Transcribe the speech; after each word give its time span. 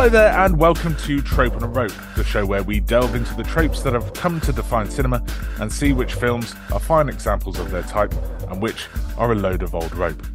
Hello 0.00 0.08
there, 0.08 0.32
and 0.32 0.58
welcome 0.58 0.96
to 0.96 1.20
Trope 1.20 1.52
on 1.56 1.62
a 1.62 1.66
Rope, 1.66 1.92
the 2.16 2.24
show 2.24 2.46
where 2.46 2.62
we 2.62 2.80
delve 2.80 3.14
into 3.14 3.34
the 3.34 3.42
tropes 3.42 3.82
that 3.82 3.92
have 3.92 4.14
come 4.14 4.40
to 4.40 4.50
define 4.50 4.90
cinema 4.90 5.22
and 5.58 5.70
see 5.70 5.92
which 5.92 6.14
films 6.14 6.54
are 6.72 6.80
fine 6.80 7.10
examples 7.10 7.58
of 7.58 7.70
their 7.70 7.82
type 7.82 8.14
and 8.48 8.62
which 8.62 8.86
are 9.18 9.32
a 9.32 9.34
load 9.34 9.62
of 9.62 9.74
old 9.74 9.94
rope. 9.94 10.26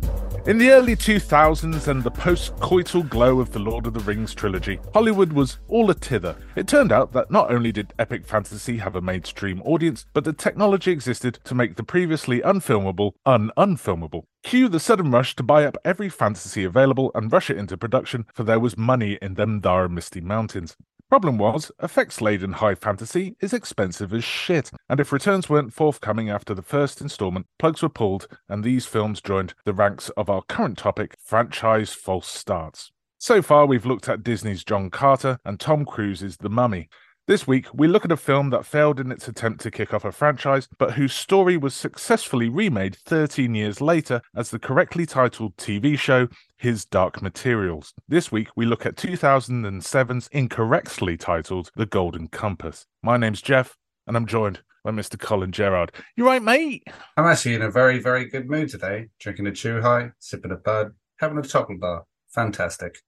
In 0.48 0.60
the 0.60 0.70
early 0.70 0.96
2000s 0.96 1.88
and 1.88 2.04
the 2.04 2.12
post 2.12 2.56
coital 2.58 3.10
glow 3.10 3.40
of 3.40 3.52
the 3.52 3.58
Lord 3.58 3.88
of 3.88 3.96
the 3.96 4.00
Rings 4.02 4.36
trilogy, 4.36 4.80
Hollywood 4.94 5.34
was 5.34 5.58
all 5.68 5.90
a 5.90 5.96
tither. 5.96 6.36
It 6.56 6.68
turned 6.68 6.92
out 6.92 7.14
that 7.14 7.32
not 7.32 7.52
only 7.52 7.72
did 7.72 7.96
epic 7.98 8.28
fantasy 8.28 8.78
have 8.78 8.96
a 8.96 9.02
mainstream 9.02 9.60
audience, 9.64 10.06
but 10.14 10.24
the 10.24 10.34
technology 10.34 10.92
existed 10.92 11.40
to 11.46 11.56
make 11.56 11.78
the 11.78 11.84
previously 11.84 12.42
unfilmable 12.42 13.14
un-unfilmable. 13.26 14.28
Cue 14.44 14.70
the 14.70 14.80
sudden 14.80 15.10
rush 15.10 15.36
to 15.36 15.42
buy 15.42 15.66
up 15.66 15.78
every 15.84 16.10
fantasy 16.10 16.64
available 16.64 17.10
and 17.16 17.34
rush 17.34 17.50
it 17.50 17.58
into 17.58 17.76
production, 17.76 18.28
for 18.32 18.44
there 18.44 18.60
was 18.60 18.78
money 18.78 19.18
in 19.24 19.34
them 19.34 19.60
thar 19.60 19.90
misty 19.90 20.22
mountains. 20.22 20.78
Problem 21.10 21.38
was, 21.38 21.72
effects 21.84 22.20
laden 22.20 22.54
high 22.54 22.74
fantasy 22.74 23.36
is 23.40 23.54
expensive 23.54 24.12
as 24.12 24.24
shit, 24.24 24.72
and 24.90 25.00
if 25.00 25.12
returns 25.12 25.48
weren't 25.48 25.72
forthcoming 25.72 26.32
after 26.32 26.56
the 26.56 26.64
first 26.64 27.00
installment, 27.00 27.46
plugs 27.60 27.84
were 27.84 27.90
pulled, 27.90 28.28
and 28.50 28.64
these 28.64 28.88
films 28.88 29.22
joined 29.22 29.54
the 29.66 29.74
ranks 29.74 30.10
of 30.18 30.32
our 30.32 30.42
current 30.42 30.80
topic 30.80 31.16
franchise 31.24 31.94
false 31.94 32.28
starts. 32.28 32.92
So 33.20 33.44
far, 33.44 33.68
we've 33.68 33.86
looked 33.86 34.10
at 34.10 34.24
Disney's 34.24 34.64
John 34.64 34.90
Carter 34.90 35.40
and 35.46 35.60
Tom 35.60 35.86
Cruise's 35.86 36.38
The 36.38 36.50
Mummy. 36.50 36.90
This 37.28 37.48
week, 37.48 37.66
we 37.74 37.88
look 37.88 38.06
at 38.06 38.12
a 38.12 38.18
film 38.18 38.52
that 38.52 38.68
failed 38.68 39.00
in 39.00 39.12
its 39.12 39.28
attempt 39.28 39.62
to 39.62 39.72
kick 39.72 39.96
off 39.96 40.06
a 40.06 40.12
franchise, 40.12 40.68
but 40.78 40.92
whose 40.92 41.16
story 41.16 41.58
was 41.58 41.74
successfully 41.74 42.50
remade 42.50 42.96
13 42.98 43.56
years 43.56 43.82
later 43.82 44.22
as 44.36 44.52
the 44.52 44.60
correctly 44.60 45.08
titled 45.08 45.58
TV 45.58 45.98
show 45.98 46.28
His 46.58 46.86
Dark 46.86 47.24
Materials. 47.24 47.96
This 48.08 48.32
week, 48.32 48.50
we 48.56 48.68
look 48.68 48.86
at 48.86 48.96
2007's 48.96 50.28
incorrectly 50.34 51.18
titled 51.18 51.72
The 51.76 51.88
Golden 51.88 52.28
Compass. 52.28 52.86
My 53.02 53.18
name's 53.18 53.42
Jeff, 53.42 53.76
and 54.06 54.16
I'm 54.16 54.28
joined 54.28 54.62
by 54.84 54.92
Mr. 54.92 55.20
Colin 55.20 55.52
Gerrard. 55.52 55.94
You're 56.16 56.28
right, 56.28 56.44
mate? 56.44 56.84
I'm 57.18 57.26
actually 57.26 57.56
in 57.56 57.64
a 57.64 57.72
very, 57.72 57.98
very 57.98 58.26
good 58.26 58.48
mood 58.48 58.70
today. 58.70 59.08
Drinking 59.20 59.48
a 59.48 59.52
chew 59.52 59.82
high, 59.82 60.12
sipping 60.20 60.52
a 60.52 60.58
bud, 60.58 60.92
having 61.18 61.40
a 61.40 61.42
chocolate 61.42 61.82
bar. 61.82 62.04
Fantastic. 62.30 63.00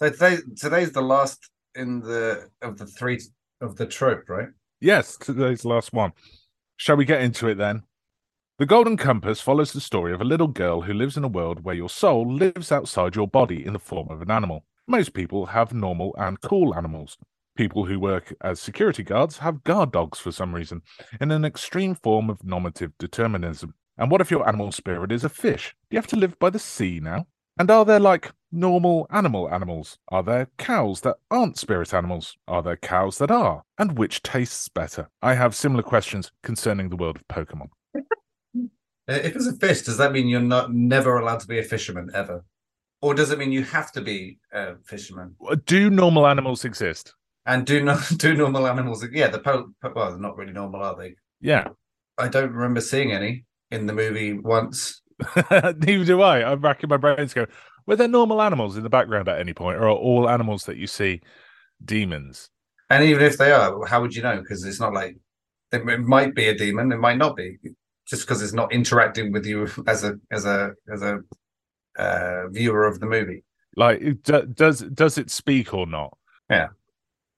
So 0.00 0.10
today, 0.10 0.38
today's 0.56 0.90
the 0.90 1.00
last 1.00 1.48
in 1.76 2.00
the 2.00 2.48
of 2.62 2.78
the 2.78 2.86
three 2.86 3.20
of 3.60 3.76
the 3.76 3.86
trope, 3.86 4.28
right? 4.28 4.48
Yes, 4.80 5.16
today's 5.16 5.64
last 5.64 5.92
one. 5.92 6.12
Shall 6.76 6.96
we 6.96 7.04
get 7.04 7.22
into 7.22 7.48
it 7.48 7.56
then? 7.56 7.82
The 8.58 8.66
Golden 8.66 8.96
Compass 8.96 9.40
follows 9.40 9.72
the 9.72 9.80
story 9.80 10.14
of 10.14 10.20
a 10.20 10.24
little 10.24 10.48
girl 10.48 10.82
who 10.82 10.94
lives 10.94 11.16
in 11.16 11.24
a 11.24 11.28
world 11.28 11.62
where 11.64 11.74
your 11.74 11.90
soul 11.90 12.30
lives 12.32 12.72
outside 12.72 13.14
your 13.14 13.28
body 13.28 13.64
in 13.64 13.74
the 13.74 13.78
form 13.78 14.08
of 14.10 14.22
an 14.22 14.30
animal. 14.30 14.64
Most 14.86 15.14
people 15.14 15.46
have 15.46 15.74
normal 15.74 16.14
and 16.18 16.40
cool 16.40 16.74
animals. 16.74 17.18
People 17.56 17.86
who 17.86 17.98
work 17.98 18.34
as 18.42 18.60
security 18.60 19.02
guards 19.02 19.38
have 19.38 19.64
guard 19.64 19.92
dogs 19.92 20.18
for 20.18 20.30
some 20.30 20.54
reason, 20.54 20.82
in 21.20 21.30
an 21.30 21.44
extreme 21.44 21.94
form 21.94 22.30
of 22.30 22.44
normative 22.44 22.92
determinism. 22.98 23.74
And 23.98 24.10
what 24.10 24.20
if 24.20 24.30
your 24.30 24.46
animal 24.46 24.72
spirit 24.72 25.10
is 25.10 25.24
a 25.24 25.28
fish? 25.28 25.74
Do 25.90 25.94
you 25.94 25.98
have 25.98 26.06
to 26.08 26.16
live 26.16 26.38
by 26.38 26.50
the 26.50 26.58
sea 26.58 27.00
now? 27.00 27.26
And 27.58 27.70
are 27.70 27.84
there 27.84 28.00
like 28.00 28.32
normal 28.52 29.06
animal 29.10 29.48
animals? 29.50 29.98
Are 30.08 30.22
there 30.22 30.48
cows 30.58 31.00
that 31.02 31.16
aren't 31.30 31.58
spirit 31.58 31.94
animals? 31.94 32.36
Are 32.46 32.62
there 32.62 32.76
cows 32.76 33.18
that 33.18 33.30
are? 33.30 33.62
And 33.78 33.98
which 33.98 34.22
tastes 34.22 34.68
better? 34.68 35.08
I 35.22 35.34
have 35.34 35.54
similar 35.54 35.82
questions 35.82 36.32
concerning 36.42 36.90
the 36.90 36.96
world 36.96 37.16
of 37.16 37.28
Pokemon. 37.28 37.68
Uh, 39.08 39.20
if 39.22 39.36
it's 39.36 39.46
a 39.46 39.52
fish, 39.52 39.82
does 39.82 39.98
that 39.98 40.10
mean 40.10 40.26
you're 40.26 40.40
not 40.40 40.74
never 40.74 41.18
allowed 41.18 41.38
to 41.38 41.46
be 41.46 41.60
a 41.60 41.62
fisherman 41.62 42.10
ever? 42.12 42.44
Or 43.00 43.14
does 43.14 43.30
it 43.30 43.38
mean 43.38 43.52
you 43.52 43.62
have 43.62 43.92
to 43.92 44.00
be 44.00 44.40
a 44.52 44.74
fisherman? 44.84 45.36
Uh, 45.48 45.54
do 45.64 45.90
normal 45.90 46.26
animals 46.26 46.64
exist? 46.64 47.14
And 47.46 47.64
do 47.64 47.84
not 47.84 48.00
do 48.16 48.34
normal 48.34 48.66
animals? 48.66 49.06
Yeah, 49.12 49.28
the 49.28 49.38
po, 49.38 49.68
po 49.80 49.92
well, 49.94 50.10
they're 50.10 50.18
not 50.18 50.36
really 50.36 50.52
normal, 50.52 50.82
are 50.82 50.96
they? 50.96 51.14
Yeah. 51.40 51.68
I 52.18 52.26
don't 52.26 52.50
remember 52.50 52.80
seeing 52.80 53.12
any 53.12 53.44
in 53.70 53.86
the 53.86 53.92
movie 53.92 54.32
once. 54.32 55.02
Neither 55.78 56.04
do 56.04 56.22
I. 56.22 56.50
I'm 56.50 56.60
racking 56.60 56.90
my 56.90 56.96
brains 56.96 57.32
going, 57.32 57.48
were 57.86 57.96
there 57.96 58.08
normal 58.08 58.42
animals 58.42 58.76
in 58.76 58.82
the 58.82 58.90
background 58.90 59.28
at 59.28 59.40
any 59.40 59.54
point, 59.54 59.78
or 59.78 59.84
are 59.84 59.90
all 59.90 60.28
animals 60.28 60.64
that 60.64 60.76
you 60.76 60.86
see 60.86 61.20
demons? 61.84 62.50
And 62.90 63.04
even 63.04 63.22
if 63.24 63.38
they 63.38 63.52
are, 63.52 63.84
how 63.86 64.00
would 64.00 64.14
you 64.14 64.22
know? 64.22 64.40
Because 64.40 64.64
it's 64.64 64.80
not 64.80 64.92
like 64.92 65.16
it 65.72 65.84
might 65.84 66.34
be 66.34 66.48
a 66.48 66.56
demon, 66.56 66.92
it 66.92 66.98
might 66.98 67.18
not 67.18 67.36
be, 67.36 67.58
just 68.06 68.22
because 68.22 68.42
it's 68.42 68.52
not 68.52 68.72
interacting 68.72 69.32
with 69.32 69.46
you 69.46 69.68
as 69.86 70.04
a 70.04 70.14
as 70.30 70.44
a 70.44 70.72
as 70.92 71.02
a 71.02 71.20
uh, 71.98 72.48
viewer 72.48 72.84
of 72.84 73.00
the 73.00 73.06
movie. 73.06 73.42
Like, 73.76 74.22
does 74.22 74.80
does 74.80 75.18
it 75.18 75.30
speak 75.30 75.74
or 75.74 75.86
not? 75.86 76.16
Yeah, 76.50 76.68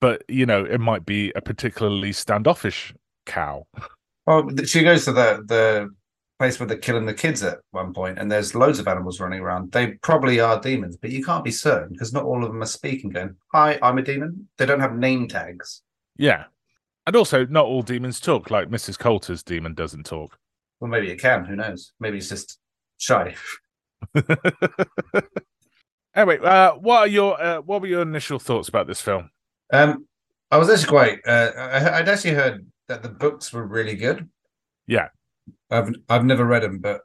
but 0.00 0.22
you 0.28 0.46
know, 0.46 0.64
it 0.64 0.80
might 0.80 1.06
be 1.06 1.32
a 1.34 1.40
particularly 1.40 2.12
standoffish 2.12 2.94
cow. 3.26 3.66
Well, 4.26 4.48
she 4.64 4.82
goes 4.82 5.04
to 5.06 5.12
the 5.12 5.42
the 5.46 5.90
place 6.38 6.59
where 6.59 6.66
they're 6.66 6.78
killing 6.78 7.06
the 7.06 7.15
kids 7.15 7.43
at 7.43 7.59
one 7.72 7.93
point, 7.93 8.19
and 8.19 8.31
there's 8.31 8.54
loads 8.54 8.78
of 8.78 8.88
animals 8.88 9.21
running 9.21 9.41
around. 9.41 9.72
They 9.72 9.93
probably 10.03 10.41
are 10.41 10.60
demons, 10.60 10.97
but 10.97 11.10
you 11.10 11.25
can't 11.25 11.44
be 11.44 11.50
certain 11.50 11.93
because 11.93 12.12
not 12.12 12.25
all 12.25 12.44
of 12.44 12.53
them 12.53 12.62
are 12.62 12.66
speaking. 12.66 13.10
Going, 13.10 13.34
"Hi, 13.53 13.78
I'm 13.82 13.99
a 13.99 14.03
demon." 14.03 14.49
They 14.56 14.66
don't 14.66 14.81
have 14.81 14.97
name 14.97 15.28
tags. 15.28 15.82
Yeah, 16.16 16.44
and 17.06 17.16
also 17.16 17.47
not 17.47 17.66
all 17.66 17.82
demons 17.82 18.21
talk. 18.21 18.50
Like 18.50 18.69
Mrs. 18.69 18.99
Coulter's 18.99 19.43
demon 19.43 19.75
doesn't 19.75 20.06
talk. 20.06 20.38
Well, 20.81 20.91
maybe 20.91 21.10
it 21.10 21.21
can. 21.21 21.44
Who 21.44 21.56
knows? 21.56 21.93
Maybe 21.99 22.19
it's 22.19 22.28
just 22.28 22.59
shy. 22.99 23.34
anyway, 26.15 26.38
uh, 26.38 26.72
what 26.75 26.99
are 26.99 27.06
your 27.09 27.43
uh, 27.43 27.60
what 27.62 27.81
were 27.81 27.88
your 27.88 28.03
initial 28.03 28.38
thoughts 28.38 28.69
about 28.69 28.87
this 28.87 29.00
film? 29.00 29.31
Um, 29.72 30.06
I 30.50 30.59
was 30.59 30.70
actually 30.70 30.88
quite. 30.88 31.19
Uh, 31.26 31.50
I, 31.56 32.00
would 32.00 32.09
actually 32.09 32.34
heard 32.34 32.66
that 32.87 33.03
the 33.03 33.09
books 33.09 33.53
were 33.53 33.66
really 33.66 33.97
good. 33.97 34.28
Yeah, 34.87 35.09
I've 35.70 35.91
I've 36.09 36.25
never 36.25 36.44
read 36.44 36.62
them, 36.62 36.78
but 36.78 37.03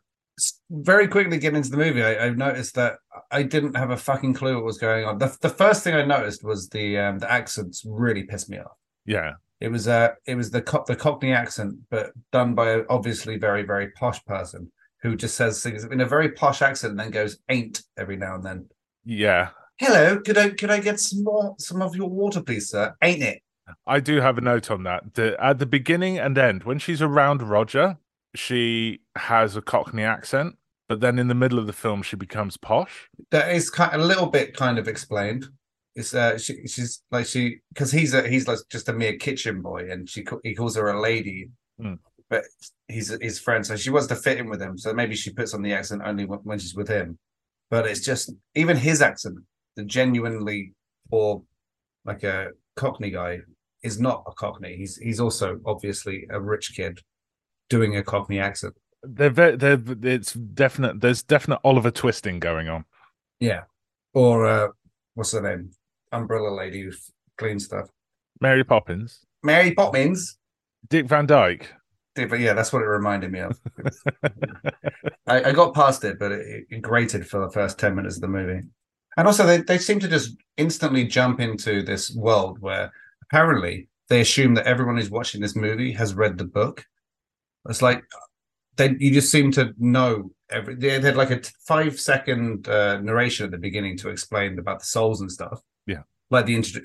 very 0.69 1.07
quickly 1.07 1.37
getting 1.37 1.57
into 1.57 1.69
the 1.69 1.77
movie, 1.77 2.03
I, 2.03 2.25
I, 2.25 2.29
noticed 2.31 2.73
that 2.73 2.95
I 3.29 3.43
didn't 3.43 3.75
have 3.75 3.91
a 3.91 3.97
fucking 3.97 4.33
clue 4.33 4.55
what 4.55 4.63
was 4.63 4.79
going 4.79 5.05
on. 5.05 5.19
The, 5.19 5.37
the 5.41 5.49
first 5.49 5.83
thing 5.83 5.93
I 5.93 6.03
noticed 6.03 6.43
was 6.43 6.69
the 6.69 6.97
um, 6.97 7.19
the 7.19 7.31
accents 7.31 7.83
really 7.85 8.23
pissed 8.23 8.49
me 8.49 8.57
off. 8.57 8.71
Yeah, 9.05 9.33
it 9.59 9.71
was 9.71 9.87
uh 9.87 10.09
it 10.25 10.35
was 10.35 10.51
the 10.51 10.61
co- 10.61 10.83
the 10.87 10.95
Cockney 10.95 11.33
accent, 11.33 11.75
but 11.89 12.11
done 12.31 12.55
by 12.55 12.71
a 12.71 12.83
obviously 12.89 13.37
very 13.37 13.63
very 13.63 13.91
posh 13.91 14.23
person 14.25 14.71
who 15.01 15.15
just 15.15 15.35
says 15.35 15.61
things 15.61 15.83
in 15.83 16.01
a 16.01 16.05
very 16.05 16.31
posh 16.31 16.61
accent 16.61 16.91
and 16.91 16.99
then 16.99 17.11
goes 17.11 17.37
ain't 17.49 17.83
every 17.97 18.15
now 18.15 18.35
and 18.35 18.45
then. 18.45 18.69
Yeah. 19.05 19.49
Hello, 19.77 20.19
could 20.19 20.37
I 20.37 20.49
could 20.49 20.71
I 20.71 20.79
get 20.79 20.99
some 20.99 21.23
more 21.23 21.55
some 21.59 21.81
of 21.81 21.95
your 21.95 22.09
water, 22.09 22.41
please, 22.41 22.69
sir? 22.69 22.95
Ain't 23.01 23.21
it? 23.21 23.41
I 23.87 23.99
do 23.99 24.19
have 24.19 24.37
a 24.37 24.41
note 24.41 24.69
on 24.69 24.83
that. 24.83 25.13
The, 25.13 25.41
at 25.41 25.59
the 25.59 25.65
beginning 25.65 26.17
and 26.17 26.37
end, 26.37 26.63
when 26.65 26.79
she's 26.79 27.01
around 27.01 27.41
Roger, 27.41 27.97
she 28.35 29.01
has 29.15 29.55
a 29.55 29.61
Cockney 29.61 30.03
accent, 30.03 30.55
but 30.89 30.99
then 30.99 31.19
in 31.19 31.27
the 31.27 31.35
middle 31.35 31.59
of 31.59 31.67
the 31.67 31.73
film, 31.73 32.01
she 32.01 32.15
becomes 32.15 32.57
posh. 32.57 33.09
That 33.31 33.53
is 33.53 33.69
kind 33.69 33.93
of, 33.93 34.01
a 34.01 34.03
little 34.03 34.27
bit 34.27 34.55
kind 34.55 34.77
of 34.77 34.87
explained. 34.87 35.47
It's 35.95 36.13
uh, 36.13 36.37
she, 36.37 36.67
she's 36.67 37.03
like 37.11 37.25
she 37.25 37.59
because 37.69 37.91
he's 37.91 38.13
a 38.13 38.27
he's 38.27 38.47
like 38.47 38.59
just 38.69 38.89
a 38.89 38.93
mere 38.93 39.17
kitchen 39.17 39.61
boy, 39.61 39.89
and 39.91 40.09
she 40.09 40.25
he 40.43 40.55
calls 40.55 40.75
her 40.75 40.89
a 40.89 40.99
lady, 40.99 41.49
mm. 41.79 41.99
but 42.29 42.43
he's 42.87 43.15
his 43.21 43.39
friend, 43.39 43.65
so 43.65 43.75
she 43.75 43.91
wants 43.91 44.07
to 44.07 44.15
fit 44.15 44.39
in 44.39 44.49
with 44.49 44.61
him. 44.61 44.77
So 44.77 44.93
maybe 44.93 45.15
she 45.15 45.31
puts 45.31 45.53
on 45.53 45.61
the 45.61 45.73
accent 45.73 46.01
only 46.03 46.25
when 46.25 46.57
she's 46.57 46.75
with 46.75 46.87
him. 46.87 47.19
But 47.69 47.85
it's 47.85 48.01
just 48.01 48.31
even 48.55 48.75
his 48.75 49.01
accent, 49.01 49.37
the 49.75 49.83
genuinely 49.83 50.73
poor, 51.09 51.43
like 52.05 52.23
a 52.23 52.49
Cockney 52.75 53.11
guy, 53.11 53.41
is 53.83 53.99
not 53.99 54.23
a 54.27 54.31
Cockney. 54.31 54.75
He's 54.75 54.97
he's 54.97 55.19
also 55.19 55.59
obviously 55.65 56.25
a 56.31 56.41
rich 56.41 56.73
kid 56.75 56.99
doing 57.69 57.95
a 57.97 58.03
Cockney 58.03 58.39
accent. 58.39 58.75
They're 59.03 59.29
very, 59.29 59.55
they're 59.57 59.81
it's 60.03 60.33
definite. 60.33 61.01
There's 61.01 61.23
definite 61.23 61.59
Oliver 61.63 61.91
twisting 61.91 62.39
going 62.39 62.69
on. 62.69 62.85
Yeah, 63.39 63.63
or 64.13 64.45
uh, 64.45 64.67
what's 65.15 65.33
her 65.33 65.41
name? 65.41 65.71
Umbrella 66.11 66.55
lady 66.55 66.83
who 66.83 66.91
cleans 67.37 67.65
stuff. 67.65 67.89
Mary 68.39 68.63
Poppins. 68.63 69.25
Mary 69.43 69.73
Poppins. 69.73 70.37
Dick 70.89 71.07
Van 71.07 71.25
Dyke. 71.25 71.73
But 72.15 72.39
yeah, 72.39 72.53
that's 72.53 72.71
what 72.71 72.83
it 72.83 72.87
reminded 72.87 73.31
me 73.31 73.39
of. 73.39 73.59
I, 75.27 75.45
I, 75.45 75.51
got 75.51 75.73
past 75.73 76.03
it, 76.03 76.19
but 76.19 76.31
it, 76.31 76.65
it 76.69 76.81
grated 76.81 77.27
for 77.27 77.39
the 77.39 77.51
first 77.51 77.79
10 77.79 77.95
minutes 77.95 78.17
of 78.17 78.21
the 78.21 78.27
movie. 78.27 78.61
And 79.17 79.27
also, 79.27 79.45
they, 79.45 79.61
they 79.61 79.77
seem 79.77 79.99
to 79.99 80.07
just 80.07 80.35
instantly 80.57 81.05
jump 81.05 81.39
into 81.39 81.81
this 81.81 82.13
world 82.15 82.59
where 82.59 82.91
apparently 83.23 83.87
they 84.09 84.21
assume 84.21 84.53
that 84.55 84.67
everyone 84.67 84.97
who's 84.97 85.09
watching 85.09 85.41
this 85.41 85.55
movie 85.55 85.91
has 85.93 86.13
read 86.13 86.37
the 86.37 86.45
book. 86.45 86.85
It's 87.69 87.81
like 87.81 88.03
they 88.75 88.95
you 88.99 89.11
just 89.11 89.31
seem 89.31 89.51
to 89.53 89.73
know 89.77 90.31
every. 90.49 90.75
They 90.75 90.99
had 90.99 91.15
like 91.15 91.31
a 91.31 91.41
five 91.65 91.99
second 91.99 92.67
uh, 92.67 92.99
narration 93.01 93.45
at 93.45 93.51
the 93.51 93.57
beginning 93.57 93.97
to 93.99 94.09
explain 94.09 94.59
about 94.59 94.79
the 94.79 94.85
souls 94.85 95.21
and 95.21 95.31
stuff. 95.31 95.61
Yeah, 95.87 96.03
like 96.29 96.45
the 96.45 96.55
intro- 96.55 96.81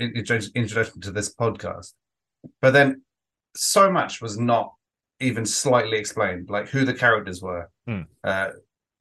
introduction 0.54 1.00
to 1.02 1.10
this 1.10 1.34
podcast. 1.34 1.94
But 2.60 2.72
then 2.72 3.02
so 3.56 3.90
much 3.90 4.20
was 4.20 4.38
not 4.38 4.72
even 5.20 5.44
slightly 5.44 5.98
explained, 5.98 6.48
like 6.50 6.68
who 6.68 6.84
the 6.84 6.94
characters 6.94 7.42
were. 7.42 7.68
Hmm. 7.86 8.02
Uh, 8.22 8.50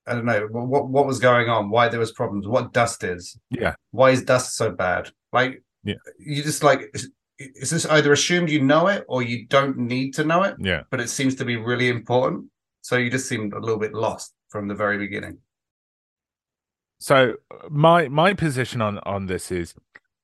I 0.07 0.13
don't 0.13 0.25
know 0.25 0.47
what 0.49 0.87
what 0.87 1.05
was 1.05 1.19
going 1.19 1.49
on, 1.49 1.69
why 1.69 1.89
there 1.89 1.99
was 1.99 2.13
problems, 2.13 2.47
what 2.47 2.73
dust 2.73 3.03
is. 3.03 3.37
Yeah, 3.51 3.75
why 3.91 4.11
is 4.11 4.23
dust 4.23 4.55
so 4.55 4.71
bad? 4.71 5.11
Like, 5.33 5.61
Yeah. 5.83 5.95
you 6.17 6.41
just 6.41 6.63
like 6.63 6.95
is, 7.39 7.49
is 7.63 7.69
this 7.69 7.85
either 7.85 8.11
assumed 8.13 8.49
you 8.49 8.61
know 8.61 8.87
it 8.87 9.05
or 9.07 9.21
you 9.21 9.45
don't 9.47 9.77
need 9.77 10.13
to 10.15 10.23
know 10.23 10.43
it, 10.43 10.55
Yeah. 10.59 10.83
but 10.91 10.99
it 10.99 11.09
seems 11.09 11.35
to 11.35 11.45
be 11.45 11.55
really 11.55 11.89
important. 11.89 12.45
So 12.81 12.97
you 12.97 13.09
just 13.11 13.27
seemed 13.27 13.53
a 13.53 13.59
little 13.59 13.79
bit 13.79 13.93
lost 13.93 14.33
from 14.49 14.67
the 14.67 14.75
very 14.75 14.97
beginning. 14.97 15.39
So 16.99 17.33
my 17.69 18.07
my 18.07 18.33
position 18.33 18.81
on 18.81 18.99
on 18.99 19.27
this 19.27 19.51
is 19.51 19.75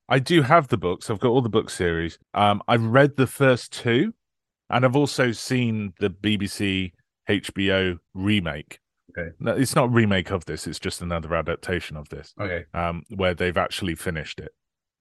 I 0.08 0.18
do 0.18 0.42
have 0.42 0.68
the 0.68 0.76
books. 0.76 1.08
I've 1.08 1.20
got 1.20 1.28
all 1.28 1.42
the 1.42 1.48
book 1.48 1.70
series. 1.70 2.18
Um 2.34 2.62
I've 2.66 2.82
read 2.84 3.16
the 3.16 3.26
first 3.26 3.72
two 3.72 4.14
and 4.70 4.84
I've 4.84 4.96
also 4.96 5.30
seen 5.32 5.92
the 6.00 6.10
BBC 6.10 6.92
HBO 7.28 7.98
remake. 8.14 8.78
Okay. 9.16 9.30
No, 9.38 9.52
it's 9.52 9.76
not 9.76 9.84
a 9.86 9.88
remake 9.92 10.30
of 10.32 10.46
this, 10.46 10.66
it's 10.66 10.80
just 10.80 11.00
another 11.00 11.34
adaptation 11.34 11.96
of 11.96 12.08
this. 12.08 12.34
Okay. 12.40 12.64
Um 12.74 13.04
where 13.14 13.34
they've 13.34 13.56
actually 13.56 13.94
finished 13.94 14.40
it. 14.40 14.52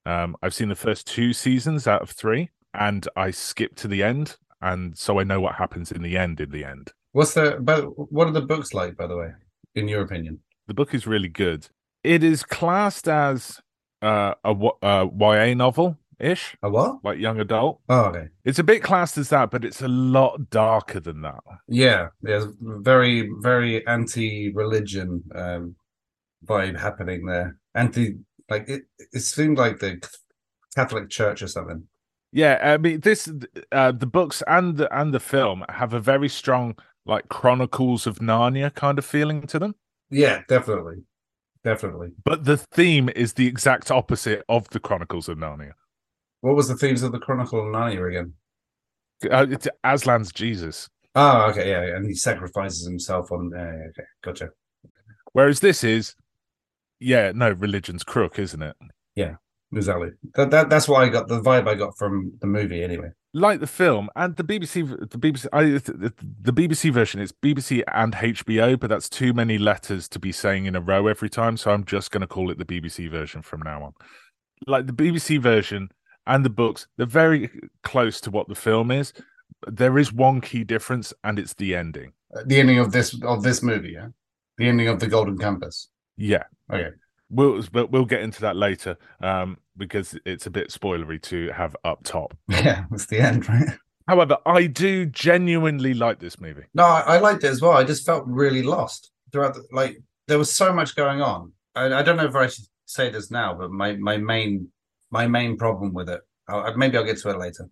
Um 0.06 0.36
I've 0.42 0.54
seen 0.54 0.70
the 0.70 0.76
first 0.76 1.08
two 1.08 1.34
seasons 1.34 1.88
out 1.88 2.02
of 2.02 2.10
3 2.10 2.50
and 2.74 3.08
I 3.16 3.32
skipped 3.32 3.78
to 3.80 3.88
the 3.88 4.04
end 4.04 4.38
and 4.62 4.98
so 4.98 5.20
I 5.20 5.24
know 5.24 5.40
what 5.40 5.56
happens 5.56 5.92
in 5.92 6.02
the 6.02 6.18
end 6.18 6.40
in 6.40 6.52
the 6.52 6.66
end. 6.66 6.94
What's 7.12 7.34
the 7.34 7.58
but 7.60 7.82
what 8.12 8.28
are 8.28 8.32
the 8.34 8.42
books 8.42 8.74
like, 8.74 8.98
by 8.98 9.08
the 9.08 9.18
way, 9.18 9.32
in 9.76 9.88
your 9.88 10.02
opinion? 10.02 10.40
The 10.68 10.74
book 10.74 10.94
is 10.94 11.06
really 11.06 11.30
good. 11.30 11.68
It 12.04 12.24
is 12.24 12.44
classed 12.44 13.08
as 13.08 13.62
uh, 14.02 14.34
a 14.44 14.52
uh, 14.82 15.08
YA 15.18 15.54
novel 15.54 15.98
ish, 16.20 16.56
A 16.64 16.70
what? 16.70 17.04
like 17.04 17.20
young 17.20 17.40
adult. 17.40 17.82
Oh, 17.90 18.06
okay. 18.06 18.28
It's 18.46 18.60
a 18.60 18.64
bit 18.64 18.82
classed 18.84 19.18
as 19.18 19.30
that, 19.30 19.52
but 19.52 19.64
it's 19.66 19.82
a 19.82 19.88
lot 19.88 20.50
darker 20.50 21.00
than 21.00 21.22
that. 21.22 21.44
Yeah, 21.68 22.08
there's 22.22 22.46
very, 22.60 23.30
very 23.42 23.86
anti-religion 23.88 25.24
um, 25.36 25.76
vibe 26.46 26.80
happening 26.80 27.26
there. 27.26 27.58
Anti, 27.76 28.18
like 28.54 28.70
it. 28.70 28.84
It 29.12 29.22
seemed 29.22 29.58
like 29.58 29.80
the 29.80 30.02
Catholic 30.76 31.10
Church 31.10 31.42
or 31.42 31.48
something. 31.48 31.84
Yeah, 32.32 32.60
I 32.62 32.78
mean 32.78 33.00
this 33.02 33.32
uh, 33.72 33.92
the 33.92 34.08
books 34.08 34.42
and 34.48 34.78
the 34.78 34.88
and 34.98 35.14
the 35.14 35.20
film 35.20 35.64
have 35.70 35.94
a 35.94 36.00
very 36.00 36.30
strong 36.30 36.76
like 37.06 37.30
Chronicles 37.30 38.08
of 38.08 38.20
Narnia 38.20 38.74
kind 38.74 38.98
of 38.98 39.06
feeling 39.06 39.46
to 39.48 39.60
them. 39.60 39.76
Yeah, 40.10 40.42
definitely, 40.48 41.04
definitely. 41.64 42.10
But 42.24 42.46
the 42.46 42.58
theme 42.58 43.10
is 43.16 43.34
the 43.34 43.48
exact 43.48 43.92
opposite 43.92 44.44
of 44.50 44.70
the 44.70 44.80
Chronicles 44.80 45.30
of 45.30 45.38
Narnia. 45.38 45.74
What 46.42 46.56
was 46.56 46.68
the 46.68 46.78
themes 46.78 47.04
of 47.04 47.12
the 47.12 47.20
Chronicle 47.20 47.60
of 47.60 47.74
Narnia 47.74 48.08
again? 48.10 48.34
Uh, 49.32 49.48
it's 49.50 49.68
Aslan's 49.84 50.32
Jesus. 50.32 50.90
Oh, 51.16 51.50
okay, 51.50 51.70
yeah, 51.70 51.96
and 51.96 52.06
he 52.06 52.16
sacrifices 52.16 52.86
himself 52.86 53.32
on. 53.32 53.52
Yeah, 53.56 53.90
okay, 53.90 54.08
gotcha. 54.24 54.50
Whereas 55.34 55.60
this 55.60 55.84
is, 55.84 56.16
yeah, 57.04 57.32
no, 57.34 57.52
religion's 57.52 58.04
crook, 58.04 58.40
isn't 58.40 58.62
it? 58.62 58.76
Yeah, 59.16 59.36
exactly. 59.76 60.10
That, 60.36 60.52
that 60.52 60.70
that's 60.70 60.88
what 60.88 61.04
I 61.04 61.10
got. 61.10 61.28
The 61.28 61.42
vibe 61.42 61.68
I 61.68 61.76
got 61.76 61.98
from 61.98 62.34
the 62.42 62.48
movie, 62.48 62.84
anyway. 62.84 63.10
like 63.34 63.60
the 63.60 63.68
film 63.68 64.10
and 64.16 64.36
the 64.36 64.44
BBC, 64.44 65.10
the 65.10 65.18
BBC, 65.18 65.48
I, 65.54 65.64
the, 65.64 66.14
the 66.42 66.54
BBC 66.54 66.92
version. 66.92 67.20
It's 67.22 67.32
BBC 67.32 67.84
and 67.94 68.14
HBO, 68.14 68.80
but 68.80 68.90
that's 68.90 69.10
too 69.10 69.34
many 69.34 69.58
letters 69.58 70.08
to 70.10 70.20
be 70.20 70.32
saying 70.32 70.66
in 70.66 70.76
a 70.76 70.82
row 70.82 71.08
every 71.08 71.30
time. 71.30 71.58
So 71.58 71.72
I'm 71.72 71.84
just 71.86 72.12
going 72.12 72.22
to 72.22 72.28
call 72.28 72.50
it 72.52 72.58
the 72.58 72.66
BBC 72.66 73.10
version 73.10 73.42
from 73.42 73.62
now 73.62 73.84
on. 73.84 73.94
Like 74.66 74.88
the 74.88 74.94
BBC 74.94 75.40
version 75.42 75.90
and 76.26 76.46
the 76.46 76.50
books, 76.50 76.88
they're 76.98 77.06
very 77.06 77.50
close 77.84 78.22
to 78.22 78.32
what 78.32 78.48
the 78.48 78.56
film 78.56 78.92
is. 78.92 79.12
There 79.68 79.98
is 79.98 80.12
one 80.14 80.42
key 80.42 80.64
difference, 80.64 81.14
and 81.24 81.38
it's 81.40 81.54
the 81.54 81.76
ending. 81.76 82.14
The 82.46 82.60
ending 82.60 82.80
of 82.80 82.92
this 82.92 83.16
of 83.24 83.44
this 83.44 83.62
movie, 83.64 83.92
yeah, 83.92 84.08
the 84.58 84.68
ending 84.68 84.88
of 84.88 85.00
the 85.00 85.08
Golden 85.08 85.38
Compass. 85.38 85.90
Yeah, 86.18 86.44
Okay. 86.72 86.92
we'll 87.30 87.64
but 87.72 87.92
we'll 87.92 88.06
get 88.06 88.22
into 88.22 88.42
that 88.42 88.56
later 88.56 88.98
um, 89.22 89.58
because 89.78 90.18
it's 90.26 90.46
a 90.46 90.52
bit 90.52 90.70
spoilery 90.70 91.22
to 91.24 91.50
have 91.52 91.76
up 91.84 92.04
top. 92.04 92.36
Yeah, 92.50 92.86
it's 92.92 93.08
the 93.08 93.20
end, 93.20 93.48
right? 93.50 93.70
However, 94.08 94.38
I 94.46 94.68
do 94.68 95.06
genuinely 95.06 95.94
like 95.94 96.20
this 96.20 96.40
movie. 96.40 96.64
No, 96.74 96.84
I, 96.84 97.16
I 97.16 97.20
liked 97.20 97.44
it 97.44 97.48
as 97.48 97.62
well. 97.62 97.72
I 97.72 97.84
just 97.84 98.06
felt 98.06 98.26
really 98.28 98.62
lost 98.62 99.12
throughout. 99.32 99.54
The, 99.56 99.64
like 99.72 99.98
there 100.28 100.38
was 100.38 100.54
so 100.54 100.74
much 100.74 100.96
going 100.96 101.22
on. 101.22 101.54
I, 101.76 101.86
I 101.94 102.04
don't 102.04 102.18
know 102.18 102.26
if 102.26 102.36
I 102.36 102.48
should 102.48 102.66
say 102.86 103.10
this 103.10 103.32
now, 103.32 103.54
but 103.54 103.72
my 103.72 103.96
my 103.96 104.18
main 104.18 104.68
my 105.10 105.28
main 105.28 105.58
problem 105.58 105.94
with 105.94 106.10
it. 106.10 106.22
I'll, 106.50 106.76
maybe 106.76 106.98
I'll 106.98 107.06
get 107.06 107.18
to 107.20 107.30
it 107.30 107.38
later. 107.40 107.70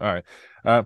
All 0.00 0.14
right. 0.14 0.24
Uh, 0.64 0.84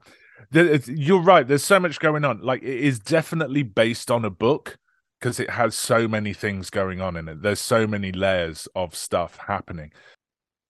you're 0.86 1.22
right. 1.22 1.46
There's 1.46 1.62
so 1.64 1.78
much 1.78 2.00
going 2.00 2.24
on. 2.24 2.40
Like 2.40 2.62
it 2.62 2.80
is 2.80 2.98
definitely 2.98 3.62
based 3.62 4.10
on 4.10 4.24
a 4.24 4.30
book 4.30 4.78
because 5.22 5.38
it 5.38 5.50
has 5.50 5.76
so 5.76 6.08
many 6.08 6.32
things 6.32 6.69
going 6.69 7.00
on 7.00 7.16
in 7.16 7.28
it. 7.28 7.42
There's 7.42 7.60
so 7.60 7.86
many 7.86 8.10
layers 8.10 8.66
of 8.74 8.96
stuff 8.96 9.38
happening. 9.46 9.92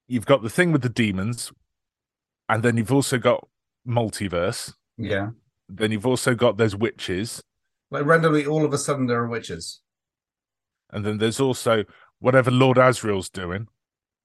You've 0.09 0.27
got 0.27 0.43
the 0.43 0.51
thing 0.51 0.73
with 0.73 0.83
the 0.83 0.91
demons, 0.91 1.51
and 2.51 2.63
then 2.63 2.77
you've 2.77 2.93
also 2.93 3.17
got 3.17 3.49
multiverse. 3.89 4.75
Yeah, 4.99 5.31
Then 5.71 5.91
you've 5.91 6.07
also 6.07 6.35
got 6.35 6.59
there's 6.59 6.77
witches, 6.77 7.43
like 7.91 8.05
randomly, 8.05 8.45
all 8.45 8.63
of 8.65 8.75
a 8.75 8.79
sudden 8.79 9.07
there 9.07 9.23
are 9.23 9.27
witches. 9.29 9.81
and 10.91 11.03
then 11.07 11.17
there's 11.17 11.41
also 11.41 11.85
whatever 12.19 12.51
Lord 12.51 12.77
Asriel's 12.77 13.31
doing. 13.31 13.69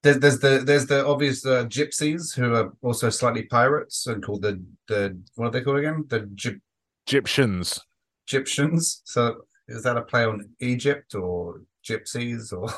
There's 0.02 0.18
there's 0.18 0.40
the 0.40 0.62
there's 0.62 0.86
the 0.86 1.06
obvious 1.06 1.44
uh, 1.46 1.64
gypsies 1.64 2.36
who 2.36 2.54
are 2.54 2.70
also 2.82 3.08
slightly 3.08 3.44
pirates 3.44 4.06
and 4.06 4.22
called 4.22 4.42
the 4.42 4.62
the 4.88 5.18
what 5.36 5.46
are 5.46 5.50
they 5.52 5.62
called 5.62 5.78
again? 5.78 6.04
The 6.06 6.28
Gy- 6.34 6.60
Egyptians. 7.06 7.80
Egyptians. 8.26 9.00
So 9.06 9.44
is 9.68 9.82
that 9.82 9.96
a 9.96 10.02
play 10.02 10.24
on 10.24 10.48
Egypt 10.60 11.14
or 11.14 11.62
gypsies 11.84 12.52
or? 12.52 12.68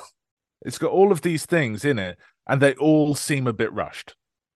It's 0.62 0.78
got 0.78 0.90
all 0.90 1.10
of 1.10 1.22
these 1.22 1.46
things 1.46 1.86
in 1.86 1.98
it, 1.98 2.18
and 2.46 2.60
they 2.60 2.74
all 2.74 3.14
seem 3.14 3.46
a 3.46 3.52
bit 3.52 3.72
rushed. 3.72 4.14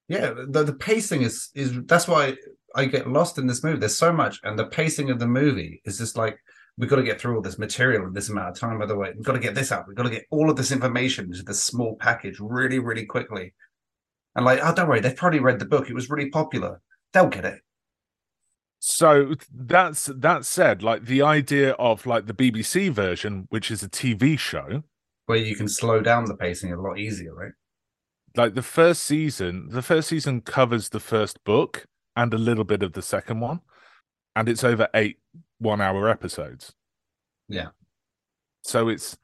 Yeah, 0.09 0.35
the, 0.49 0.65
the 0.65 0.75
pacing 0.75 1.23
is 1.23 1.49
is 1.55 1.73
that's 1.87 2.07
why 2.07 2.37
I 2.75 2.85
get 2.85 3.09
lost 3.09 3.39
in 3.39 3.47
this 3.47 3.65
movie. 3.65 3.79
There's 3.79 3.97
so 3.97 4.13
much, 4.13 4.39
and 4.45 4.59
the 4.59 4.67
pacing 4.67 5.11
of 5.11 5.19
the 5.19 5.27
movie 5.27 5.81
is 5.87 5.97
just 5.97 6.17
like 6.17 6.39
we've 6.77 6.91
got 6.91 6.97
to 6.97 7.03
get 7.03 7.21
through 7.21 7.37
all 7.37 7.43
this 7.43 7.59
material 7.59 8.07
in 8.07 8.13
this 8.13 8.29
amount 8.29 8.51
of 8.51 8.59
time. 8.59 8.79
By 8.79 8.87
the 8.87 8.97
way, 8.97 9.13
we've 9.15 9.25
got 9.25 9.33
to 9.33 9.39
get 9.39 9.55
this 9.55 9.73
out. 9.73 9.87
We've 9.87 9.97
got 9.97 10.03
to 10.03 10.11
get 10.11 10.27
all 10.31 10.51
of 10.51 10.57
this 10.57 10.73
information 10.73 11.27
into 11.27 11.43
this 11.43 11.63
small 11.63 11.97
package 11.97 12.39
really, 12.41 12.79
really 12.79 13.07
quickly. 13.07 13.55
And 14.37 14.45
like, 14.45 14.61
oh, 14.63 14.75
don't 14.75 14.89
worry, 14.89 15.01
they've 15.01 15.17
probably 15.17 15.41
read 15.41 15.61
the 15.61 15.65
book. 15.65 15.89
It 15.89 15.95
was 15.95 16.11
really 16.11 16.29
popular. 16.31 16.81
They'll 17.13 17.29
get 17.29 17.45
it. 17.45 17.61
So 18.87 19.35
that's 19.51 20.11
that 20.15 20.45
said, 20.45 20.83
like 20.83 21.07
the 21.07 21.23
idea 21.23 21.71
of 21.73 22.05
like 22.05 22.27
the 22.27 22.35
BBC 22.35 22.91
version, 22.91 23.47
which 23.49 23.71
is 23.71 23.83
a 23.83 23.89
TV 23.89 24.39
show, 24.39 24.83
Where 25.25 25.39
you 25.39 25.57
can 25.57 25.69
slow 25.69 26.03
down 26.03 26.27
the 26.27 26.37
pacing 26.37 26.71
a 26.71 26.79
lot 26.79 26.99
easier, 26.99 27.35
right? 27.35 27.53
like 28.37 28.53
the 28.53 28.61
first 28.61 29.05
season, 29.05 29.69
the 29.71 29.81
first 29.81 30.09
season 30.09 30.43
covers 30.43 30.91
the 30.91 31.01
first 31.01 31.43
book 31.45 31.87
and 32.15 32.35
a 32.35 32.39
little 32.39 32.65
bit 32.65 32.83
of 32.83 32.93
the 32.93 33.01
second 33.01 33.41
one, 33.41 33.61
and 34.37 34.51
it's 34.51 34.63
over 34.63 34.87
eight 34.93 35.17
one-hour 35.61 36.07
episodes. 36.07 36.75
Yeah. 37.49 37.69
So 38.65 38.89
it's 38.89 39.17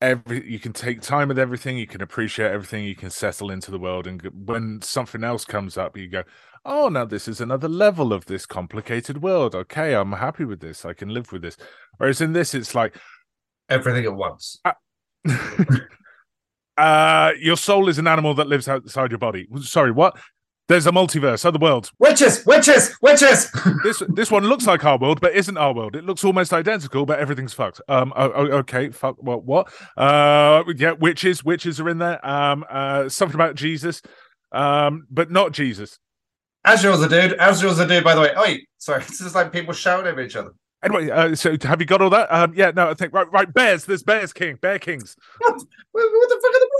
every 0.00 0.50
you 0.50 0.58
can 0.58 0.72
take 0.72 1.00
time 1.00 1.28
with 1.28 1.38
everything, 1.38 1.78
you 1.78 1.86
can 1.86 2.02
appreciate 2.02 2.50
everything, 2.50 2.82
you 2.82 2.96
can 2.96 3.10
settle 3.10 3.52
into 3.52 3.70
the 3.70 3.78
world, 3.78 4.08
and 4.08 4.20
when 4.34 4.82
something 4.82 5.22
else 5.22 5.44
comes 5.44 5.78
up, 5.78 5.96
you 5.96 6.08
go, 6.08 6.24
"Oh, 6.64 6.88
now 6.88 7.04
this 7.04 7.28
is 7.28 7.40
another 7.40 7.68
level 7.68 8.12
of 8.12 8.26
this 8.26 8.46
complicated 8.46 9.22
world." 9.22 9.54
Okay, 9.54 9.94
I'm 9.94 10.12
happy 10.12 10.44
with 10.44 10.60
this. 10.60 10.84
I 10.84 10.92
can 10.94 11.08
live 11.08 11.32
with 11.32 11.42
this. 11.42 11.56
Whereas 11.98 12.20
in 12.20 12.32
this, 12.32 12.54
it's 12.54 12.74
like. 12.74 12.96
Everything 13.70 14.04
at 14.04 14.14
once. 14.14 14.60
uh 16.76 17.32
your 17.38 17.56
soul 17.56 17.88
is 17.88 17.98
an 17.98 18.06
animal 18.06 18.34
that 18.34 18.48
lives 18.48 18.66
outside 18.66 19.10
your 19.10 19.18
body 19.18 19.46
sorry 19.60 19.92
what 19.92 20.16
there's 20.66 20.86
a 20.86 20.90
multiverse 20.90 21.44
other 21.44 21.58
worlds 21.58 21.92
Witches, 21.98 22.44
witches, 22.46 22.96
witches. 23.00 23.50
this 23.84 24.02
this 24.08 24.30
one 24.30 24.44
looks 24.44 24.66
like 24.66 24.84
our 24.84 24.98
world 24.98 25.20
but 25.20 25.34
isn't 25.34 25.56
our 25.56 25.72
world 25.72 25.94
it 25.94 26.04
looks 26.04 26.24
almost 26.24 26.52
identical 26.52 27.06
but 27.06 27.20
everything's 27.20 27.52
fucked 27.52 27.80
um 27.88 28.12
oh, 28.16 28.32
oh, 28.34 28.46
okay 28.58 28.90
fuck 28.90 29.22
what 29.22 29.44
what 29.44 29.72
uh 29.96 30.64
yeah 30.76 30.92
witches 30.92 31.44
witches 31.44 31.78
are 31.78 31.88
in 31.88 31.98
there 31.98 32.24
um 32.26 32.64
uh 32.68 33.08
something 33.08 33.36
about 33.36 33.54
jesus 33.54 34.02
um 34.50 35.06
but 35.10 35.30
not 35.30 35.52
jesus 35.52 36.00
Asriel's 36.66 37.02
a 37.02 37.08
dude. 37.08 37.36
Asriel's 37.38 37.78
a 37.78 37.86
dude, 37.86 38.04
by 38.04 38.14
the 38.14 38.20
way. 38.22 38.30
Oh, 38.36 38.54
sorry. 38.78 39.02
This 39.08 39.20
is 39.20 39.34
like 39.34 39.52
people 39.52 39.72
shouting 39.74 40.06
over 40.10 40.20
each 40.20 40.36
other. 40.36 40.52
anyway 40.82 41.10
uh, 41.10 41.34
so 41.34 41.56
have 41.62 41.80
you 41.80 41.86
got 41.86 42.02
all 42.02 42.10
that 42.10 42.28
um 42.30 42.52
yeah 42.54 42.70
no 42.76 42.90
i 42.90 42.94
think 42.94 43.10
right 43.14 43.30
right 43.32 43.54
bears 43.54 43.86
there's 43.86 44.02
bears 44.02 44.32
king 44.34 44.56
bear 44.60 44.78
kings 44.78 45.16
What? 45.38 45.54
What, 45.92 46.04
what 46.12 46.28
the 46.28 46.38
fuck 46.42 46.54
are 46.54 46.62
the 46.64 46.70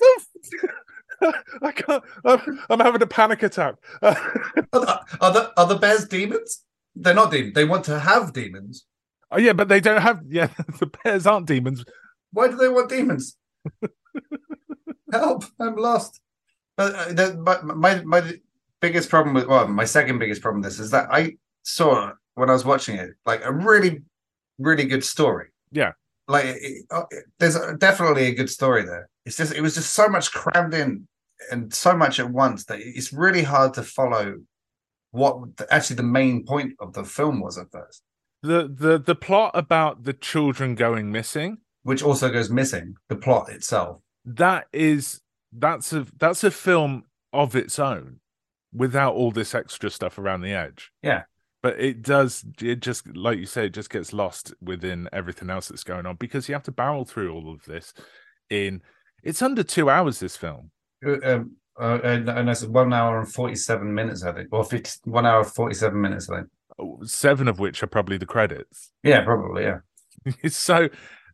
bears? 0.00 1.34
i 1.62 1.72
can't 1.72 2.02
I'm, 2.24 2.60
I'm 2.70 2.80
having 2.80 3.02
a 3.02 3.06
panic 3.06 3.42
attack 3.44 3.76
Are 4.02 4.14
the, 4.72 5.00
are 5.20 5.32
the 5.32 5.52
are 5.56 5.66
the 5.66 5.76
bears 5.76 6.06
demons? 6.08 6.64
They're 6.96 7.14
not 7.14 7.30
demons. 7.30 7.54
They 7.54 7.64
want 7.64 7.84
to 7.84 8.00
have 8.00 8.32
demons. 8.32 8.84
oh 9.30 9.38
yeah 9.38 9.52
but 9.52 9.68
they 9.68 9.80
don't 9.80 10.02
have 10.02 10.18
yeah 10.28 10.48
the 10.80 10.90
bears 11.04 11.26
aren't 11.26 11.46
demons 11.46 11.84
Why 12.32 12.48
do 12.48 12.56
they 12.56 12.68
want 12.68 12.88
demons? 12.88 13.36
Help! 15.12 15.44
I'm 15.60 15.76
lost. 15.76 16.20
But 16.76 17.18
uh, 17.20 17.32
but 17.48 17.64
my 17.64 18.02
my 18.02 18.20
biggest 18.82 19.08
problem 19.08 19.34
with 19.34 19.46
well, 19.46 19.66
my 19.68 19.86
second 19.86 20.18
biggest 20.18 20.42
problem 20.42 20.60
with 20.62 20.70
this 20.72 20.80
is 20.80 20.90
that 20.90 21.06
I 21.10 21.36
saw 21.62 22.12
when 22.34 22.50
I 22.50 22.52
was 22.52 22.64
watching 22.66 22.96
it 22.96 23.10
like 23.24 23.42
a 23.44 23.52
really 23.52 24.02
really 24.58 24.84
good 24.84 25.04
story. 25.04 25.48
Yeah. 25.70 25.92
Like 26.28 26.44
it, 26.44 26.58
it- 26.60 26.86
uh, 26.90 27.04
there's 27.38 27.56
definitely 27.78 28.26
a 28.26 28.34
good 28.34 28.50
story 28.50 28.84
there. 28.84 29.08
It's 29.24 29.36
just 29.36 29.54
it 29.54 29.62
was 29.62 29.74
just 29.74 29.92
so 29.94 30.08
much 30.08 30.32
crammed 30.32 30.74
in 30.74 31.08
and 31.50 31.72
so 31.72 31.96
much 31.96 32.20
at 32.20 32.30
once 32.30 32.64
that 32.66 32.78
it's 32.80 33.12
really 33.12 33.42
hard 33.42 33.74
to 33.74 33.82
follow 33.82 34.34
what 35.10 35.56
the, 35.56 35.72
actually 35.72 35.96
the 35.96 36.02
main 36.02 36.44
point 36.44 36.74
of 36.80 36.92
the 36.92 37.04
film 37.04 37.40
was 37.40 37.58
at 37.58 37.70
first. 37.70 38.02
The 38.42 38.68
the 38.68 38.98
the 38.98 39.14
plot 39.14 39.52
about 39.54 40.04
the 40.04 40.12
children 40.12 40.74
going 40.74 41.12
missing, 41.12 41.58
which 41.84 42.02
also 42.02 42.30
goes 42.30 42.50
missing. 42.50 42.94
The 43.08 43.16
plot 43.16 43.48
itself. 43.50 44.00
That 44.24 44.66
is 44.72 45.20
that's 45.52 45.92
a 45.92 46.06
that's 46.18 46.42
a 46.44 46.50
film 46.50 47.04
of 47.32 47.54
its 47.56 47.78
own, 47.78 48.20
without 48.72 49.14
all 49.14 49.30
this 49.30 49.54
extra 49.54 49.90
stuff 49.90 50.18
around 50.18 50.40
the 50.40 50.52
edge. 50.52 50.90
Yeah, 51.02 51.22
but 51.62 51.78
it 51.80 52.02
does 52.02 52.44
it 52.60 52.80
just 52.80 53.06
like 53.16 53.38
you 53.38 53.46
say 53.46 53.66
it 53.66 53.74
just 53.74 53.90
gets 53.90 54.12
lost 54.12 54.52
within 54.60 55.08
everything 55.12 55.48
else 55.48 55.68
that's 55.68 55.84
going 55.84 56.06
on 56.06 56.16
because 56.16 56.48
you 56.48 56.54
have 56.54 56.64
to 56.64 56.72
barrel 56.72 57.04
through 57.04 57.32
all 57.32 57.52
of 57.52 57.64
this 57.64 57.94
in 58.50 58.82
it's 59.22 59.40
under 59.40 59.62
two 59.62 59.88
hours 59.88 60.18
this 60.18 60.36
film. 60.36 60.70
Uh, 61.06 61.18
um, 61.24 61.56
uh, 61.80 61.98
and, 62.04 62.28
and 62.28 62.58
said 62.58 62.68
one 62.68 62.92
hour 62.92 63.18
and 63.18 63.32
47 63.32 63.94
minutes 63.94 64.24
i 64.24 64.32
think. 64.32 64.48
Or 64.52 64.64
50, 64.64 65.10
one 65.10 65.24
hour 65.24 65.44
47 65.44 65.98
minutes 65.98 66.28
i 66.28 66.38
think. 66.38 66.48
Seven 67.08 67.48
of 67.48 67.60
which 67.60 67.82
are 67.82 67.86
probably 67.86 68.16
the 68.16 68.26
credits. 68.26 68.90
Yeah 69.04 69.22
probably 69.22 69.62
yeah. 69.62 69.78
So 70.48 70.88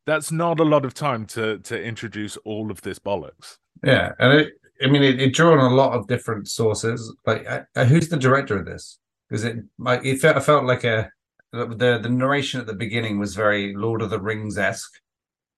that's 0.07 0.31
not 0.31 0.61
a 0.61 0.65
lot 0.65 0.85
of 0.85 0.93
time 0.93 1.25
to 1.27 1.59
to 1.61 1.83
introduce 1.83 2.37
all 2.39 2.71
of 2.71 2.83
this 2.83 2.99
bollocks. 2.99 3.57
Yeah 3.83 4.13
and 4.19 4.41
it 4.41 4.53
i 4.83 4.87
mean 4.87 5.03
it, 5.03 5.21
it 5.21 5.35
drew 5.35 5.53
on 5.53 5.73
a 5.73 5.75
lot 5.75 5.93
of 5.93 6.07
different 6.07 6.49
sources. 6.49 7.15
Like 7.27 7.47
uh, 7.49 7.85
who's 7.85 8.09
the 8.09 8.17
director 8.17 8.59
of 8.59 8.67
this? 8.67 8.99
Because 9.29 9.45
it 9.45 9.59
like 9.79 10.05
it 10.05 10.21
felt, 10.21 10.37
I 10.37 10.41
felt 10.41 10.65
like 10.65 10.85
a 10.85 11.11
the 11.53 11.99
the 12.03 12.09
narration 12.09 12.61
at 12.61 12.67
the 12.67 12.75
beginning 12.75 13.19
was 13.19 13.35
very 13.35 13.75
Lord 13.75 14.03
of 14.03 14.11
the 14.11 14.21
Rings 14.21 14.59
esque, 14.59 15.01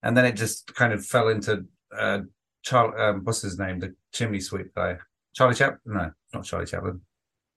and 0.03 0.17
then 0.17 0.25
it 0.25 0.33
just 0.33 0.75
kind 0.75 0.93
of 0.93 1.05
fell 1.05 1.29
into 1.29 1.67
uh 1.97 2.21
Charlie 2.63 2.99
um, 2.99 3.25
what's 3.25 3.43
his 3.43 3.59
name? 3.59 3.81
The 3.81 3.95
chimney 4.13 4.41
sweep 4.41 4.75
guy. 4.75 4.99
Charlie 5.35 5.55
Chaplin 5.55 5.81
no 5.87 6.11
not 6.35 6.45
Charlie 6.45 6.67
Chaplin. 6.67 7.01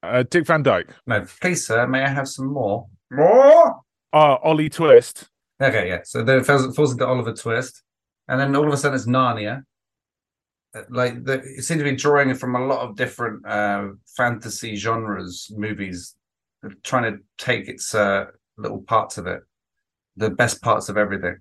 Uh, 0.01 0.23
Dick 0.29 0.45
Van 0.45 0.63
Dyke. 0.63 0.89
No 1.07 1.25
please 1.41 1.65
sir 1.65 1.87
may 1.87 2.03
I 2.03 2.09
have 2.09 2.27
some 2.27 2.47
more? 2.47 2.87
More? 3.11 3.81
Uh 4.11 4.35
Ollie 4.43 4.69
Twist. 4.69 5.29
Okay 5.61 5.87
yeah 5.87 6.01
so 6.03 6.23
then 6.23 6.39
it 6.39 6.45
falls, 6.45 6.75
falls 6.75 6.91
into 6.91 7.07
Oliver 7.07 7.33
Twist 7.33 7.83
and 8.27 8.39
then 8.39 8.55
all 8.55 8.67
of 8.67 8.73
a 8.73 8.77
sudden 8.77 8.95
it's 8.95 9.07
Narnia 9.07 9.63
like 10.89 11.23
the, 11.23 11.33
it 11.33 11.63
seemed 11.63 11.79
to 11.79 11.83
be 11.83 11.95
drawing 11.95 12.33
from 12.33 12.55
a 12.55 12.65
lot 12.65 12.81
of 12.81 12.95
different 12.95 13.45
uh, 13.45 13.89
fantasy 14.17 14.75
genres, 14.75 15.51
movies, 15.55 16.15
trying 16.83 17.13
to 17.13 17.19
take 17.37 17.67
its 17.67 17.93
uh, 17.93 18.25
little 18.57 18.81
parts 18.81 19.17
of 19.17 19.27
it, 19.27 19.41
the 20.15 20.29
best 20.29 20.61
parts 20.61 20.89
of 20.89 20.97
everything. 20.97 21.37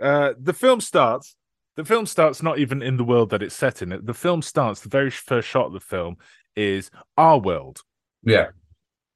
Uh, 0.00 0.32
the 0.40 0.54
film 0.54 0.80
starts. 0.80 1.36
The 1.76 1.84
film 1.84 2.06
starts 2.06 2.42
not 2.42 2.58
even 2.58 2.82
in 2.82 2.98
the 2.98 3.04
world 3.04 3.30
that 3.30 3.42
it's 3.42 3.54
set 3.54 3.80
in. 3.82 3.98
The 4.04 4.14
film 4.14 4.42
starts. 4.42 4.80
The 4.80 4.88
very 4.88 5.10
first 5.10 5.48
shot 5.48 5.66
of 5.66 5.72
the 5.72 5.80
film 5.80 6.16
is 6.54 6.90
our 7.16 7.38
world. 7.38 7.80
Yeah, 8.22 8.48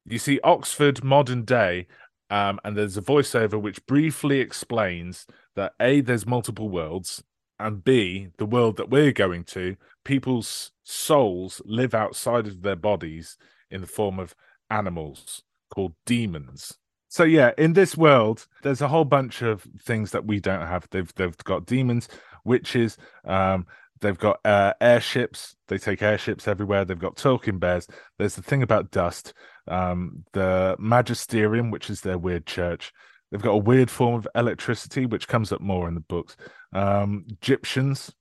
you 0.07 0.19
see 0.19 0.41
Oxford 0.43 1.03
modern 1.05 1.45
day, 1.45 1.87
um, 2.31 2.61
and 2.65 2.77
there's 2.77 2.97
a 2.97 3.03
voiceover 3.03 3.61
which 3.61 3.85
briefly 3.87 4.41
explains 4.41 5.27
that 5.55 5.73
a 5.81 6.01
there's 6.01 6.27
multiple 6.27 6.69
worlds 6.69 7.23
and 7.59 7.83
B, 7.85 8.29
the 8.39 8.47
world 8.47 8.77
that 8.77 8.91
we're 8.91 9.13
going 9.13 9.45
to, 9.45 9.77
people's 10.05 10.73
souls 10.85 11.61
live 11.65 11.95
outside 11.95 12.47
of 12.47 12.63
their 12.63 12.77
bodies 12.77 13.37
in 13.71 13.81
the 13.81 13.87
form 13.87 14.19
of 14.19 14.35
animals 14.71 15.43
called 15.71 15.95
demons. 16.05 16.79
So 17.09 17.25
yeah, 17.25 17.53
in 17.57 17.73
this 17.73 17.97
world, 17.97 18.47
there's 18.63 18.83
a 18.83 18.89
whole 18.89 19.05
bunch 19.05 19.43
of 19.43 19.67
things 19.81 20.11
that 20.11 20.27
we 20.27 20.41
don't 20.41 20.67
have. 20.67 20.87
They've 20.91 21.13
they've 21.15 21.37
got 21.39 21.67
demons, 21.67 22.09
witches, 22.45 22.99
um, 23.25 23.67
they've 24.01 24.19
got 24.19 24.41
uh, 24.45 24.75
airships. 24.81 25.57
They 25.69 25.79
take 25.79 26.03
airships 26.03 26.49
everywhere. 26.49 26.85
They've 26.85 26.99
got 26.99 27.17
talking 27.17 27.59
bears. 27.59 27.87
There's 28.19 28.35
the 28.35 28.43
thing 28.43 28.63
about 28.63 28.91
dust, 28.91 29.35
um, 29.69 30.25
the 30.33 30.77
magisterium, 30.79 31.71
which 31.71 31.91
is 31.91 32.01
their 32.01 32.19
weird 32.19 32.47
church. 32.47 32.93
They've 33.31 33.43
got 33.43 33.53
a 33.53 33.59
weird 33.59 33.91
form 33.91 34.15
of 34.15 34.29
electricity, 34.35 35.07
which 35.07 35.29
comes 35.29 35.53
up 35.53 35.61
more 35.61 35.89
in 35.89 35.95
the 35.95 36.01
books. 36.01 36.37
Um, 36.77 37.25
Egyptians 37.29 38.13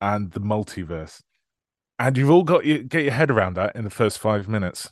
and 0.00 0.32
the 0.32 0.40
multiverse. 0.40 1.22
And 1.98 2.16
you've 2.16 2.30
all 2.30 2.42
got 2.42 2.64
you 2.64 2.82
get 2.82 3.04
your 3.04 3.12
head 3.12 3.30
around 3.30 3.54
that 3.54 3.76
in 3.76 3.84
the 3.84 3.90
first 3.90 4.18
five 4.18 4.48
minutes. 4.48 4.90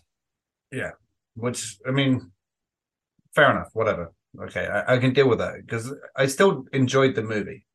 Yeah. 0.70 0.92
Which 1.34 1.78
I 1.86 1.90
mean, 1.90 2.30
fair 3.34 3.50
enough, 3.50 3.70
whatever. 3.72 4.12
Okay, 4.40 4.66
I, 4.66 4.94
I 4.94 4.98
can 4.98 5.12
deal 5.12 5.28
with 5.28 5.38
that 5.38 5.54
because 5.66 5.92
I 6.16 6.26
still 6.26 6.64
enjoyed 6.72 7.16
the 7.16 7.22
movie. 7.22 7.66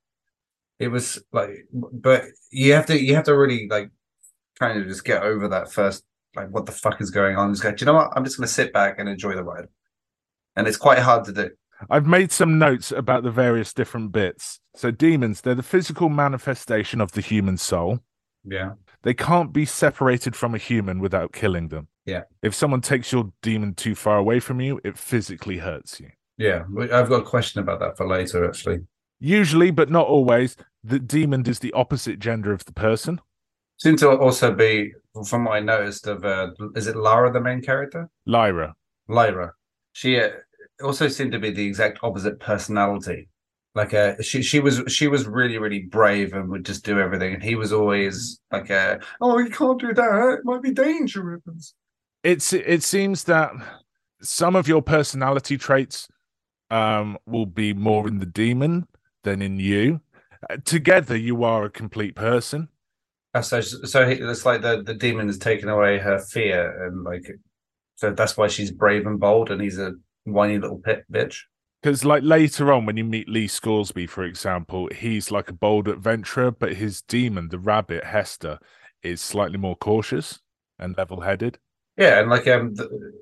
It 0.79 0.89
was 0.89 1.21
like 1.33 1.67
but 1.71 2.23
you 2.51 2.73
have 2.73 2.85
to 2.87 3.01
you 3.01 3.15
have 3.15 3.25
to 3.25 3.37
really 3.37 3.67
like 3.69 3.89
kind 4.59 4.79
of 4.79 4.87
just 4.87 5.03
get 5.03 5.23
over 5.23 5.47
that 5.49 5.71
first 5.71 6.03
like 6.35 6.49
what 6.49 6.65
the 6.65 6.71
fuck 6.71 7.01
is 7.01 7.11
going 7.11 7.35
on. 7.35 7.53
Just 7.53 7.63
go, 7.63 7.73
you 7.77 7.85
know 7.85 7.93
what? 7.93 8.11
I'm 8.15 8.23
just 8.23 8.37
gonna 8.37 8.47
sit 8.47 8.71
back 8.71 8.99
and 8.99 9.09
enjoy 9.09 9.35
the 9.35 9.43
ride. 9.43 9.65
And 10.55 10.67
it's 10.67 10.77
quite 10.77 10.99
hard 10.99 11.25
to 11.25 11.33
do. 11.33 11.49
I've 11.89 12.07
made 12.07 12.31
some 12.31 12.57
notes 12.57 12.91
about 12.91 13.23
the 13.23 13.31
various 13.31 13.73
different 13.73 14.11
bits. 14.11 14.59
So, 14.75 14.91
demons, 14.91 15.41
they're 15.41 15.55
the 15.55 15.63
physical 15.63 16.09
manifestation 16.09 17.01
of 17.01 17.11
the 17.11 17.21
human 17.21 17.57
soul. 17.57 17.99
Yeah. 18.43 18.73
They 19.03 19.13
can't 19.13 19.53
be 19.53 19.65
separated 19.65 20.35
from 20.35 20.55
a 20.55 20.57
human 20.57 20.99
without 20.99 21.31
killing 21.31 21.69
them. 21.69 21.87
Yeah. 22.05 22.23
If 22.41 22.53
someone 22.53 22.81
takes 22.81 23.11
your 23.11 23.31
demon 23.41 23.73
too 23.73 23.95
far 23.95 24.17
away 24.17 24.39
from 24.39 24.61
you, 24.61 24.79
it 24.83 24.97
physically 24.97 25.57
hurts 25.57 25.99
you. 25.99 26.09
Yeah. 26.37 26.63
I've 26.79 27.09
got 27.09 27.21
a 27.21 27.25
question 27.25 27.61
about 27.61 27.79
that 27.79 27.97
for 27.97 28.07
later, 28.07 28.45
actually. 28.45 28.79
Usually, 29.19 29.71
but 29.71 29.89
not 29.89 30.07
always, 30.07 30.57
the 30.83 30.99
demon 30.99 31.47
is 31.47 31.59
the 31.59 31.73
opposite 31.73 32.19
gender 32.19 32.51
of 32.51 32.65
the 32.65 32.73
person. 32.73 33.21
Seems 33.77 34.01
to 34.01 34.09
also 34.09 34.53
be, 34.53 34.91
from 35.27 35.45
what 35.45 35.55
I 35.55 35.59
noticed, 35.59 36.07
of 36.07 36.23
uh, 36.23 36.51
is 36.75 36.87
it 36.87 36.95
Lara 36.95 37.31
the 37.31 37.41
main 37.41 37.61
character? 37.61 38.09
Lyra. 38.25 38.75
Lyra. 39.07 39.53
She 39.93 40.19
uh, 40.19 40.29
also 40.83 41.07
seemed 41.07 41.31
to 41.31 41.39
be 41.39 41.51
the 41.51 41.65
exact 41.65 41.99
opposite 42.03 42.39
personality. 42.39 43.29
Like 43.73 43.93
uh, 43.93 44.15
she 44.21 44.41
she 44.41 44.59
was 44.59 44.81
she 44.87 45.07
was 45.07 45.27
really 45.27 45.57
really 45.57 45.83
brave 45.83 46.33
and 46.33 46.49
would 46.49 46.65
just 46.65 46.85
do 46.85 46.99
everything, 46.99 47.33
and 47.33 47.43
he 47.43 47.55
was 47.55 47.73
always 47.73 48.39
like 48.51 48.69
a 48.69 48.99
oh 49.19 49.37
you 49.37 49.49
can't 49.49 49.79
do 49.79 49.93
that 49.93 50.37
it 50.39 50.45
might 50.45 50.61
be 50.61 50.71
dangerous. 50.71 51.73
It's 52.23 52.53
it 52.53 52.83
seems 52.83 53.25
that 53.25 53.51
some 54.21 54.55
of 54.55 54.67
your 54.67 54.81
personality 54.81 55.57
traits 55.57 56.07
um 56.71 57.17
will 57.25 57.45
be 57.45 57.73
more 57.73 58.07
in 58.07 58.19
the 58.19 58.25
demon 58.25 58.87
than 59.23 59.41
in 59.41 59.59
you. 59.59 59.99
Uh, 60.49 60.57
together, 60.63 61.17
you 61.17 61.43
are 61.43 61.65
a 61.65 61.69
complete 61.69 62.15
person. 62.15 62.69
Uh, 63.33 63.41
so 63.41 63.59
so 63.59 64.03
it's 64.03 64.45
like 64.45 64.61
the 64.61 64.83
the 64.83 64.93
demon 64.93 65.27
has 65.27 65.37
taken 65.37 65.67
away 65.67 65.97
her 65.97 66.19
fear 66.19 66.87
and 66.87 67.03
like 67.03 67.29
so 67.95 68.11
that's 68.11 68.35
why 68.35 68.47
she's 68.47 68.71
brave 68.71 69.05
and 69.05 69.19
bold, 69.19 69.51
and 69.51 69.61
he's 69.61 69.79
a 69.79 69.93
whiny 70.25 70.59
little 70.59 70.77
pit 70.79 71.05
bitch. 71.11 71.41
Because 71.81 72.03
like 72.03 72.23
later 72.23 72.73
on, 72.73 72.85
when 72.85 72.97
you 72.97 73.03
meet 73.03 73.29
Lee 73.29 73.47
Scoresby, 73.47 74.07
for 74.07 74.23
example, 74.23 74.89
he's 74.95 75.31
like 75.31 75.49
a 75.49 75.53
bold 75.53 75.87
adventurer, 75.87 76.51
but 76.51 76.73
his 76.73 77.01
demon, 77.01 77.49
the 77.49 77.59
rabbit 77.59 78.03
Hester, 78.03 78.59
is 79.03 79.21
slightly 79.21 79.57
more 79.57 79.75
cautious 79.75 80.39
and 80.79 80.97
level-headed. 80.97 81.59
Yeah, 81.95 82.19
and 82.19 82.29
like 82.29 82.47
um, 82.47 82.73
the, 82.73 83.13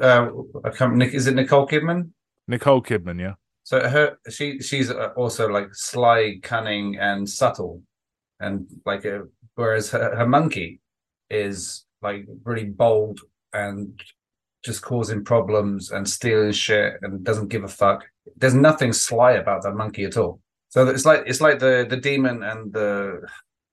uh, 0.00 0.30
I 0.64 0.70
can't. 0.70 1.00
Is 1.02 1.28
it 1.28 1.34
Nicole 1.34 1.66
Kidman? 1.66 2.10
Nicole 2.48 2.82
Kidman, 2.82 3.20
yeah. 3.20 3.34
So 3.62 3.88
her, 3.88 4.18
she, 4.28 4.58
she's 4.58 4.90
uh, 4.90 5.10
also 5.16 5.48
like 5.48 5.68
sly, 5.72 6.40
cunning, 6.42 6.98
and 6.98 7.28
subtle, 7.28 7.82
and 8.40 8.66
like 8.84 9.04
a, 9.04 9.20
uh, 9.20 9.22
whereas 9.54 9.90
her, 9.90 10.16
her 10.16 10.26
monkey 10.26 10.80
is 11.30 11.86
like 12.02 12.26
really 12.44 12.64
bold 12.64 13.20
and 13.52 13.98
just 14.62 14.82
causing 14.82 15.24
problems 15.24 15.90
and 15.90 16.08
stealing 16.08 16.52
shit 16.52 16.94
and 17.02 17.24
doesn't 17.24 17.48
give 17.48 17.64
a 17.64 17.68
fuck. 17.68 18.04
There's 18.36 18.54
nothing 18.54 18.92
sly 18.92 19.32
about 19.32 19.62
that 19.62 19.74
monkey 19.74 20.04
at 20.04 20.16
all. 20.16 20.40
So 20.68 20.86
it's 20.86 21.04
like 21.04 21.24
it's 21.26 21.40
like 21.40 21.58
the 21.58 21.86
the 21.88 21.96
demon 21.96 22.42
and 22.42 22.72
the 22.72 23.26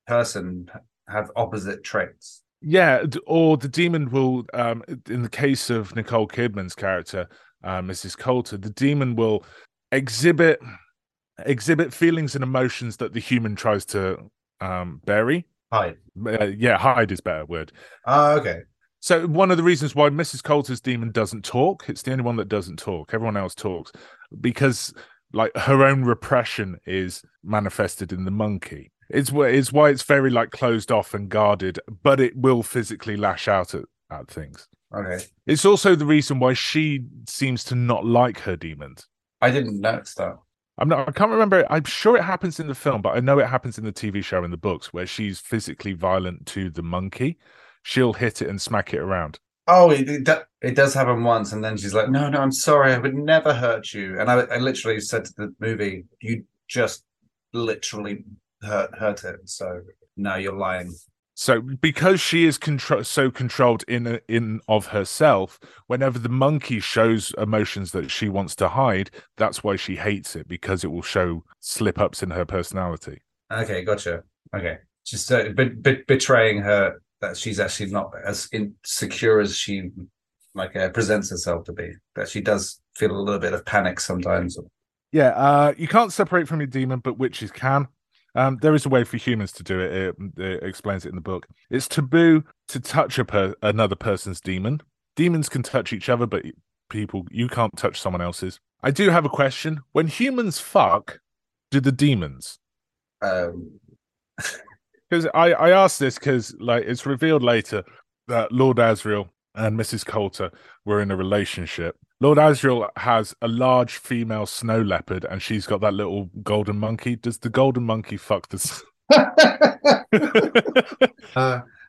person 0.08 0.70
have 1.08 1.32
opposite 1.36 1.84
traits. 1.84 2.44
Yeah, 2.62 3.06
or 3.26 3.56
the 3.56 3.70
demon 3.70 4.10
will, 4.10 4.46
um, 4.54 4.84
in 5.10 5.22
the 5.22 5.30
case 5.30 5.70
of 5.70 5.96
Nicole 5.96 6.28
Kidman's 6.28 6.76
character, 6.76 7.30
uh, 7.64 7.80
Mrs. 7.80 8.18
Coulter, 8.18 8.58
the 8.58 8.70
demon 8.72 9.16
will 9.16 9.46
exhibit 9.94 10.60
exhibit 11.46 11.94
feelings 11.94 12.36
and 12.36 12.44
emotions 12.44 12.98
that 12.98 13.14
the 13.14 13.20
human 13.20 13.56
tries 13.56 13.86
to 13.86 14.18
um, 14.60 15.02
bury. 15.06 15.46
Hide. 15.72 15.98
Uh, 16.26 16.46
yeah, 16.46 16.78
hide 16.78 17.12
is 17.12 17.22
better 17.22 17.46
word. 17.46 17.72
Uh, 18.06 18.38
okay. 18.40 18.62
So 19.02 19.28
one 19.28 19.50
of 19.52 19.58
the 19.58 19.64
reasons 19.64 19.96
why 19.96 20.10
Mrs. 20.10 20.44
Coulter's 20.44 20.82
demon 20.82 21.12
doesn't 21.12 21.46
talk, 21.46 21.86
it's 21.88 22.02
the 22.02 22.12
only 22.12 22.24
one 22.24 22.36
that 22.36 22.50
doesn't 22.50 22.80
talk. 22.80 23.14
Everyone 23.14 23.38
else 23.38 23.56
talks 23.56 23.92
because 24.42 24.94
like 25.34 25.56
her 25.56 25.86
own 25.86 26.04
repression 26.04 26.80
is 26.86 27.24
manifested 27.44 28.12
in 28.12 28.26
the 28.26 28.32
monkey. 28.32 28.92
It's 29.10 29.32
it's 29.34 29.72
why 29.72 29.90
it's 29.90 30.04
very 30.04 30.30
like 30.30 30.52
closed 30.52 30.92
off 30.92 31.14
and 31.14 31.30
guarded, 31.30 31.80
but 32.04 32.20
it 32.20 32.36
will 32.36 32.62
physically 32.62 33.18
lash 33.18 33.48
out 33.48 33.74
at, 33.74 33.86
at 34.12 34.28
things. 34.28 34.68
Okay. 34.94 35.24
It's 35.46 35.66
also 35.66 35.96
the 35.96 36.06
reason 36.06 36.40
why 36.40 36.54
she 36.54 37.06
seems 37.28 37.64
to 37.66 37.76
not 37.76 38.06
like 38.06 38.40
her 38.42 38.56
demons. 38.56 39.08
I 39.42 39.52
didn't 39.52 39.80
notice 39.80 40.16
that. 40.16 40.38
I'm 40.78 40.88
not. 40.88 41.08
I 41.08 41.12
can't 41.12 41.32
remember. 41.32 41.66
I'm 41.70 41.84
sure 41.84 42.18
it 42.18 42.24
happens 42.24 42.60
in 42.60 42.68
the 42.68 42.76
film, 42.76 43.02
but 43.02 43.16
I 43.16 43.20
know 43.20 43.40
it 43.40 43.48
happens 43.48 43.78
in 43.78 43.84
the 43.84 43.92
TV 43.92 44.24
show 44.24 44.44
in 44.44 44.52
the 44.52 44.58
books 44.58 44.94
where 44.94 45.06
she's 45.06 45.40
physically 45.40 45.94
violent 45.94 46.46
to 46.48 46.70
the 46.70 46.84
monkey. 46.84 47.38
She'll 47.84 48.14
hit 48.14 48.42
it 48.42 48.50
and 48.50 48.62
smack 48.62 48.94
it 48.94 49.00
around. 49.00 49.40
Oh, 49.68 49.92
it, 49.92 50.28
it, 50.62 50.76
does 50.76 50.96
happen 50.96 51.24
once, 51.24 51.54
and 51.54 51.64
then 51.64 51.78
she's 51.78 51.94
like, 51.94 52.10
"No, 52.10 52.28
no, 52.28 52.40
I'm 52.40 52.52
sorry. 52.52 52.94
I 52.94 52.98
would 52.98 53.14
never 53.14 53.54
hurt 53.54 53.94
you." 53.94 54.20
And 54.20 54.30
I, 54.30 54.40
I 54.42 54.58
literally 54.58 55.00
said 55.00 55.26
to 55.26 55.34
the 55.38 55.56
movie, 55.60 56.06
"You 56.22 56.44
just 56.68 57.04
literally 57.54 58.24
hurt 58.64 58.98
hurt 58.98 59.24
it." 59.24 59.42
So 59.46 59.82
now 60.18 60.38
you're 60.38 60.58
lying. 60.58 60.92
So 61.36 61.62
because 61.62 62.20
she 62.20 62.46
is 62.46 62.58
control 62.58 63.04
so 63.04 63.30
controlled 63.30 63.84
in 63.88 64.20
in 64.28 64.60
of 64.68 64.88
herself, 64.88 65.60
whenever 65.86 66.18
the 66.18 66.30
monkey 66.30 66.80
shows 66.80 67.32
emotions 67.38 67.92
that 67.92 68.10
she 68.10 68.28
wants 68.28 68.56
to 68.56 68.70
hide, 68.70 69.12
that's 69.38 69.64
why 69.64 69.76
she 69.76 69.98
hates 69.98 70.36
it 70.36 70.48
because 70.48 70.84
it 70.84 70.92
will 70.92 71.04
show 71.04 71.44
slip 71.60 72.00
ups 72.00 72.24
in 72.24 72.32
her 72.32 72.44
personality. 72.44 73.22
Okay, 73.54 73.84
gotcha. 73.84 74.24
Okay, 74.54 74.80
just 75.06 75.32
uh, 75.32 75.50
be, 75.56 75.70
be, 75.70 76.04
betraying 76.08 76.58
her 76.62 77.02
that 77.22 77.38
she's 77.38 77.60
actually 77.60 77.92
not 77.92 78.12
as 78.26 78.48
insecure 78.52 79.40
as 79.40 79.56
she 79.56 79.90
like 80.56 80.76
uh, 80.76 80.90
presents 80.90 81.30
herself 81.30 81.66
to 81.66 81.74
be. 81.74 81.94
That 82.16 82.30
she 82.30 82.42
does 82.42 82.82
feel 82.96 83.12
a 83.12 83.18
little 83.18 83.40
bit 83.40 83.54
of 83.54 83.66
panic 83.66 84.00
sometimes. 84.00 84.58
Yeah, 85.12 85.30
uh, 85.30 85.74
you 85.78 85.88
can't 85.88 86.14
separate 86.14 86.48
from 86.48 86.60
your 86.60 86.68
demon, 86.68 87.00
but 87.00 87.18
witches 87.18 87.52
can. 87.52 87.88
Um, 88.36 88.60
there 88.62 88.76
is 88.76 88.86
a 88.86 88.90
way 88.90 89.04
for 89.04 89.18
humans 89.18 89.52
to 89.54 89.64
do 89.64 89.80
it. 89.80 89.92
It, 89.92 90.16
it 90.38 90.64
explains 90.64 91.06
it 91.06 91.10
in 91.10 91.16
the 91.16 91.22
book. 91.22 91.48
It's 91.70 91.88
taboo 91.88 92.44
to 92.68 92.80
touch 92.80 93.18
a 93.18 93.26
per- 93.26 93.56
another 93.64 93.96
person's 93.96 94.40
demon. 94.40 94.82
Demons 95.16 95.50
can 95.50 95.64
touch 95.64 95.94
each 95.94 96.10
other, 96.10 96.28
but 96.28 96.46
people 96.90 97.26
you 97.32 97.48
can't 97.48 97.76
touch 97.76 98.00
someone 98.00 98.22
else's. 98.22 98.60
I 98.84 98.92
do 98.92 99.10
have 99.10 99.26
a 99.26 99.30
question. 99.30 99.82
When 99.92 100.08
humans 100.08 100.60
fuck, 100.60 101.20
do 101.72 101.80
the 101.80 101.92
demons? 101.92 102.60
Um, 103.22 103.80
Because 105.10 105.28
I 105.34 105.52
I 105.52 105.72
asked 105.72 106.00
this 106.00 106.16
because 106.16 106.56
like 106.60 106.84
it's 106.86 107.06
revealed 107.06 107.44
later 107.44 107.84
that 108.28 108.52
Lord 108.52 108.78
Asriel 108.78 109.30
and 109.56 109.78
Mrs. 109.78 110.06
Coulter 110.06 110.52
were 110.86 111.02
in 111.02 111.12
a 111.12 111.16
relationship. 111.16 111.98
Lord 112.22 112.38
Asriel 112.38 112.90
has 112.98 113.34
a 113.42 113.48
large 113.48 113.98
female 113.98 114.46
snow 114.46 114.82
leopard, 114.82 115.26
and 115.26 115.42
she's 115.42 115.66
got 115.66 115.82
that 115.82 115.94
little 115.94 116.30
golden 116.44 116.78
monkey. 116.78 117.16
Does 117.16 117.40
the 117.40 117.50
golden 117.50 117.84
monkey 117.84 118.18
fuck 118.18 118.50
this? 118.50 118.84
uh, 119.12 119.30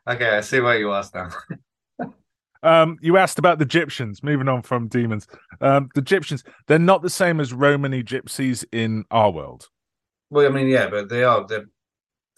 okay, 0.07 0.37
I 0.37 0.41
see 0.41 0.59
why 0.59 0.77
you 0.77 0.93
asked 0.93 1.15
now. 1.15 1.29
um, 2.63 2.97
you 3.01 3.17
asked 3.17 3.39
about 3.39 3.59
the 3.59 3.65
Egyptians. 3.65 4.23
Moving 4.23 4.47
on 4.47 4.61
from 4.61 4.87
demons, 4.87 5.27
um, 5.59 5.89
the 5.95 6.01
Egyptians 6.01 6.43
they're 6.67 6.79
not 6.79 7.01
the 7.01 7.09
same 7.09 7.39
as 7.39 7.53
Romany 7.53 8.03
gypsies 8.03 8.63
in 8.71 9.05
our 9.11 9.31
world. 9.31 9.69
Well, 10.29 10.45
I 10.45 10.49
mean, 10.49 10.67
yeah, 10.67 10.89
but 10.89 11.09
they 11.09 11.23
are 11.23 11.45
they're 11.45 11.67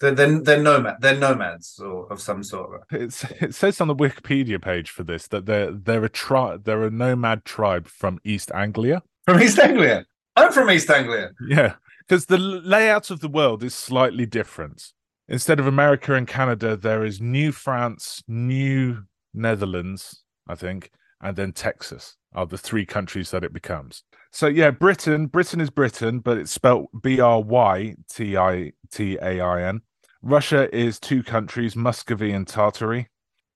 they're 0.04 0.14
they're, 0.14 0.40
they're 0.40 0.62
nomad 0.62 0.96
they're 1.00 1.16
nomads 1.16 1.78
or 1.78 2.10
of 2.12 2.20
some 2.20 2.42
sort. 2.42 2.82
It's 2.90 3.24
it 3.40 3.54
says 3.54 3.80
on 3.80 3.88
the 3.88 3.96
Wikipedia 3.96 4.60
page 4.60 4.90
for 4.90 5.02
this 5.02 5.26
that 5.28 5.46
they're 5.46 5.72
they're 5.72 6.04
a 6.04 6.08
tri- 6.08 6.58
they're 6.62 6.84
a 6.84 6.90
nomad 6.90 7.44
tribe 7.44 7.88
from 7.88 8.18
East 8.24 8.50
Anglia. 8.54 9.02
From 9.26 9.40
East 9.40 9.58
Anglia. 9.58 10.04
I'm 10.36 10.52
from 10.52 10.70
East 10.70 10.90
Anglia. 10.90 11.30
Yeah, 11.48 11.74
because 12.06 12.26
the 12.26 12.38
layout 12.38 13.10
of 13.10 13.20
the 13.20 13.28
world 13.28 13.62
is 13.62 13.74
slightly 13.74 14.26
different. 14.26 14.92
Instead 15.28 15.58
of 15.58 15.66
America 15.66 16.14
and 16.14 16.28
Canada, 16.28 16.76
there 16.76 17.04
is 17.04 17.20
New 17.20 17.50
France, 17.50 18.22
New 18.28 19.04
Netherlands, 19.32 20.22
I 20.46 20.54
think, 20.54 20.90
and 21.22 21.34
then 21.34 21.52
Texas 21.52 22.16
are 22.34 22.46
the 22.46 22.58
three 22.58 22.84
countries 22.84 23.30
that 23.30 23.44
it 23.44 23.52
becomes. 23.52 24.04
So 24.32 24.48
yeah, 24.48 24.70
Britain, 24.70 25.26
Britain 25.26 25.60
is 25.60 25.70
Britain, 25.70 26.18
but 26.18 26.36
it's 26.36 26.50
spelled 26.50 26.88
B 27.00 27.20
R 27.20 27.40
Y 27.40 27.94
T 28.10 28.36
I 28.36 28.72
T 28.90 29.16
A 29.22 29.40
I 29.40 29.62
N. 29.62 29.80
Russia 30.24 30.74
is 30.74 30.98
two 30.98 31.22
countries, 31.22 31.76
Muscovy 31.76 32.32
and 32.32 32.48
Tartary. 32.48 33.08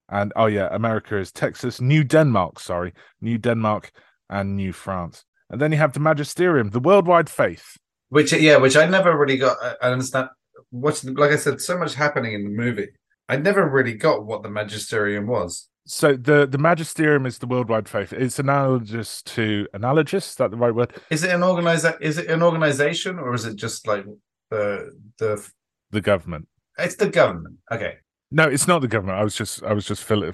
And 0.07 0.31
oh 0.35 0.45
yeah, 0.45 0.69
America 0.71 1.17
is 1.17 1.31
Texas, 1.31 1.81
New 1.81 2.03
Denmark, 2.03 2.59
sorry, 2.59 2.93
New 3.21 3.37
Denmark 3.37 3.91
and 4.29 4.55
New 4.55 4.71
France. 4.71 5.25
And 5.49 5.59
then 5.59 5.71
you 5.71 5.79
have 5.79 5.93
the 5.93 5.99
magisterium, 5.99 6.69
the 6.69 6.79
worldwide 6.79 7.29
faith. 7.29 7.77
Which 8.09 8.33
yeah, 8.33 8.57
which 8.57 8.77
I 8.77 8.85
never 8.85 9.17
really 9.17 9.37
got. 9.37 9.57
I, 9.61 9.75
I 9.81 9.91
understand. 9.91 10.29
What's 10.71 11.03
like 11.03 11.31
I 11.31 11.37
said, 11.37 11.59
so 11.61 11.77
much 11.77 11.95
happening 11.95 12.33
in 12.33 12.43
the 12.43 12.49
movie. 12.49 12.89
I 13.27 13.37
never 13.37 13.67
really 13.67 13.93
got 13.93 14.25
what 14.25 14.43
the 14.43 14.49
magisterium 14.49 15.27
was. 15.27 15.67
So 15.85 16.15
the 16.15 16.47
the 16.47 16.57
magisterium 16.59 17.25
is 17.25 17.39
the 17.39 17.47
worldwide 17.47 17.89
faith. 17.89 18.13
It's 18.13 18.39
analogous 18.39 19.23
to 19.23 19.67
analogous. 19.73 20.29
Is 20.29 20.35
that 20.35 20.51
the 20.51 20.57
right 20.57 20.73
word? 20.73 20.93
Is 21.09 21.23
it 21.23 21.31
an 21.31 21.43
organize? 21.43 21.85
Is 22.01 22.19
it 22.19 22.29
an 22.29 22.43
organization 22.43 23.17
or 23.17 23.33
is 23.33 23.45
it 23.45 23.55
just 23.55 23.87
like 23.87 24.05
the 24.51 24.91
the 25.17 25.47
The 25.91 26.01
government. 26.01 26.47
It's 26.79 26.95
the 26.95 27.09
government. 27.09 27.57
Okay. 27.71 27.95
No, 28.31 28.43
it's 28.43 28.67
not 28.67 28.81
the 28.81 28.87
government. 28.87 29.17
I 29.17 29.23
was 29.23 29.35
just 29.35 29.63
I 29.63 29.73
was 29.73 29.85
just 29.85 30.03
fill, 30.03 30.31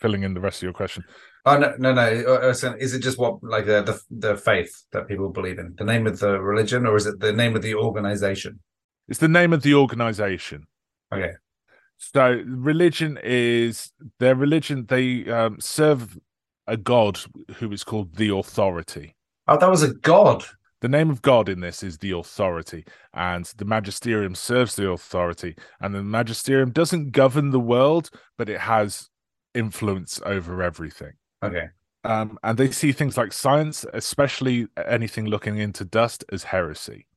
filling 0.00 0.22
in 0.22 0.34
the 0.34 0.40
rest 0.40 0.58
of 0.58 0.64
your 0.64 0.72
question. 0.74 1.04
Oh 1.46 1.56
no, 1.56 1.74
no, 1.78 1.94
no. 1.94 2.02
Uh, 2.02 2.52
uh, 2.52 2.74
is 2.78 2.94
it 2.94 3.02
just 3.02 3.18
what 3.18 3.42
like 3.42 3.64
the, 3.64 3.82
the 3.82 4.28
the 4.28 4.36
faith 4.36 4.84
that 4.92 5.08
people 5.08 5.30
believe 5.30 5.58
in? 5.58 5.74
The 5.78 5.84
name 5.84 6.06
of 6.06 6.18
the 6.18 6.38
religion, 6.40 6.84
or 6.86 6.96
is 6.96 7.06
it 7.06 7.20
the 7.20 7.32
name 7.32 7.56
of 7.56 7.62
the 7.62 7.74
organization? 7.74 8.60
It's 9.08 9.20
the 9.20 9.28
name 9.28 9.54
of 9.54 9.62
the 9.62 9.74
organization. 9.74 10.66
Okay. 11.12 11.32
So 11.96 12.42
religion 12.46 13.18
is 13.22 13.92
their 14.18 14.34
religion. 14.34 14.84
They 14.86 15.28
um, 15.30 15.58
serve 15.58 16.18
a 16.66 16.76
god 16.76 17.18
who 17.56 17.72
is 17.72 17.82
called 17.82 18.16
the 18.16 18.34
authority. 18.34 19.16
Oh, 19.48 19.56
that 19.56 19.70
was 19.70 19.82
a 19.82 19.94
god. 19.94 20.44
The 20.80 20.88
name 20.88 21.10
of 21.10 21.22
God 21.22 21.48
in 21.48 21.60
this 21.60 21.82
is 21.82 21.98
the 21.98 22.12
authority, 22.12 22.84
and 23.12 23.44
the 23.56 23.64
magisterium 23.64 24.34
serves 24.34 24.76
the 24.76 24.90
authority. 24.90 25.56
And 25.80 25.94
the 25.94 26.04
magisterium 26.04 26.70
doesn't 26.70 27.10
govern 27.10 27.50
the 27.50 27.60
world, 27.60 28.10
but 28.36 28.48
it 28.48 28.60
has 28.60 29.08
influence 29.54 30.20
over 30.24 30.62
everything. 30.62 31.12
Okay. 31.42 31.68
Um, 32.04 32.38
and 32.44 32.56
they 32.56 32.70
see 32.70 32.92
things 32.92 33.16
like 33.16 33.32
science, 33.32 33.84
especially 33.92 34.68
anything 34.86 35.26
looking 35.26 35.58
into 35.58 35.84
dust, 35.84 36.24
as 36.30 36.44
heresy. 36.44 37.08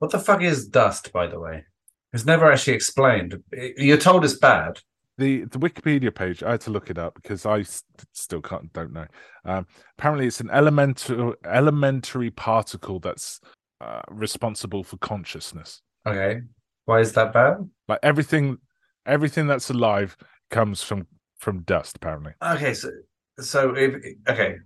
What 0.00 0.10
the 0.10 0.18
fuck 0.18 0.42
is 0.42 0.66
dust, 0.66 1.12
by 1.12 1.28
the 1.28 1.38
way? 1.38 1.64
It's 2.12 2.26
never 2.26 2.50
actually 2.50 2.74
explained. 2.74 3.42
You're 3.52 3.96
told 3.96 4.24
it's 4.24 4.38
bad. 4.38 4.80
The 5.16 5.44
the 5.44 5.58
Wikipedia 5.58 6.12
page, 6.12 6.42
I 6.42 6.52
had 6.52 6.60
to 6.62 6.70
look 6.70 6.90
it 6.90 6.98
up 6.98 7.14
because 7.14 7.46
I 7.46 7.62
st- 7.62 7.84
still 8.12 8.40
can't 8.40 8.72
don't 8.72 8.92
know. 8.92 9.06
Um, 9.44 9.66
apparently, 9.96 10.26
it's 10.26 10.40
an 10.40 10.50
elemental 10.50 11.34
elementary 11.44 12.30
particle 12.30 12.98
that's 12.98 13.40
uh, 13.80 14.00
responsible 14.10 14.82
for 14.82 14.96
consciousness. 14.96 15.82
Okay, 16.06 16.40
why 16.86 17.00
is 17.00 17.12
that 17.12 17.32
bad? 17.32 17.58
Like 17.86 18.00
everything, 18.02 18.58
everything 19.06 19.46
that's 19.46 19.70
alive 19.70 20.16
comes 20.50 20.82
from 20.82 21.06
from 21.38 21.62
dust. 21.62 21.96
Apparently. 21.96 22.32
Okay, 22.42 22.74
so 22.74 22.90
so 23.38 23.74
if, 23.76 23.94
okay, 24.28 24.56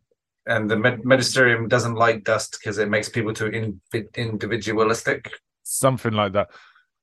and 0.47 0.71
the 0.71 0.77
med- 0.77 1.05
magisterium 1.05 1.69
doesn't 1.69 1.95
like 1.95 2.25
dust 2.25 2.59
because 2.59 2.79
it 2.79 2.89
makes 2.89 3.09
people 3.09 3.35
too 3.35 3.49
in- 3.49 3.81
individualistic. 4.15 5.31
Something 5.63 6.15
like 6.15 6.33
that 6.33 6.49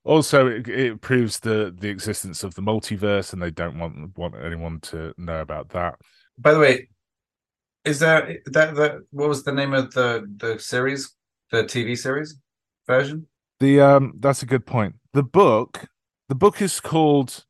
also 0.06 0.48
it, 0.48 0.68
it, 0.68 1.02
proves 1.02 1.40
the 1.40 1.76
the 1.78 1.90
existence 1.90 2.44
of 2.44 2.56
the 2.56 2.62
multiverse 2.62 3.34
and 3.34 3.42
they 3.42 3.52
don't 3.52 3.78
want 3.78 4.18
want 4.18 4.36
anyone 4.42 4.80
to 4.80 5.14
know 5.18 5.42
about 5.42 5.70
that. 5.70 5.96
By 6.38 6.54
the 6.54 6.60
way 6.60 6.88
is 7.84 8.00
there 8.00 8.40
that 8.46 8.76
the 8.76 9.06
what 9.12 9.28
was 9.30 9.44
the 9.44 9.52
name 9.52 9.74
of 9.74 9.94
the 9.94 10.26
the 10.38 10.60
series 10.60 11.14
the 11.52 11.64
tv 11.64 11.98
series 11.98 12.38
version? 12.88 13.28
The 13.60 13.82
um 13.82 14.14
that's 14.20 14.44
a 14.44 14.48
good 14.48 14.66
point. 14.66 14.96
The 15.14 15.24
book 15.24 15.88
the 16.30 16.36
book 16.36 16.62
is 16.62 16.80
called 16.80 17.44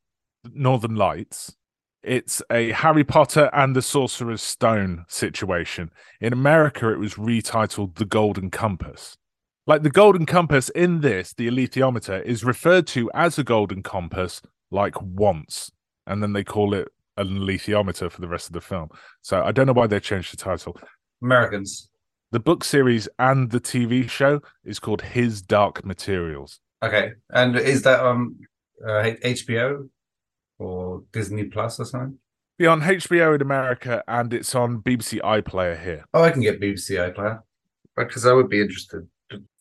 northern 0.54 0.96
lights. 0.96 1.56
It's 2.04 2.42
a 2.52 2.72
harry 2.72 3.04
potter 3.04 3.50
and 3.52 3.76
the 3.76 3.82
sorcerer's 3.82 4.42
stone 4.42 5.06
situation. 5.08 5.92
In 6.22 6.32
america 6.32 6.92
it 6.92 7.00
was 7.00 7.16
retitled 7.16 7.96
the 7.96 8.06
golden 8.06 8.50
compass 8.50 9.18
like 9.68 9.84
the 9.84 9.90
golden 9.90 10.26
compass 10.26 10.70
in 10.70 11.02
this, 11.02 11.34
the 11.34 11.48
alethiometer 11.48 12.24
is 12.24 12.44
referred 12.44 12.88
to 12.88 13.10
as 13.14 13.40
a 13.40 13.44
golden 13.44 13.82
compass 13.82 14.42
like 14.72 15.02
once, 15.02 15.72
and 16.06 16.22
then 16.22 16.34
they 16.34 16.44
call 16.44 16.74
it 16.74 16.88
an 17.18 17.40
alethiometer 17.40 18.12
for 18.12 18.22
the 18.22 18.28
rest 18.28 18.48
of 18.48 18.54
the 18.54 18.62
film. 18.62 18.90
So 19.22 19.42
I 19.44 19.52
don't 19.52 19.68
know 19.68 19.74
why 19.74 19.88
they 19.88 20.00
changed 20.00 20.34
the 20.34 20.38
title. 20.38 20.78
Americans. 21.22 21.90
The 22.32 22.40
book 22.40 22.64
series 22.64 23.08
and 23.18 23.50
the 23.50 23.62
TV 23.62 24.10
show 24.10 24.42
is 24.64 24.80
called 24.80 25.02
His 25.02 25.42
Dark 25.42 25.86
Materials. 25.86 26.60
Okay, 26.84 27.14
and 27.30 27.56
is 27.56 27.84
that 27.84 28.06
um 28.06 28.38
uh, 28.86 29.14
HBO 29.24 29.88
or 30.60 31.04
Disney 31.14 31.46
Plus 31.46 31.80
or 31.80 31.86
something? 31.86 32.18
Be 32.58 32.68
on 32.68 32.82
HBO 32.82 33.36
in 33.36 33.42
America, 33.42 34.04
and 34.08 34.34
it's 34.34 34.54
on 34.54 34.82
BBC 34.82 35.20
iPlayer 35.22 35.82
here. 35.82 36.06
Oh, 36.14 36.24
I 36.24 36.32
can 36.32 36.42
get 36.42 36.62
BBC 36.62 37.14
iPlayer 37.14 37.42
because 37.96 38.26
I 38.26 38.34
would 38.34 38.50
be 38.50 38.62
interested. 38.62 39.08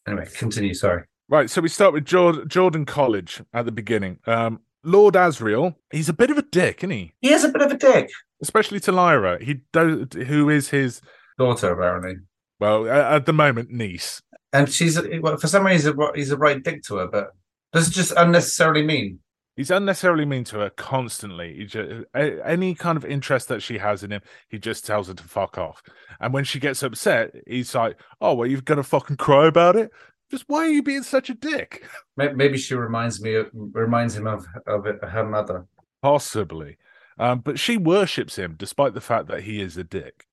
Anyway, 0.07 0.27
continue. 0.37 0.75
Sorry. 0.75 1.05
Right. 1.29 1.49
So 1.49 1.61
we 1.61 1.69
start 1.69 1.93
with 1.95 2.05
Jordan, 2.05 2.49
Jordan 2.49 2.85
College 2.85 3.43
at 3.53 3.65
the 3.65 3.73
beginning. 3.73 4.19
Um, 4.27 4.61
Lord 4.85 5.15
Asriel, 5.15 5.75
he's 5.91 6.11
a 6.11 6.13
bit 6.13 6.31
of 6.31 6.37
a 6.37 6.43
dick, 6.43 6.81
isn't 6.81 6.91
he? 6.91 7.15
He 7.23 7.33
is 7.33 7.43
a 7.45 7.49
bit 7.49 7.63
of 7.63 7.73
a 7.73 7.77
dick, 7.77 8.11
especially 8.43 8.81
to 8.81 8.93
Lyra. 8.93 9.43
He 9.43 9.61
does, 9.73 10.09
who 10.27 10.51
is 10.51 10.69
his 10.69 11.01
daughter, 11.39 11.73
apparently. 11.73 12.17
Well, 12.61 12.89
at 12.89 13.27
the 13.27 13.33
moment, 13.33 13.71
niece. 13.71 14.21
and 14.53 14.71
she's 14.71 15.01
well, 15.21 15.39
for 15.39 15.49
some 15.49 15.67
reason 15.67 15.99
he's 16.15 16.31
a 16.31 16.37
right 16.37 16.63
dick 16.63 16.83
to 16.85 16.97
her, 16.97 17.09
but 17.09 17.31
does 17.73 17.89
it 17.89 17.93
just 17.93 18.13
unnecessarily 18.17 18.83
mean? 18.83 19.19
He's 19.57 19.71
unnecessarily 19.71 20.25
mean 20.25 20.45
to 20.45 20.59
her 20.59 20.71
constantly. 20.71 21.55
He 21.55 21.65
just, 21.67 22.05
any 22.15 22.75
kind 22.75 22.97
of 22.97 23.05
interest 23.05 23.47
that 23.49 23.63
she 23.63 23.79
has 23.79 24.03
in 24.03 24.11
him, 24.11 24.23
he 24.49 24.59
just 24.59 24.85
tells 24.85 25.07
her 25.07 25.15
to 25.15 25.23
fuck 25.23 25.59
off. 25.59 25.83
And 26.21 26.35
when 26.35 26.45
she 26.45 26.59
gets 26.59 26.83
upset, 26.83 27.35
he's 27.47 27.75
like, 27.75 28.01
"Oh, 28.21 28.35
well, 28.35 28.49
you're 28.49 28.61
gonna 28.61 28.83
fucking 28.83 29.17
cry 29.17 29.47
about 29.47 29.77
it? 29.77 29.93
Just 30.31 30.45
why 30.49 30.65
are 30.65 30.71
you 30.71 30.83
being 30.83 31.05
such 31.05 31.31
a 31.31 31.35
dick?" 31.35 31.87
Maybe 32.17 32.59
she 32.59 32.75
reminds 32.75 33.21
me 33.21 33.35
of, 33.37 33.51
reminds 33.53 34.17
him 34.17 34.27
of 34.27 34.45
of 34.67 34.85
her 34.85 35.25
mother. 35.25 35.67
Possibly, 36.03 36.77
um, 37.19 37.39
but 37.39 37.59
she 37.59 37.77
worships 37.77 38.37
him 38.37 38.57
despite 38.59 38.95
the 38.95 39.01
fact 39.01 39.29
that 39.29 39.45
he 39.45 39.61
is 39.61 39.77
a 39.77 39.85
dick. 39.85 40.27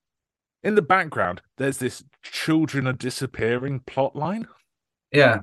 In 0.63 0.75
the 0.75 0.81
background, 0.81 1.41
there's 1.57 1.77
this 1.77 2.03
children 2.23 2.87
are 2.87 2.93
disappearing 2.93 3.81
plot 3.81 4.15
line. 4.15 4.47
Yeah, 5.11 5.41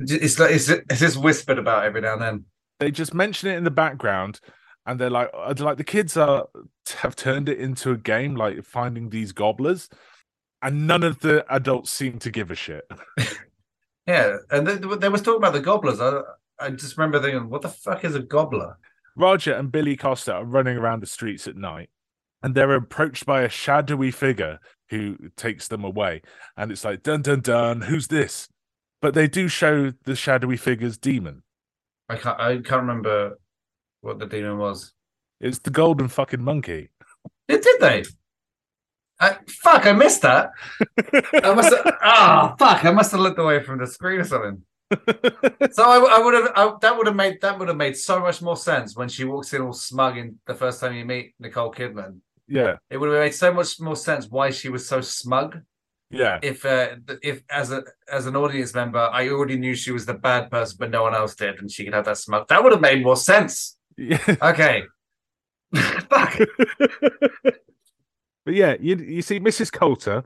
it's 0.00 0.38
like 0.38 0.50
it's, 0.50 0.68
it's 0.68 1.00
just 1.00 1.16
whispered 1.16 1.58
about 1.58 1.84
every 1.84 2.00
now 2.00 2.14
and 2.14 2.22
then. 2.22 2.44
They 2.80 2.90
just 2.90 3.14
mention 3.14 3.50
it 3.50 3.56
in 3.56 3.64
the 3.64 3.70
background, 3.70 4.40
and 4.86 4.98
they're 5.00 5.10
like, 5.10 5.30
uh, 5.34 5.54
like 5.58 5.76
the 5.76 5.84
kids 5.84 6.16
are 6.16 6.46
have 6.98 7.16
turned 7.16 7.48
it 7.48 7.58
into 7.58 7.90
a 7.90 7.96
game, 7.96 8.36
like 8.36 8.64
finding 8.64 9.10
these 9.10 9.32
gobblers, 9.32 9.88
and 10.62 10.86
none 10.86 11.02
of 11.02 11.20
the 11.20 11.44
adults 11.52 11.90
seem 11.90 12.18
to 12.20 12.30
give 12.30 12.50
a 12.50 12.54
shit. 12.54 12.84
yeah, 14.06 14.36
and 14.50 14.66
they, 14.66 14.76
they 14.96 15.08
was 15.08 15.22
talking 15.22 15.38
about 15.38 15.52
the 15.52 15.60
gobblers. 15.60 16.00
I 16.00 16.22
I 16.60 16.70
just 16.70 16.96
remember 16.96 17.20
thinking, 17.20 17.50
what 17.50 17.62
the 17.62 17.68
fuck 17.68 18.04
is 18.04 18.14
a 18.14 18.20
gobbler? 18.20 18.78
Roger 19.16 19.52
and 19.52 19.72
Billy 19.72 19.96
Costa 19.96 20.34
are 20.34 20.44
running 20.44 20.76
around 20.76 21.00
the 21.00 21.06
streets 21.06 21.48
at 21.48 21.56
night, 21.56 21.90
and 22.42 22.54
they're 22.54 22.74
approached 22.74 23.26
by 23.26 23.42
a 23.42 23.48
shadowy 23.48 24.10
figure 24.10 24.60
who 24.90 25.16
takes 25.36 25.68
them 25.68 25.84
away. 25.84 26.22
And 26.56 26.70
it's 26.70 26.84
like, 26.84 27.02
dun 27.02 27.22
dun 27.22 27.40
dun, 27.40 27.82
who's 27.82 28.06
this? 28.06 28.48
But 29.02 29.14
they 29.14 29.28
do 29.28 29.48
show 29.48 29.92
the 30.04 30.16
shadowy 30.16 30.56
figure's 30.56 30.98
demon. 30.98 31.42
I 32.08 32.16
can't. 32.16 32.40
I 32.40 32.56
can't 32.56 32.82
remember 32.82 33.38
what 34.00 34.18
the 34.18 34.26
demon 34.26 34.58
was. 34.58 34.92
It's 35.40 35.58
the 35.58 35.70
golden 35.70 36.08
fucking 36.08 36.42
monkey. 36.42 36.90
Did, 37.48 37.62
did 37.62 37.80
they? 37.80 38.04
I, 39.20 39.36
fuck! 39.48 39.86
I 39.86 39.92
missed 39.92 40.22
that. 40.22 40.50
I 41.34 41.54
must. 41.54 41.74
Ah, 42.00 42.52
oh, 42.52 42.56
fuck! 42.56 42.84
I 42.84 42.90
must 42.92 43.10
have 43.12 43.20
looked 43.20 43.38
away 43.38 43.62
from 43.62 43.78
the 43.78 43.86
screen 43.86 44.20
or 44.20 44.24
something. 44.24 44.62
so 45.72 45.82
I, 45.82 46.16
I 46.16 46.24
would 46.24 46.34
have 46.34 46.52
I, 46.54 46.72
that 46.80 46.96
would 46.96 47.06
have 47.06 47.16
made 47.16 47.40
that 47.42 47.58
would 47.58 47.68
have 47.68 47.76
made 47.76 47.96
so 47.96 48.20
much 48.20 48.40
more 48.40 48.56
sense 48.56 48.96
when 48.96 49.08
she 49.08 49.24
walks 49.24 49.52
in 49.52 49.60
all 49.60 49.74
smug 49.74 50.16
in 50.16 50.38
the 50.46 50.54
first 50.54 50.80
time 50.80 50.94
you 50.94 51.04
meet 51.04 51.34
Nicole 51.38 51.72
Kidman. 51.72 52.20
Yeah, 52.46 52.76
it 52.88 52.96
would 52.96 53.10
have 53.10 53.20
made 53.20 53.34
so 53.34 53.52
much 53.52 53.78
more 53.80 53.96
sense 53.96 54.28
why 54.28 54.50
she 54.50 54.70
was 54.70 54.88
so 54.88 55.02
smug. 55.02 55.60
Yeah. 56.10 56.38
If 56.42 56.64
uh, 56.64 56.96
if 57.22 57.42
as 57.50 57.70
a 57.70 57.84
as 58.10 58.26
an 58.26 58.34
audience 58.34 58.74
member, 58.74 58.98
I 58.98 59.28
already 59.28 59.58
knew 59.58 59.74
she 59.74 59.92
was 59.92 60.06
the 60.06 60.14
bad 60.14 60.50
person, 60.50 60.76
but 60.80 60.90
no 60.90 61.02
one 61.02 61.14
else 61.14 61.34
did, 61.34 61.58
and 61.58 61.70
she 61.70 61.84
could 61.84 61.94
have 61.94 62.06
that 62.06 62.16
smoke. 62.18 62.48
That 62.48 62.62
would 62.62 62.72
have 62.72 62.80
made 62.80 63.02
more 63.02 63.16
sense. 63.16 63.76
Yeah. 63.96 64.18
Okay. 64.42 64.84
Fuck. 65.74 66.38
but 68.44 68.54
yeah, 68.54 68.74
you 68.80 68.96
you 68.96 69.20
see, 69.20 69.38
Mrs. 69.38 69.70
Coulter, 69.70 70.24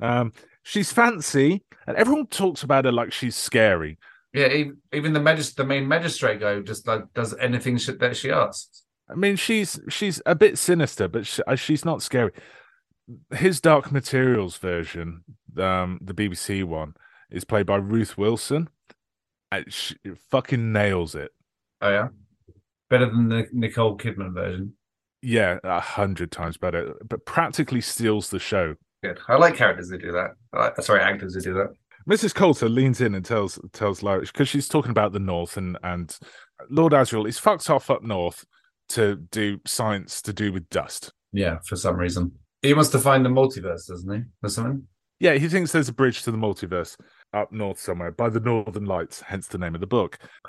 um, 0.00 0.32
she's 0.62 0.92
fancy, 0.92 1.64
and 1.88 1.96
everyone 1.96 2.28
talks 2.28 2.62
about 2.62 2.84
her 2.84 2.92
like 2.92 3.12
she's 3.12 3.34
scary. 3.34 3.98
Yeah, 4.32 4.64
even 4.92 5.12
the 5.12 5.20
magist- 5.20 5.56
the 5.56 5.64
main 5.64 5.88
magistrate 5.88 6.40
guy 6.40 6.60
just 6.60 6.86
like 6.86 7.12
does 7.12 7.34
anything 7.38 7.78
that 7.98 8.16
she 8.16 8.30
asks. 8.30 8.84
I 9.10 9.14
mean, 9.14 9.34
she's 9.34 9.80
she's 9.88 10.22
a 10.26 10.36
bit 10.36 10.58
sinister, 10.58 11.08
but 11.08 11.26
she, 11.26 11.42
uh, 11.42 11.56
she's 11.56 11.84
not 11.84 12.02
scary 12.02 12.30
his 13.34 13.60
Dark 13.60 13.92
Materials 13.92 14.56
version, 14.56 15.24
um, 15.58 15.98
the 16.02 16.14
BBC 16.14 16.64
one, 16.64 16.94
is 17.30 17.44
played 17.44 17.66
by 17.66 17.76
Ruth 17.76 18.16
Wilson. 18.16 18.68
And 19.52 19.72
she 19.72 19.96
fucking 20.30 20.72
nails 20.72 21.14
it. 21.14 21.30
Oh 21.80 21.90
yeah, 21.90 22.08
better 22.90 23.06
than 23.06 23.28
the 23.28 23.46
Nicole 23.52 23.96
Kidman 23.96 24.34
version. 24.34 24.74
Yeah, 25.22 25.58
a 25.62 25.80
hundred 25.80 26.32
times 26.32 26.56
better, 26.56 26.94
but 27.08 27.24
practically 27.24 27.80
steals 27.80 28.30
the 28.30 28.38
show. 28.38 28.74
Good. 29.02 29.20
I 29.28 29.36
like 29.36 29.54
characters 29.54 29.90
who 29.90 29.98
do 29.98 30.12
that. 30.12 30.30
Like, 30.52 30.80
sorry, 30.82 31.00
actors 31.00 31.34
who 31.34 31.40
do 31.40 31.54
that. 31.54 31.68
Mrs. 32.08 32.34
Coulter 32.34 32.68
leans 32.68 33.00
in 33.00 33.14
and 33.14 33.24
tells 33.24 33.58
tells 33.72 34.02
Lyra 34.02 34.22
because 34.22 34.48
she's 34.48 34.68
talking 34.68 34.90
about 34.90 35.12
the 35.12 35.20
North 35.20 35.56
and 35.56 35.78
and 35.82 36.16
Lord 36.68 36.92
Asriel 36.92 37.28
is 37.28 37.38
fucked 37.38 37.70
off 37.70 37.90
up 37.90 38.02
north 38.02 38.44
to 38.90 39.16
do 39.16 39.60
science 39.66 40.20
to 40.22 40.32
do 40.32 40.52
with 40.52 40.68
dust. 40.68 41.12
Yeah, 41.32 41.58
for 41.66 41.76
some 41.76 41.96
reason. 41.96 42.32
He 42.64 42.72
wants 42.72 42.88
to 42.90 42.98
find 42.98 43.24
the 43.24 43.28
multiverse, 43.28 43.86
doesn't 43.88 44.10
he? 44.10 44.22
Or 44.42 44.48
something? 44.48 44.86
Yeah, 45.20 45.34
he 45.34 45.48
thinks 45.48 45.70
there's 45.70 45.90
a 45.90 45.92
bridge 45.92 46.22
to 46.22 46.30
the 46.30 46.38
multiverse 46.38 46.96
up 47.34 47.52
north 47.52 47.78
somewhere 47.78 48.10
by 48.10 48.30
the 48.30 48.40
Northern 48.40 48.86
Lights, 48.86 49.20
hence 49.20 49.46
the 49.46 49.58
name 49.58 49.74
of 49.74 49.82
the 49.82 49.86
book. 49.86 50.18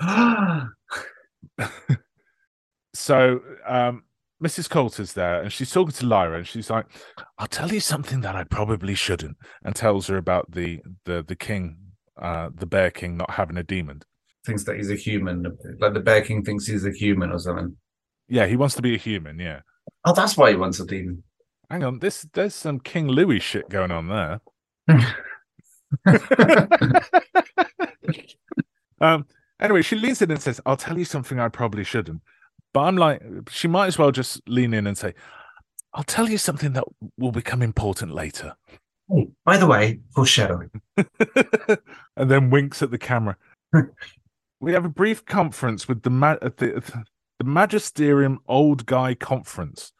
so 2.94 3.40
um, 3.66 4.04
Mrs. 4.42 4.70
Coulter's 4.70 5.12
there 5.12 5.42
and 5.42 5.52
she's 5.52 5.70
talking 5.70 5.92
to 5.92 6.06
Lyra 6.06 6.38
and 6.38 6.46
she's 6.46 6.70
like, 6.70 6.86
I'll 7.36 7.46
tell 7.46 7.70
you 7.70 7.80
something 7.80 8.22
that 8.22 8.34
I 8.34 8.44
probably 8.44 8.94
shouldn't, 8.94 9.36
and 9.62 9.76
tells 9.76 10.06
her 10.06 10.16
about 10.16 10.50
the 10.50 10.80
the 11.04 11.22
the 11.22 11.36
king, 11.36 11.76
uh, 12.20 12.48
the 12.54 12.66
bear 12.66 12.90
king 12.90 13.18
not 13.18 13.32
having 13.32 13.58
a 13.58 13.62
demon. 13.62 14.00
Thinks 14.46 14.64
that 14.64 14.76
he's 14.76 14.90
a 14.90 14.96
human, 14.96 15.44
like 15.80 15.92
the 15.92 16.00
bear 16.00 16.22
king 16.22 16.42
thinks 16.42 16.66
he's 16.66 16.86
a 16.86 16.92
human 16.92 17.30
or 17.30 17.38
something. 17.38 17.76
Yeah, 18.26 18.46
he 18.46 18.56
wants 18.56 18.74
to 18.76 18.82
be 18.82 18.94
a 18.94 18.98
human, 18.98 19.38
yeah. 19.38 19.60
Oh, 20.04 20.14
that's 20.14 20.36
why 20.36 20.50
he 20.50 20.56
wants 20.56 20.80
a 20.80 20.86
demon. 20.86 21.22
Hang 21.70 21.84
on, 21.84 21.98
this 21.98 22.26
there's 22.32 22.54
some 22.54 22.78
King 22.80 23.08
Louis 23.08 23.40
shit 23.40 23.68
going 23.68 23.90
on 23.90 24.08
there. 24.08 24.40
um. 29.00 29.26
Anyway, 29.58 29.80
she 29.80 29.96
leans 29.96 30.20
in 30.22 30.30
and 30.30 30.40
says, 30.40 30.60
"I'll 30.66 30.76
tell 30.76 30.98
you 30.98 31.04
something 31.04 31.40
I 31.40 31.48
probably 31.48 31.82
shouldn't," 31.82 32.22
but 32.72 32.82
I'm 32.82 32.96
like, 32.96 33.22
she 33.48 33.68
might 33.68 33.86
as 33.86 33.98
well 33.98 34.12
just 34.12 34.40
lean 34.46 34.74
in 34.74 34.86
and 34.86 34.96
say, 34.96 35.14
"I'll 35.94 36.04
tell 36.04 36.28
you 36.28 36.38
something 36.38 36.72
that 36.74 36.84
will 37.18 37.32
become 37.32 37.62
important 37.62 38.12
later." 38.12 38.54
Oh, 39.10 39.30
by 39.44 39.56
the 39.56 39.66
way, 39.66 40.00
foreshadowing. 40.14 40.70
and 40.96 42.30
then 42.30 42.50
winks 42.50 42.82
at 42.82 42.90
the 42.90 42.98
camera. 42.98 43.36
we 44.60 44.72
have 44.72 44.84
a 44.84 44.90
brief 44.90 45.24
conference 45.24 45.88
with 45.88 46.02
the, 46.02 46.10
ma- 46.10 46.38
the 46.40 46.82
the 47.38 47.44
Magisterium 47.44 48.40
Old 48.48 48.86
Guy 48.86 49.14
Conference 49.14 49.92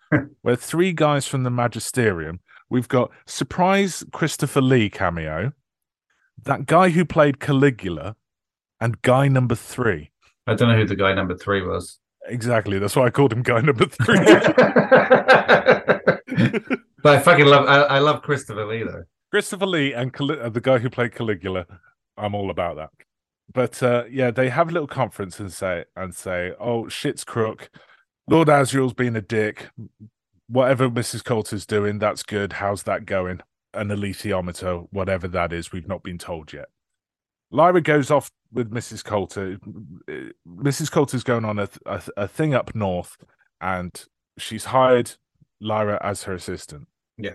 where 0.42 0.56
three 0.56 0.92
guys 0.92 1.26
from 1.26 1.42
the 1.42 1.50
Magisterium. 1.50 2.40
We've 2.68 2.88
got 2.88 3.10
surprise 3.26 4.04
Christopher 4.12 4.60
Lee 4.60 4.90
cameo, 4.90 5.52
that 6.42 6.66
guy 6.66 6.90
who 6.90 7.04
played 7.04 7.38
Caligula, 7.40 8.16
and 8.80 9.00
guy 9.02 9.28
number 9.28 9.54
three. 9.54 10.10
I 10.46 10.54
don't 10.54 10.68
know 10.68 10.76
who 10.76 10.84
the 10.84 10.96
guy 10.96 11.14
number 11.14 11.36
three 11.36 11.62
was. 11.62 11.98
Exactly. 12.28 12.78
That's 12.78 12.96
why 12.96 13.06
I 13.06 13.10
called 13.10 13.32
him 13.32 13.42
guy 13.42 13.60
number 13.60 13.86
three. 13.86 14.18
but 17.02 17.14
I 17.14 17.18
fucking 17.20 17.46
love. 17.46 17.66
I, 17.66 17.82
I, 17.82 17.98
love 18.00 18.22
Christopher 18.22 18.66
Lee 18.66 18.82
though. 18.82 19.04
Christopher 19.30 19.66
Lee 19.66 19.92
and 19.92 20.12
Cal- 20.12 20.40
uh, 20.40 20.48
the 20.48 20.60
guy 20.60 20.78
who 20.78 20.90
played 20.90 21.14
Caligula. 21.14 21.66
I'm 22.16 22.34
all 22.34 22.50
about 22.50 22.76
that. 22.76 22.90
But 23.52 23.82
uh, 23.82 24.04
yeah, 24.10 24.30
they 24.30 24.48
have 24.48 24.68
a 24.68 24.72
little 24.72 24.88
conference 24.88 25.38
and 25.38 25.52
say 25.52 25.84
and 25.94 26.14
say, 26.14 26.52
"Oh, 26.58 26.88
shit's 26.88 27.22
crook. 27.24 27.70
Lord 28.28 28.48
Asriel's 28.48 28.92
been 28.92 29.16
a 29.16 29.20
dick. 29.20 29.68
Whatever 30.48 30.88
Mrs. 30.88 31.24
Coulter's 31.24 31.66
doing, 31.66 31.98
that's 31.98 32.22
good. 32.22 32.54
How's 32.54 32.84
that 32.84 33.06
going? 33.06 33.40
An 33.74 33.88
alethiometer, 33.88 34.86
whatever 34.90 35.28
that 35.28 35.52
is, 35.52 35.72
we've 35.72 35.88
not 35.88 36.02
been 36.02 36.18
told 36.18 36.52
yet. 36.52 36.66
Lyra 37.50 37.80
goes 37.80 38.10
off 38.10 38.30
with 38.52 38.70
Mrs. 38.70 39.04
Coulter. 39.04 39.58
Uh, 40.08 40.32
Mrs. 40.48 40.90
Coulter's 40.90 41.22
going 41.22 41.44
on 41.44 41.58
a, 41.58 41.68
a, 41.86 42.02
a 42.16 42.28
thing 42.28 42.54
up 42.54 42.74
north, 42.74 43.16
and 43.60 44.04
she's 44.38 44.66
hired 44.66 45.12
Lyra 45.60 46.00
as 46.02 46.24
her 46.24 46.34
assistant. 46.34 46.88
Yeah, 47.18 47.34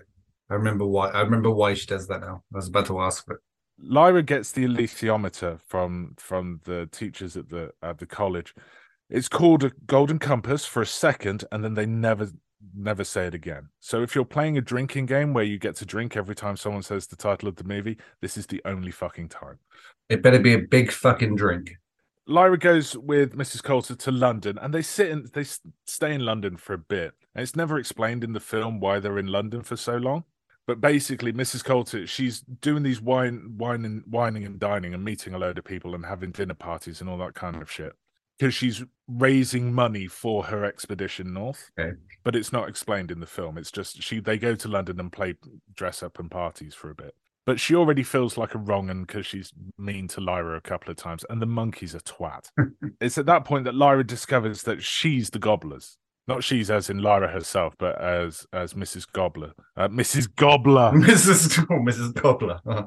I 0.50 0.54
remember 0.54 0.86
why. 0.86 1.08
I 1.10 1.22
remember 1.22 1.50
why 1.50 1.74
she 1.74 1.86
does 1.86 2.06
that 2.08 2.20
now. 2.20 2.42
I 2.52 2.56
was 2.56 2.68
about 2.68 2.86
to 2.86 3.00
ask, 3.00 3.24
but 3.26 3.38
Lyra 3.80 4.22
gets 4.22 4.52
the 4.52 4.64
alethiometer 4.64 5.60
from 5.66 6.14
from 6.18 6.60
the 6.64 6.88
teachers 6.92 7.36
at 7.36 7.48
the 7.48 7.72
at 7.82 7.98
the 7.98 8.06
college, 8.06 8.54
it's 9.12 9.28
called 9.28 9.62
a 9.62 9.70
golden 9.86 10.18
compass 10.18 10.64
for 10.64 10.80
a 10.80 10.86
second, 10.86 11.44
and 11.52 11.62
then 11.62 11.74
they 11.74 11.86
never 11.86 12.30
never 12.74 13.04
say 13.04 13.26
it 13.26 13.34
again. 13.34 13.68
So 13.80 14.02
if 14.02 14.14
you're 14.14 14.24
playing 14.24 14.56
a 14.56 14.62
drinking 14.62 15.06
game 15.06 15.34
where 15.34 15.44
you 15.44 15.58
get 15.58 15.76
to 15.76 15.84
drink 15.84 16.16
every 16.16 16.34
time 16.34 16.56
someone 16.56 16.82
says 16.82 17.06
the 17.06 17.16
title 17.16 17.48
of 17.48 17.56
the 17.56 17.64
movie, 17.64 17.98
this 18.20 18.36
is 18.36 18.46
the 18.46 18.62
only 18.64 18.90
fucking 18.90 19.28
time. 19.28 19.58
It 20.08 20.22
better 20.22 20.38
be 20.38 20.54
a 20.54 20.58
big 20.58 20.90
fucking 20.90 21.36
drink. 21.36 21.72
Lyra 22.26 22.56
goes 22.56 22.96
with 22.96 23.36
Mrs. 23.36 23.62
Coulter 23.62 23.96
to 23.96 24.10
London, 24.10 24.58
and 24.58 24.72
they 24.72 24.80
sit 24.80 25.10
and 25.10 25.26
they 25.34 25.44
stay 25.86 26.14
in 26.14 26.24
London 26.24 26.56
for 26.56 26.72
a 26.72 26.78
bit. 26.78 27.12
And 27.34 27.42
it's 27.42 27.56
never 27.56 27.78
explained 27.78 28.24
in 28.24 28.32
the 28.32 28.40
film 28.40 28.80
why 28.80 29.00
they're 29.00 29.18
in 29.18 29.26
London 29.26 29.62
for 29.62 29.76
so 29.76 29.96
long. 29.96 30.24
But 30.66 30.80
basically, 30.80 31.32
Mrs. 31.32 31.64
Coulter, 31.64 32.06
she's 32.06 32.40
doing 32.40 32.84
these 32.84 33.00
wine, 33.00 33.56
wine 33.58 34.04
wining 34.08 34.46
and 34.46 34.58
dining 34.60 34.94
and 34.94 35.04
meeting 35.04 35.34
a 35.34 35.38
load 35.38 35.58
of 35.58 35.64
people 35.64 35.94
and 35.94 36.06
having 36.06 36.30
dinner 36.30 36.54
parties 36.54 37.00
and 37.00 37.10
all 37.10 37.18
that 37.18 37.34
kind 37.34 37.60
of 37.60 37.70
shit 37.70 37.92
because 38.42 38.54
she's 38.54 38.82
raising 39.06 39.72
money 39.72 40.08
for 40.08 40.42
her 40.42 40.64
expedition 40.64 41.32
north. 41.32 41.70
Okay. 41.78 41.92
But 42.24 42.34
it's 42.34 42.52
not 42.52 42.68
explained 42.68 43.12
in 43.12 43.20
the 43.20 43.26
film. 43.26 43.56
It's 43.56 43.70
just 43.70 44.02
she 44.02 44.18
they 44.18 44.36
go 44.36 44.56
to 44.56 44.66
London 44.66 44.98
and 44.98 45.12
play 45.12 45.34
dress 45.76 46.02
up 46.02 46.18
and 46.18 46.28
parties 46.28 46.74
for 46.74 46.90
a 46.90 46.94
bit. 46.96 47.14
but 47.46 47.60
she 47.60 47.76
already 47.76 48.02
feels 48.02 48.36
like 48.36 48.56
a 48.56 48.58
wrong 48.58 48.90
un 48.90 49.02
because 49.02 49.26
she's 49.26 49.52
mean 49.78 50.08
to 50.08 50.20
Lyra 50.20 50.56
a 50.56 50.60
couple 50.60 50.90
of 50.90 50.96
times, 50.96 51.24
and 51.30 51.40
the 51.40 51.46
monkey's 51.46 51.94
a 51.94 52.00
twat. 52.00 52.48
it's 53.00 53.16
at 53.16 53.26
that 53.26 53.44
point 53.44 53.62
that 53.64 53.76
Lyra 53.76 54.04
discovers 54.04 54.64
that 54.64 54.82
she's 54.82 55.30
the 55.30 55.38
gobblers. 55.38 55.96
Not 56.26 56.42
she's 56.42 56.68
as 56.68 56.90
in 56.90 56.98
Lyra 56.98 57.28
herself, 57.28 57.74
but 57.78 58.00
as 58.00 58.44
as 58.52 58.74
Mrs. 58.74 59.06
Gobbler. 59.12 59.52
Uh, 59.76 59.86
Mrs. 59.86 60.34
Gobbler. 60.34 60.90
Mrs. 60.94 61.64
Oh, 61.70 61.80
Mrs. 61.80 62.12
Gobbler. 62.14 62.60
Oh. 62.66 62.86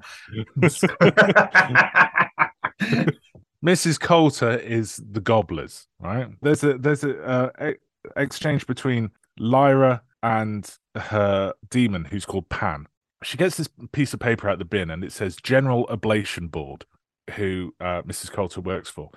Mrs. 3.65 3.99
Coulter 3.99 4.58
is 4.58 5.01
the 5.10 5.19
gobblers, 5.19 5.88
right? 5.99 6.28
There's 6.41 6.63
a 6.63 6.78
there's 6.78 7.04
a 7.04 7.19
uh, 7.25 7.71
exchange 8.15 8.67
between 8.67 9.10
Lyra 9.39 10.04
and 10.21 10.69
her 10.95 11.54
demon, 11.69 12.06
who's 12.06 12.25
called 12.25 12.47
Pan. 12.49 12.86
She 13.23 13.38
gets 13.38 13.58
this 13.58 13.69
piece 13.91 14.13
of 14.13 14.19
paper 14.19 14.47
out 14.47 14.60
the 14.60 14.65
bin, 14.65 14.91
and 14.91 15.04
it 15.04 15.12
says 15.12 15.36
General 15.36 15.88
Oblation 15.89 16.47
Board, 16.47 16.86
who 17.32 17.73
uh, 17.80 18.04
Mrs. 18.04 18.32
Coulter 18.32 18.62
works 18.62 18.89
for, 18.89 19.10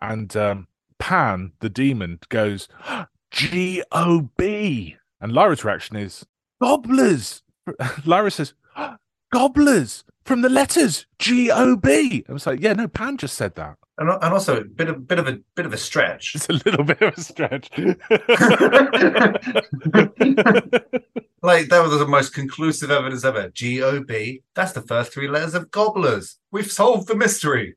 and 0.00 0.36
um, 0.36 0.66
Pan, 0.98 1.52
the 1.60 1.68
demon, 1.68 2.18
goes 2.30 2.68
G 3.30 3.84
O 3.92 4.30
B, 4.36 4.96
and 5.20 5.32
Lyra's 5.32 5.64
reaction 5.64 5.96
is 5.96 6.26
gobblers. 6.60 7.42
Lyra 8.04 8.32
says 8.32 8.54
gobblers 9.34 10.04
from 10.24 10.40
the 10.42 10.48
letters 10.48 11.06
G 11.18 11.50
O 11.50 11.76
B. 11.76 12.24
I 12.28 12.32
was 12.32 12.46
like, 12.46 12.60
yeah, 12.60 12.72
no, 12.72 12.88
Pan 12.88 13.16
just 13.16 13.34
said 13.36 13.54
that. 13.56 13.76
and, 13.98 14.08
and 14.08 14.32
also 14.32 14.60
a 14.60 14.64
bit 14.64 14.88
of 14.88 15.06
bit 15.08 15.18
of 15.18 15.28
a 15.28 15.38
bit 15.56 15.66
of 15.66 15.72
a 15.72 15.76
stretch. 15.78 16.34
It's 16.34 16.48
a 16.48 16.52
little 16.52 16.84
bit 16.92 17.02
of 17.02 17.16
a 17.16 17.20
stretch. 17.20 17.70
Like 21.42 21.68
that 21.68 21.82
was 21.82 21.98
the 21.98 22.06
most 22.08 22.32
conclusive 22.32 22.90
evidence 22.90 23.22
ever. 23.22 23.50
G 23.50 23.82
O 23.82 24.02
B. 24.02 24.40
That's 24.54 24.72
the 24.72 24.80
first 24.80 25.12
three 25.12 25.28
letters 25.28 25.52
of 25.54 25.70
gobblers. 25.70 26.38
We've 26.50 26.72
solved 26.72 27.06
the 27.06 27.14
mystery. 27.14 27.76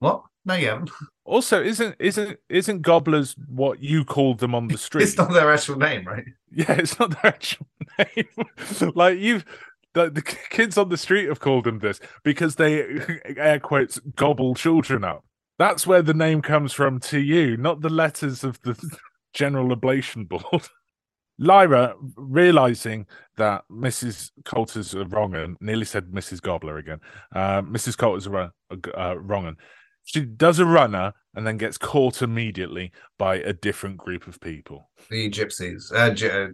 What? 0.00 0.22
No, 0.44 0.52
you 0.54 0.68
haven't. 0.68 0.90
also, 1.24 1.62
isn't 1.62 1.96
isn't 1.98 2.38
isn't 2.50 2.82
gobblers 2.82 3.36
what 3.48 3.82
you 3.82 4.04
called 4.04 4.38
them 4.40 4.54
on 4.54 4.68
the 4.68 4.76
street? 4.86 5.04
It's 5.04 5.16
not 5.16 5.32
their 5.32 5.50
actual 5.50 5.76
name, 5.78 6.06
right? 6.06 6.24
Yeah, 6.52 6.72
it's 6.72 6.98
not 6.98 7.10
their 7.12 7.32
actual 7.32 7.66
name. 7.98 8.92
like 8.94 9.18
you've 9.18 9.46
the, 9.94 10.10
the 10.10 10.22
kids 10.22 10.78
on 10.78 10.88
the 10.88 10.96
street 10.96 11.28
have 11.28 11.40
called 11.40 11.64
them 11.64 11.78
this 11.78 12.00
because 12.24 12.56
they 12.56 12.84
air 13.36 13.60
quotes 13.60 13.98
gobble 14.16 14.54
children 14.54 15.04
up. 15.04 15.24
That's 15.58 15.86
where 15.86 16.02
the 16.02 16.14
name 16.14 16.40
comes 16.42 16.72
from 16.72 17.00
to 17.00 17.18
you, 17.18 17.56
not 17.56 17.80
the 17.82 17.90
letters 17.90 18.44
of 18.44 18.60
the 18.62 18.76
General 19.34 19.72
Oblation 19.72 20.24
Board. 20.24 20.68
Lyra, 21.38 21.94
realizing 22.16 23.06
that 23.38 23.64
Mrs. 23.70 24.30
Coulter's 24.44 24.92
a 24.94 25.06
wrong 25.06 25.34
and 25.34 25.56
nearly 25.60 25.86
said 25.86 26.10
Mrs. 26.10 26.42
Gobbler 26.42 26.76
again. 26.76 27.00
Uh, 27.34 27.62
Mrs. 27.62 27.96
Coulter's 27.96 28.26
a, 28.26 28.30
wrong- 28.30 28.50
uh, 28.96 29.18
wrong 29.18 29.46
un. 29.46 29.56
She 30.04 30.22
does 30.22 30.58
a 30.58 30.66
runner 30.66 31.12
and 31.34 31.46
then 31.46 31.56
gets 31.56 31.78
caught 31.78 32.20
immediately 32.20 32.92
by 33.18 33.36
a 33.36 33.52
different 33.52 33.96
group 33.96 34.26
of 34.26 34.40
people. 34.40 34.90
The 35.10 35.30
gypsies, 35.30 35.92
uh, 35.94 36.10
Gy- 36.10 36.30
uh, 36.30 36.48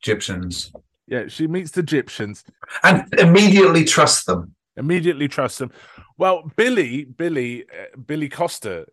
Egyptians, 0.00 0.72
Yeah, 1.12 1.28
she 1.28 1.46
meets 1.46 1.72
the 1.72 1.80
Egyptians, 1.80 2.42
and 2.82 3.04
immediately 3.18 3.84
trust 3.84 4.24
them. 4.26 4.54
immediately 4.76 5.28
trusts 5.28 5.58
them. 5.58 5.70
Well, 6.16 6.50
Billy, 6.56 7.04
Billy, 7.04 7.64
uh, 7.64 7.98
Billy 8.10 8.30
Costa, 8.30 8.86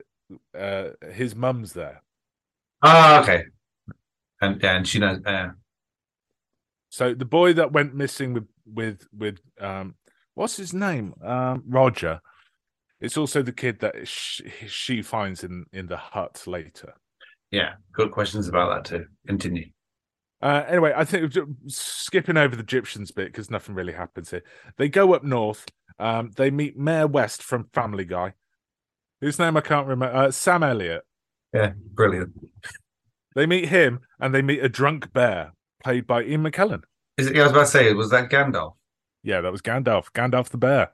uh, 0.53 0.89
his 1.13 1.33
mum's 1.33 1.71
there. 1.71 2.03
Ah, 2.81 3.21
okay. 3.21 3.45
And 4.41 4.61
yeah, 4.61 4.75
and 4.75 4.85
she 4.87 4.99
knows. 4.99 5.19
Uh, 5.25 5.49
So 6.89 7.13
the 7.13 7.25
boy 7.39 7.53
that 7.53 7.71
went 7.71 7.93
missing 7.95 8.33
with 8.33 8.47
with 8.65 9.07
with 9.21 9.37
um, 9.61 9.95
what's 10.35 10.57
his 10.57 10.73
name? 10.73 11.13
Um, 11.23 11.63
Roger. 11.67 12.19
It's 12.99 13.17
also 13.17 13.41
the 13.41 13.53
kid 13.63 13.79
that 13.79 13.95
sh- 14.05 14.41
she 14.67 15.01
finds 15.01 15.43
in 15.45 15.65
in 15.71 15.87
the 15.87 15.97
hut 16.13 16.43
later. 16.47 16.91
yeah, 17.51 17.75
good 17.93 18.11
questions 18.11 18.49
about 18.49 18.69
that 18.73 18.83
too. 18.91 19.05
Continue. 19.27 19.69
Uh, 20.41 20.63
anyway, 20.67 20.93
I 20.95 21.03
think 21.03 21.33
skipping 21.67 22.37
over 22.37 22.55
the 22.55 22.63
Egyptians 22.63 23.11
bit 23.11 23.27
because 23.27 23.51
nothing 23.51 23.75
really 23.75 23.93
happens 23.93 24.31
here. 24.31 24.43
They 24.77 24.87
go 24.87 25.13
up 25.13 25.23
north. 25.23 25.65
Um, 25.99 26.31
they 26.37 26.49
meet 26.49 26.77
Mayor 26.77 27.07
West 27.07 27.43
from 27.43 27.67
Family 27.73 28.05
Guy, 28.05 28.33
whose 29.19 29.37
name 29.37 29.57
I 29.57 29.61
can't 29.61 29.87
remember. 29.87 30.15
Uh, 30.15 30.31
Sam 30.31 30.63
Elliott. 30.63 31.01
Yeah, 31.53 31.73
brilliant. 31.93 32.33
They 33.35 33.45
meet 33.45 33.67
him, 33.67 33.99
and 34.19 34.33
they 34.33 34.41
meet 34.41 34.63
a 34.63 34.69
drunk 34.69 35.11
bear 35.11 35.53
played 35.83 36.07
by 36.07 36.23
Ian 36.23 36.43
McKellen. 36.43 36.81
Is 37.17 37.27
it? 37.27 37.35
Yeah, 37.35 37.41
I 37.41 37.45
was 37.45 37.51
about 37.51 37.61
to 37.61 37.67
say, 37.67 37.93
was 37.93 38.11
that 38.11 38.29
Gandalf? 38.29 38.73
Yeah, 39.23 39.41
that 39.41 39.51
was 39.51 39.61
Gandalf. 39.61 40.11
Gandalf 40.13 40.49
the 40.49 40.57
bear. 40.57 40.91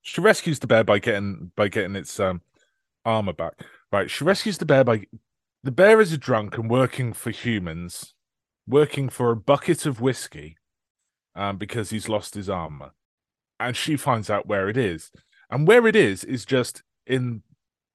She 0.00 0.20
rescues 0.20 0.58
the 0.58 0.66
bear 0.66 0.84
by 0.84 0.98
getting 0.98 1.52
by 1.54 1.68
getting 1.68 1.96
its 1.96 2.18
um 2.18 2.40
armor 3.04 3.32
back. 3.32 3.54
Right. 3.92 4.10
She 4.10 4.24
rescues 4.24 4.58
the 4.58 4.64
bear 4.64 4.84
by 4.84 5.06
the 5.62 5.70
bear 5.70 6.00
is 6.00 6.12
a 6.12 6.18
drunk 6.18 6.58
and 6.58 6.68
working 6.68 7.12
for 7.12 7.30
humans, 7.30 8.14
working 8.66 9.08
for 9.08 9.30
a 9.30 9.36
bucket 9.36 9.86
of 9.86 10.00
whiskey, 10.00 10.56
um, 11.34 11.56
because 11.56 11.90
he's 11.90 12.08
lost 12.08 12.34
his 12.34 12.48
armor. 12.48 12.92
And 13.58 13.76
she 13.76 13.96
finds 13.96 14.28
out 14.28 14.46
where 14.46 14.68
it 14.68 14.76
is. 14.76 15.10
And 15.50 15.66
where 15.66 15.86
it 15.86 15.94
is 15.96 16.24
is 16.24 16.44
just 16.44 16.82
in 17.06 17.42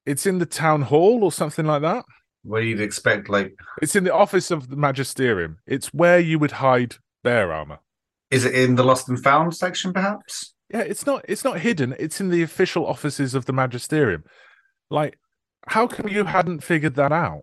it's 0.06 0.26
in 0.26 0.40
the 0.40 0.46
town 0.46 0.84
hall 0.84 1.24
or 1.24 1.32
something 1.32 1.66
like 1.66 1.82
that. 1.82 2.06
Where 2.44 2.62
you'd 2.62 2.80
expect, 2.80 3.28
like, 3.28 3.54
It's 3.82 3.96
in 3.96 4.06
the 4.06 4.14
office 4.14 4.52
of 4.52 4.70
the 4.70 4.78
magisterium. 4.78 5.58
It's 5.68 5.88
where 5.94 6.20
you 6.20 6.40
would 6.40 6.52
hide 6.52 6.96
bear 7.24 7.52
armor. 7.52 7.80
is 8.32 8.46
it 8.46 8.56
in 8.56 8.76
the 8.76 8.84
Lost 8.84 9.10
and 9.10 9.22
Found 9.24 9.54
section, 9.54 9.92
perhaps? 9.92 10.54
Yeah, 10.72 10.82
it's 10.82 11.06
not 11.06 11.26
it's 11.28 11.44
not 11.44 11.60
hidden. 11.60 11.96
It's 12.00 12.22
in 12.22 12.30
the 12.30 12.44
official 12.44 12.86
offices 12.86 13.36
of 13.36 13.46
the 13.46 13.54
magisterium. 13.54 14.24
Like, 14.90 15.18
how 15.68 15.88
come 15.88 16.08
you 16.08 16.24
hadn't 16.26 16.64
figured 16.64 16.96
that 16.96 17.12
out? 17.12 17.42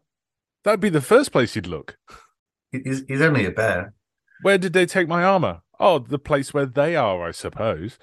That'd 0.63 0.81
be 0.81 0.89
the 0.89 1.01
first 1.03 1.33
place 1.33 1.55
you'd 1.55 1.67
look. 1.67 1.97
He's, 2.85 3.03
he's 3.07 3.21
only 3.21 3.45
a 3.47 3.51
bear. 3.51 3.95
Where 4.43 4.59
did 4.59 4.73
they 4.73 4.87
take 4.87 5.09
my 5.09 5.23
armor? 5.23 5.63
Oh, 5.81 5.99
the 5.99 6.19
place 6.19 6.55
where 6.55 6.67
they 6.67 6.97
are, 6.97 7.27
I 7.27 7.31
suppose. 7.31 7.99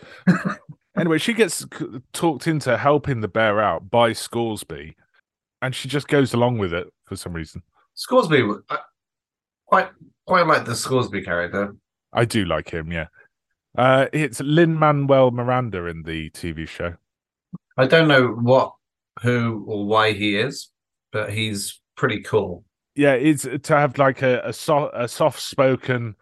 anyway, 0.98 1.18
she 1.18 1.34
gets 1.34 1.66
talked 2.14 2.48
into 2.48 2.78
helping 2.78 3.22
the 3.22 3.28
bear 3.28 3.62
out 3.62 3.90
by 3.90 4.14
Scoresby, 4.14 4.96
and 5.62 5.74
she 5.76 5.88
just 5.88 6.08
goes 6.08 6.34
along 6.34 6.58
with 6.58 6.74
it 6.74 6.88
for 7.06 7.16
some 7.16 7.34
reason. 7.34 7.64
Scoresby, 7.94 8.44
I 8.70 8.80
quite 9.66 9.90
quite 10.26 10.48
like 10.48 10.66
the 10.66 10.76
Scoresby 10.76 11.24
character. 11.24 11.76
I 12.14 12.26
do 12.26 12.46
like 12.46 12.72
him, 12.72 12.92
yeah. 12.92 13.08
Uh, 13.78 14.08
it's 14.12 14.42
Lin 14.42 14.78
Manuel 14.78 15.32
Miranda 15.32 15.86
in 15.86 16.04
the 16.04 16.30
TV 16.32 16.68
show. 16.68 16.96
I 17.78 17.88
don't 17.88 18.10
know 18.10 18.28
what, 18.28 18.74
who, 19.22 19.64
or 19.68 19.86
why 19.86 20.12
he 20.12 20.36
is, 20.36 20.70
but 21.12 21.32
he's 21.32 21.80
pretty 21.96 22.22
cool. 22.22 22.66
Yeah, 22.96 23.14
it's 23.14 23.44
to 23.44 23.76
have 23.78 23.98
like 23.98 24.22
a 24.22 24.42
a, 24.46 24.54
so, 24.54 24.90
a 24.94 25.08
soft 25.08 25.42
spoken, 25.42 26.16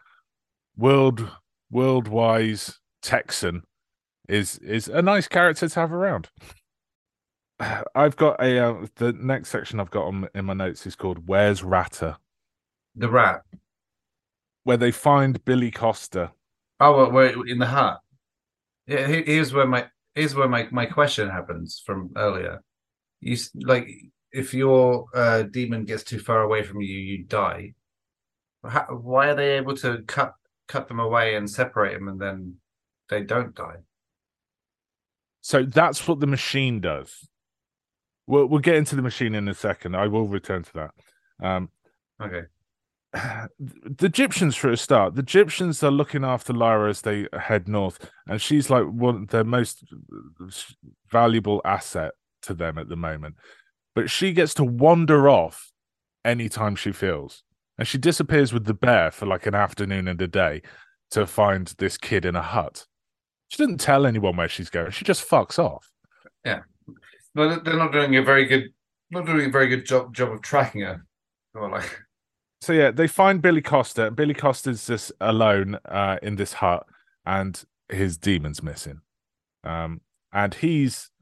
world 0.77 1.29
world 1.71 2.08
wise 2.08 2.79
Texan 3.01 3.63
is 4.27 4.58
is 4.60 4.88
a 4.88 5.01
nice 5.01 5.27
character 5.27 5.67
to 5.67 5.79
have 5.79 5.91
around. 5.93 6.29
I've 7.95 8.15
got 8.15 8.41
a 8.41 8.60
uh, 8.60 8.86
the 8.95 9.13
next 9.13 9.49
section 9.49 9.79
I've 9.79 9.91
got 9.91 10.05
on 10.05 10.27
in 10.34 10.45
my 10.45 10.53
notes 10.53 10.86
is 10.86 10.95
called 10.95 11.27
"Where's 11.27 11.63
Ratter," 11.63 12.17
The 12.95 13.10
rat. 13.10 13.41
where 14.63 14.77
they 14.77 14.91
find 14.91 15.43
Billy 15.45 15.71
Costa. 15.71 16.32
Oh, 16.79 16.95
well, 16.95 17.12
we're 17.12 17.47
in 17.47 17.60
the 17.60 17.65
hut. 17.65 17.99
Yeah, 18.88 19.05
here's 19.08 19.53
where 19.53 19.67
my 19.67 19.88
here's 20.15 20.36
where 20.36 20.47
my, 20.47 20.67
my 20.71 20.86
question 20.86 21.29
happens 21.29 21.82
from 21.86 22.12
earlier. 22.15 22.62
You 23.21 23.38
like 23.55 23.88
if 24.32 24.54
your 24.54 25.06
uh, 25.13 25.44
demon 25.44 25.86
gets 25.86 26.04
too 26.04 26.20
far 26.20 26.42
away 26.42 26.63
from 26.63 26.82
you, 26.82 26.98
you 26.98 27.24
die. 27.24 27.74
How, 28.63 28.86
why 29.02 29.30
are 29.30 29.36
they 29.36 29.58
able 29.58 29.76
to 29.78 30.04
cut 30.08 30.34
cut 30.68 30.88
them 30.88 31.00
away 31.00 31.36
and 31.36 31.50
separate 31.50 31.94
them, 31.94 32.08
and 32.08 32.20
then 32.20 32.56
they 33.10 33.24
don't 33.24 33.56
die? 33.56 33.78
So 35.42 35.63
that's 35.63 36.08
what 36.08 36.20
the 36.20 36.28
machine 36.28 36.82
does. 36.82 37.28
We'll 38.28 38.46
we'll 38.48 38.60
get 38.60 38.76
into 38.76 38.96
the 38.96 39.02
machine 39.02 39.34
in 39.34 39.48
a 39.48 39.54
second. 39.54 39.96
I 39.96 40.08
will 40.08 40.28
return 40.28 40.63
to 40.63 40.74
that. 40.74 40.92
Um, 41.46 41.70
Okay. 42.22 42.44
the 43.60 44.06
Egyptians 44.06 44.56
for 44.56 44.72
a 44.72 44.78
start. 44.78 45.15
The 45.15 45.22
Egyptians 45.22 45.84
are 45.84 45.92
looking 45.92 46.24
after 46.24 46.54
Lyra 46.54 46.89
as 46.89 47.02
they 47.02 47.28
head 47.39 47.68
north, 47.68 48.10
and 48.28 48.42
she's 48.42 48.70
like 48.70 48.86
one 48.86 49.26
their 49.28 49.44
most 49.44 49.84
valuable 51.12 51.62
asset 51.65 52.12
to 52.44 52.54
them 52.54 52.78
at 52.78 52.89
the 52.89 52.96
moment. 52.96 53.36
But 54.00 54.10
she 54.10 54.32
gets 54.32 54.54
to 54.54 54.64
wander 54.64 55.28
off 55.28 55.74
anytime 56.24 56.78
she 56.78 56.94
feels, 56.94 57.44
and 57.78 57.86
she 57.86 57.98
disappears 57.98 58.54
with 58.54 58.64
the 58.64 58.74
bear 58.74 59.12
for 59.12 59.26
like 59.26 59.46
an 59.46 59.54
afternoon 59.54 60.08
and 60.08 60.22
a 60.22 60.28
day 60.28 60.62
to 61.12 61.28
find 61.28 61.68
this 61.80 61.98
kid 61.98 62.24
in 62.24 62.34
a 62.34 62.42
hut. 62.42 62.86
She 63.50 63.58
didn't 63.62 63.82
tell 63.82 64.06
anyone 64.06 64.38
where 64.38 64.48
she's 64.48 64.70
going. 64.70 64.92
She 64.92 65.04
just 65.04 65.30
fucks 65.30 65.60
off. 65.60 65.92
Yeah, 66.46 66.62
no, 67.36 67.60
they're 67.60 67.76
not 67.76 67.92
doing 67.92 68.16
a 68.16 68.24
very 68.24 68.46
good 68.46 68.70
not 69.12 69.26
doing 69.26 69.50
a 69.50 69.52
very 69.52 69.68
good 69.68 69.86
job 69.86 70.16
job 70.16 70.32
of 70.32 70.42
tracking 70.42 70.80
her. 70.80 71.06
Or 71.54 71.70
like 71.70 72.00
so 72.62 72.72
yeah, 72.72 72.92
they 72.92 73.08
find 73.08 73.42
Billy 73.42 73.62
Costa, 73.62 74.08
and 74.08 74.16
Billy 74.16 74.34
Costa's 74.34 74.88
just 74.88 75.12
alone 75.20 75.78
uh, 75.84 76.20
in 76.24 76.38
this 76.38 76.54
hut, 76.54 76.86
and 77.26 77.62
his 77.90 78.18
demon's 78.18 78.64
missing, 78.64 79.02
um, 79.66 80.00
and 80.32 80.54
he's 80.54 81.10
he- 81.10 81.18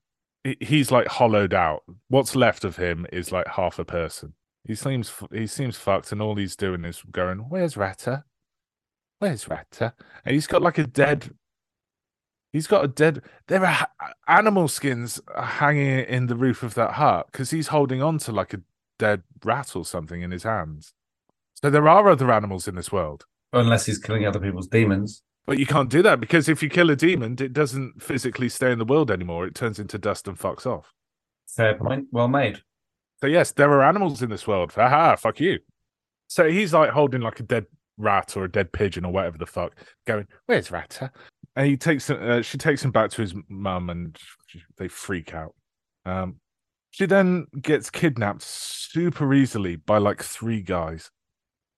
he's 0.59 0.91
like 0.91 1.07
hollowed 1.07 1.53
out. 1.53 1.83
What's 2.09 2.35
left 2.35 2.63
of 2.63 2.77
him 2.77 3.05
is 3.11 3.31
like 3.31 3.47
half 3.47 3.79
a 3.79 3.85
person. 3.85 4.33
He 4.65 4.75
seems 4.75 5.11
he 5.31 5.47
seems 5.47 5.77
fucked, 5.77 6.11
and 6.11 6.21
all 6.21 6.35
he's 6.35 6.55
doing 6.55 6.85
is 6.85 7.01
going, 7.11 7.39
"Where's 7.49 7.77
Ratter? 7.77 8.25
Where's 9.19 9.47
Ratter?" 9.47 9.93
And 10.25 10.33
he's 10.33 10.47
got 10.47 10.61
like 10.61 10.77
a 10.77 10.85
dead. 10.85 11.31
He's 12.51 12.67
got 12.67 12.85
a 12.85 12.87
dead. 12.87 13.21
There 13.47 13.65
are 13.65 13.87
animal 14.27 14.67
skins 14.67 15.21
hanging 15.37 15.99
in 15.99 16.27
the 16.27 16.35
roof 16.35 16.63
of 16.63 16.73
that 16.75 16.93
hut 16.93 17.27
because 17.31 17.51
he's 17.51 17.67
holding 17.67 18.01
on 18.01 18.17
to 18.19 18.31
like 18.31 18.53
a 18.53 18.61
dead 18.99 19.23
rat 19.43 19.75
or 19.75 19.85
something 19.85 20.21
in 20.21 20.31
his 20.31 20.43
hands. 20.43 20.93
So 21.61 21.69
there 21.69 21.87
are 21.87 22.09
other 22.09 22.31
animals 22.31 22.67
in 22.67 22.75
this 22.75 22.91
world. 22.91 23.25
Unless 23.53 23.85
he's 23.85 23.97
killing 23.97 24.25
other 24.25 24.39
people's 24.39 24.67
demons. 24.67 25.23
But 25.47 25.59
you 25.59 25.65
can't 25.65 25.89
do 25.89 26.01
that 26.03 26.19
because 26.19 26.49
if 26.49 26.61
you 26.61 26.69
kill 26.69 26.89
a 26.89 26.95
demon, 26.95 27.37
it 27.39 27.53
doesn't 27.53 28.03
physically 28.03 28.49
stay 28.49 28.71
in 28.71 28.79
the 28.79 28.85
world 28.85 29.09
anymore. 29.09 29.47
It 29.47 29.55
turns 29.55 29.79
into 29.79 29.97
dust 29.97 30.27
and 30.27 30.37
fucks 30.37 30.65
off. 30.65 30.93
Fair 31.47 31.75
point. 31.75 32.07
Well 32.11 32.27
made. 32.27 32.61
So 33.21 33.27
yes, 33.27 33.53
there 33.53 33.71
are 33.71 33.83
animals 33.83 34.21
in 34.21 34.29
this 34.29 34.45
world. 34.45 34.73
Haha, 34.73 35.15
fuck 35.15 35.39
you. 35.39 35.59
So 36.27 36.49
he's 36.49 36.73
like 36.73 36.91
holding 36.91 37.21
like 37.21 37.39
a 37.39 37.43
dead 37.43 37.65
rat 37.97 38.35
or 38.35 38.43
a 38.43 38.51
dead 38.51 38.73
pigeon 38.73 39.05
or 39.05 39.11
whatever 39.13 39.37
the 39.37 39.45
fuck, 39.45 39.73
going, 40.05 40.27
"Where's 40.45 40.69
Ratter?" 40.69 41.11
And 41.55 41.65
he 41.65 41.77
takes 41.77 42.09
uh, 42.09 42.41
she 42.41 42.57
takes 42.57 42.83
him 42.83 42.91
back 42.91 43.09
to 43.11 43.21
his 43.21 43.33
mum, 43.47 43.89
and 43.89 44.17
they 44.77 44.89
freak 44.89 45.33
out. 45.33 45.55
Um, 46.05 46.35
she 46.91 47.05
then 47.05 47.47
gets 47.61 47.89
kidnapped 47.89 48.41
super 48.41 49.33
easily 49.33 49.77
by 49.77 49.97
like 49.97 50.21
three 50.21 50.61
guys, 50.61 51.09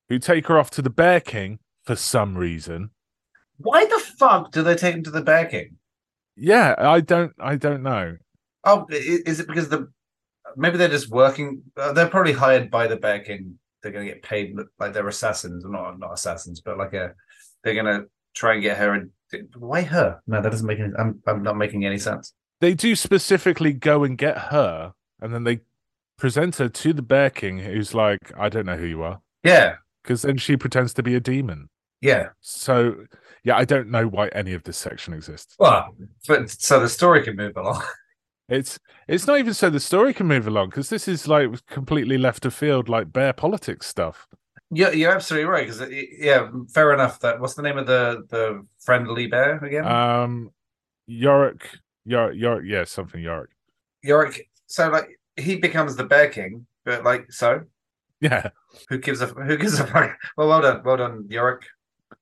who 0.10 0.20
take 0.20 0.48
her 0.48 0.58
off 0.58 0.72
to 0.72 0.82
the 0.82 0.90
Bear 0.90 1.20
King 1.20 1.60
for 1.86 1.96
some 1.96 2.38
reason. 2.38 2.90
Why 3.60 3.86
the 3.86 4.00
fuck 4.18 4.52
do 4.52 4.64
they 4.64 4.76
take 4.76 4.96
him 4.96 5.04
to 5.04 5.12
the 5.12 5.22
Bear 5.22 5.46
King? 5.46 5.78
Yeah, 6.36 6.76
I 6.78 7.02
don't, 7.02 7.34
I 7.40 7.56
don't 7.56 7.84
know. 7.84 8.18
Oh, 8.64 8.86
is 8.90 9.40
it 9.40 9.48
because 9.48 9.70
the 9.70 9.92
maybe 10.56 10.78
they're 10.78 10.88
just 10.90 11.10
working? 11.10 11.62
Uh, 11.78 11.92
they're 11.94 12.08
probably 12.08 12.34
hired 12.34 12.72
by 12.72 12.88
the 12.88 12.98
Bear 12.98 13.20
King. 13.20 13.60
They're 13.82 13.92
going 13.92 14.08
to 14.08 14.14
get 14.14 14.24
paid 14.24 14.56
like 14.80 14.94
they're 14.94 15.08
assassins, 15.08 15.64
not 15.66 16.00
not 16.00 16.14
assassins, 16.14 16.62
but 16.62 16.78
like 16.78 16.94
a 16.94 17.14
they're 17.64 17.74
going 17.74 17.86
to 17.86 18.08
try 18.34 18.54
and 18.54 18.62
get 18.62 18.78
her. 18.78 18.94
And 18.94 19.10
why 19.58 19.82
her? 19.82 20.22
No, 20.28 20.42
that 20.42 20.50
doesn't 20.52 20.68
make 20.68 20.80
any. 20.80 20.94
I'm 20.98 21.22
I'm 21.28 21.44
not 21.44 21.58
making 21.58 21.86
any 21.86 21.98
sense. 21.98 22.34
they 22.62 22.74
do 22.74 22.96
specifically 22.96 23.74
go 23.74 24.04
and 24.04 24.18
get 24.18 24.38
her, 24.38 24.94
and 25.22 25.34
then 25.34 25.44
they 25.44 25.60
present 26.18 26.58
her 26.58 26.68
to 26.68 26.92
the 26.94 27.02
Bear 27.02 27.30
King, 27.30 27.60
who's 27.60 27.94
like, 27.94 28.20
I 28.38 28.50
don't 28.50 28.66
know 28.66 28.76
who 28.76 28.86
you 28.86 29.02
are. 29.04 29.22
Yeah, 29.44 29.76
Because 30.04 30.22
then 30.24 30.38
she 30.38 30.58
pretends 30.58 30.94
to 30.96 31.04
be 31.04 31.16
a 31.16 31.22
demon. 31.22 31.70
Yeah. 32.02 32.30
So, 32.42 32.96
yeah, 33.44 33.58
I 33.58 33.66
don't 33.66 33.90
know 33.90 34.08
why 34.08 34.28
any 34.30 34.54
of 34.54 34.64
this 34.64 34.78
section 34.78 35.14
exists. 35.14 35.56
Well, 35.60 35.96
but 36.28 36.50
so 36.50 36.80
the 36.80 36.90
story 36.90 37.24
can 37.24 37.36
move 37.36 37.58
along. 37.58 37.84
It's 38.50 38.80
it's 39.08 39.28
not 39.28 39.38
even 39.38 39.54
so 39.54 39.70
the 39.70 39.80
story 39.80 40.12
can 40.12 40.26
move 40.26 40.48
along 40.48 40.70
because 40.70 40.90
this 40.90 41.08
is 41.08 41.28
like 41.28 41.64
completely 41.68 42.18
left 42.18 42.48
of 42.48 42.54
field, 42.56 42.90
like 42.90 43.14
bear 43.14 43.32
politics 43.32 43.86
stuff. 43.86 44.28
You're, 44.72 44.92
you're 44.94 45.12
absolutely 45.12 45.46
right. 45.48 45.68
Because 45.68 45.88
yeah, 46.18 46.50
fair 46.74 46.92
enough. 46.92 47.20
That 47.20 47.40
what's 47.40 47.54
the 47.54 47.62
name 47.62 47.78
of 47.78 47.86
the 47.86 48.26
the 48.30 48.66
friendly 48.80 49.28
bear 49.28 49.64
again? 49.64 49.86
Um, 49.86 50.52
Iorek, 51.08 51.62
Iorek, 52.08 52.42
Iorek, 52.42 52.68
yeah, 52.68 52.84
something 52.86 53.22
Iorek. 53.22 53.50
Iorek. 54.04 54.42
So 54.66 54.90
like 54.90 55.20
he 55.36 55.56
becomes 55.56 55.96
the 55.96 56.04
Bear 56.04 56.30
King, 56.30 56.66
but 56.86 57.04
like 57.04 57.32
so 57.32 57.66
Yeah, 58.20 58.50
who 58.90 58.98
gives 58.98 59.22
a 59.22 59.28
who 59.28 59.58
gives 59.58 59.80
a 59.80 59.86
fuck? 59.86 60.18
Well, 60.38 60.48
well 60.48 60.62
done, 60.62 60.82
well 60.84 60.98
done, 60.98 61.28
Iorek. 61.30 61.62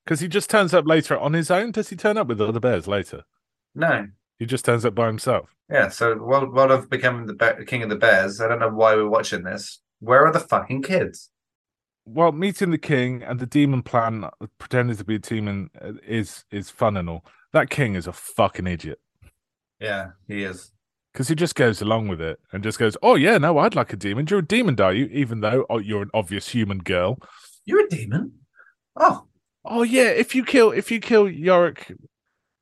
Because 0.03 0.19
he 0.19 0.27
just 0.27 0.49
turns 0.49 0.73
up 0.73 0.85
later 0.85 1.17
on 1.17 1.33
his 1.33 1.49
own. 1.51 1.71
Does 1.71 1.89
he 1.89 1.95
turn 1.95 2.17
up 2.17 2.27
with 2.27 2.41
other 2.41 2.59
bears 2.59 2.87
later? 2.87 3.23
No, 3.75 4.07
He 4.39 4.45
just 4.45 4.65
turns 4.65 4.85
up 4.85 4.95
by 4.95 5.07
himself. 5.07 5.49
yeah. 5.69 5.89
So 5.89 6.15
while 6.15 6.49
well 6.51 6.67
done 6.69 6.81
for 6.81 6.87
becoming 6.87 7.25
the 7.27 7.33
bear, 7.33 7.63
king 7.65 7.83
of 7.83 7.89
the 7.89 7.95
bears. 7.95 8.41
I 8.41 8.47
don't 8.47 8.59
know 8.59 8.69
why 8.69 8.95
we're 8.95 9.09
watching 9.09 9.43
this. 9.43 9.79
Where 9.99 10.25
are 10.25 10.31
the 10.31 10.39
fucking 10.39 10.83
kids? 10.83 11.29
well, 12.09 12.31
meeting 12.31 12.71
the 12.71 12.77
king 12.77 13.21
and 13.21 13.37
the 13.37 13.45
demon 13.45 13.81
plan, 13.83 14.23
uh, 14.23 14.29
pretending 14.59 14.95
to 14.95 15.03
be 15.03 15.15
a 15.15 15.19
demon, 15.19 15.69
uh, 15.81 15.91
is 16.07 16.45
is 16.51 16.69
fun 16.69 16.95
and 16.97 17.09
all. 17.09 17.25
That 17.53 17.69
king 17.69 17.95
is 17.95 18.07
a 18.07 18.13
fucking 18.13 18.65
idiot 18.67 18.99
Yeah, 19.79 20.11
he 20.27 20.43
is. 20.43 20.71
because 21.11 21.27
he 21.27 21.35
just 21.35 21.55
goes 21.55 21.81
along 21.81 22.07
with 22.07 22.21
it 22.21 22.39
and 22.53 22.63
just 22.63 22.79
goes, 22.79 22.95
"Oh 23.03 23.15
yeah, 23.15 23.37
no, 23.37 23.57
I'd 23.57 23.75
like 23.75 23.91
a 23.93 23.97
demon. 23.97 24.25
You're 24.29 24.39
a 24.39 24.45
demon, 24.45 24.79
are 24.79 24.93
you? 24.93 25.05
Even 25.11 25.41
though 25.41 25.65
oh, 25.69 25.79
you're 25.79 26.01
an 26.03 26.09
obvious 26.13 26.47
human 26.49 26.77
girl. 26.79 27.19
You're 27.65 27.85
a 27.85 27.89
demon. 27.89 28.31
Oh, 28.95 29.26
Oh 29.69 29.83
yeah, 29.83 30.09
if 30.09 30.33
you 30.35 30.43
kill 30.45 30.71
if 30.71 30.89
you 30.91 30.99
kill 30.99 31.25
Iorek, 31.25 31.95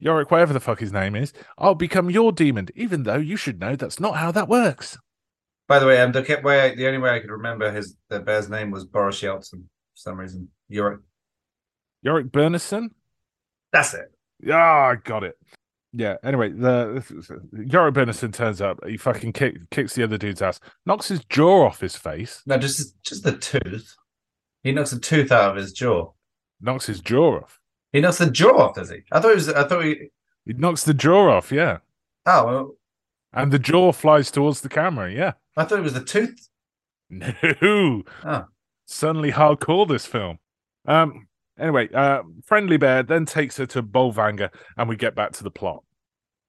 Iorek, 0.03 0.31
whatever 0.31 0.53
the 0.53 0.59
fuck 0.59 0.79
his 0.79 0.91
name 0.91 1.15
is, 1.15 1.33
I'll 1.57 1.75
become 1.75 2.09
your 2.09 2.31
demon. 2.31 2.67
Even 2.75 3.03
though 3.03 3.17
you 3.17 3.37
should 3.37 3.59
know 3.59 3.75
that's 3.75 3.99
not 3.99 4.17
how 4.17 4.31
that 4.31 4.47
works. 4.49 4.97
by 5.67 5.79
the 5.79 5.85
way, 5.85 6.01
um, 6.01 6.11
the 6.11 6.21
way 6.43 6.75
the 6.75 6.87
only 6.87 6.99
way 6.99 7.11
I 7.11 7.19
could 7.19 7.31
remember 7.31 7.71
his 7.71 7.95
the 8.09 8.19
bear's 8.19 8.49
name 8.49 8.71
was 8.71 8.85
Boris 8.85 9.21
Yeltsin 9.21 9.51
for 9.61 9.95
some 9.95 10.19
reason. 10.19 10.49
Iorek. 10.71 10.99
Iorek 12.05 12.31
Byrnison. 12.31 12.89
That's 13.71 13.93
it. 13.93 14.11
Yeah, 14.41 14.57
I 14.57 14.95
got 14.95 15.23
it. 15.23 15.37
Yeah. 15.93 16.15
Anyway, 16.23 16.49
the 16.49 17.03
Iorek 17.53 17.93
Byrnison 17.93 18.33
turns 18.33 18.61
up. 18.61 18.79
He 18.85 18.97
fucking 18.97 19.33
kick, 19.33 19.69
kicks 19.69 19.93
the 19.95 20.03
other 20.03 20.17
dude's 20.17 20.41
ass, 20.41 20.59
knocks 20.85 21.07
his 21.07 21.23
jaw 21.25 21.65
off 21.67 21.79
his 21.81 21.95
face, 21.95 22.41
No, 22.45 22.57
just 22.57 23.01
just 23.03 23.23
the 23.23 23.37
tooth. 23.37 23.95
He 24.63 24.71
knocks 24.71 24.91
a 24.91 24.99
tooth 24.99 25.31
out 25.31 25.51
of 25.51 25.57
his 25.57 25.71
jaw. 25.71 26.11
Knocks 26.61 26.85
his 26.85 26.99
jaw 27.01 27.39
off. 27.41 27.59
He 27.91 28.01
knocks 28.01 28.17
the 28.17 28.29
jaw 28.29 28.57
off, 28.57 28.75
does 28.75 28.89
he? 28.89 28.99
I 29.11 29.19
thought 29.19 29.31
it 29.31 29.35
was. 29.35 29.49
I 29.49 29.67
thought 29.67 29.83
he. 29.85 30.09
He 30.45 30.53
knocks 30.53 30.83
the 30.83 30.93
jaw 30.93 31.29
off. 31.29 31.51
Yeah, 31.51 31.77
Oh, 32.25 32.45
well, 32.45 32.75
and 33.33 33.51
the 33.51 33.59
jaw 33.59 33.91
flies 33.91 34.31
towards 34.31 34.61
the 34.61 34.69
camera. 34.69 35.11
Yeah. 35.11 35.33
I 35.57 35.65
thought 35.65 35.79
it 35.79 35.83
was 35.83 35.93
the 35.93 36.03
tooth. 36.03 36.49
No. 37.09 38.03
Oh. 38.23 38.45
Suddenly 38.87 39.31
hardcore 39.31 39.87
this 39.87 40.05
film. 40.05 40.39
Um 40.87 41.27
anyway, 41.59 41.89
uh 41.93 42.23
Friendly 42.45 42.77
Bear 42.77 43.03
then 43.03 43.25
takes 43.25 43.57
her 43.57 43.65
to 43.67 43.83
Bolvangar 43.83 44.49
and 44.77 44.89
we 44.89 44.95
get 44.95 45.15
back 45.15 45.31
to 45.33 45.43
the 45.43 45.51
plot. 45.51 45.83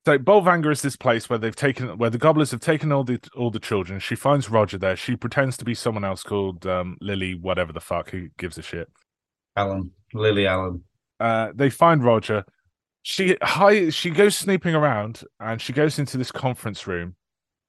So 0.07 0.19
Bolvangar 0.19 0.71
is 0.73 0.83
this 0.83 0.97
place 0.97 1.29
where 1.29 1.38
they've 1.38 1.55
taken 1.57 1.99
where 1.99 2.11
the 2.11 2.19
gobblers 2.19 2.53
have 2.53 2.61
taken 2.61 2.92
all 2.92 3.05
the 3.05 3.21
all 3.37 3.51
the 3.51 3.59
children. 3.61 4.01
She 4.01 4.14
finds 4.14 4.49
Roger 4.49 4.79
there. 4.79 4.97
She 4.97 5.16
pretends 5.16 5.57
to 5.59 5.64
be 5.64 5.75
someone 5.75 6.05
else 6.05 6.23
called 6.23 6.66
um 6.66 6.97
Lily, 7.01 7.35
whatever 7.35 7.73
the 7.73 7.81
fuck, 7.81 8.11
who 8.11 8.29
gives 8.38 8.57
a 8.59 8.62
shit. 8.62 8.88
Alan, 9.57 9.90
Lily 10.14 10.47
Allen. 10.47 10.85
Uh 11.19 11.53
they 11.55 11.71
find 11.71 12.05
Roger. 12.05 12.45
She 13.03 13.37
hi 13.42 13.90
she 13.90 14.11
goes 14.11 14.37
snooping 14.37 14.75
around 14.75 15.23
and 15.40 15.61
she 15.61 15.73
goes 15.73 15.99
into 15.99 16.19
this 16.19 16.33
conference 16.33 16.87
room 16.87 17.16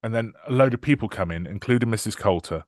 and 0.04 0.14
then 0.14 0.34
a 0.48 0.52
load 0.52 0.74
of 0.74 0.82
people 0.82 1.10
come 1.10 1.32
in, 1.32 1.48
including 1.48 1.90
Mrs. 1.90 2.16
Coulter, 2.16 2.64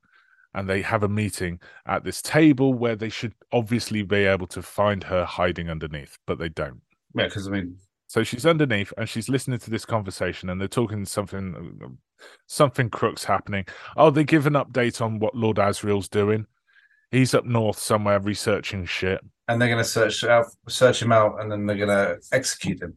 and 0.54 0.68
they 0.68 0.82
have 0.82 1.02
a 1.02 1.08
meeting 1.08 1.60
at 1.86 2.04
this 2.04 2.20
table 2.20 2.74
where 2.74 2.96
they 2.96 3.08
should 3.08 3.34
obviously 3.52 4.02
be 4.02 4.24
able 4.24 4.46
to 4.48 4.62
find 4.62 5.04
her 5.04 5.24
hiding 5.24 5.70
underneath, 5.70 6.18
but 6.26 6.38
they 6.38 6.48
don't. 6.48 6.80
Yeah, 7.14 7.26
because 7.26 7.46
I 7.46 7.50
mean, 7.50 7.76
So 8.08 8.24
she's 8.24 8.46
underneath 8.46 8.92
and 8.98 9.08
she's 9.08 9.28
listening 9.28 9.60
to 9.60 9.70
this 9.70 9.84
conversation, 9.84 10.50
and 10.50 10.60
they're 10.60 10.68
talking 10.68 11.04
something, 11.04 11.98
something 12.46 12.90
crooks 12.90 13.24
happening. 13.24 13.64
Oh, 13.96 14.10
they 14.10 14.24
give 14.24 14.46
an 14.46 14.54
update 14.54 15.00
on 15.00 15.18
what 15.18 15.34
Lord 15.34 15.58
Asriel's 15.58 16.08
doing. 16.08 16.46
He's 17.10 17.34
up 17.34 17.44
north 17.44 17.78
somewhere 17.78 18.20
researching 18.20 18.84
shit. 18.86 19.20
and 19.48 19.60
they're 19.60 19.68
gonna 19.68 19.82
search 19.82 20.22
out, 20.22 20.46
search 20.68 21.02
him 21.02 21.10
out, 21.10 21.40
and 21.40 21.50
then 21.50 21.66
they're 21.66 21.76
gonna 21.76 22.16
execute 22.32 22.80
him. 22.80 22.96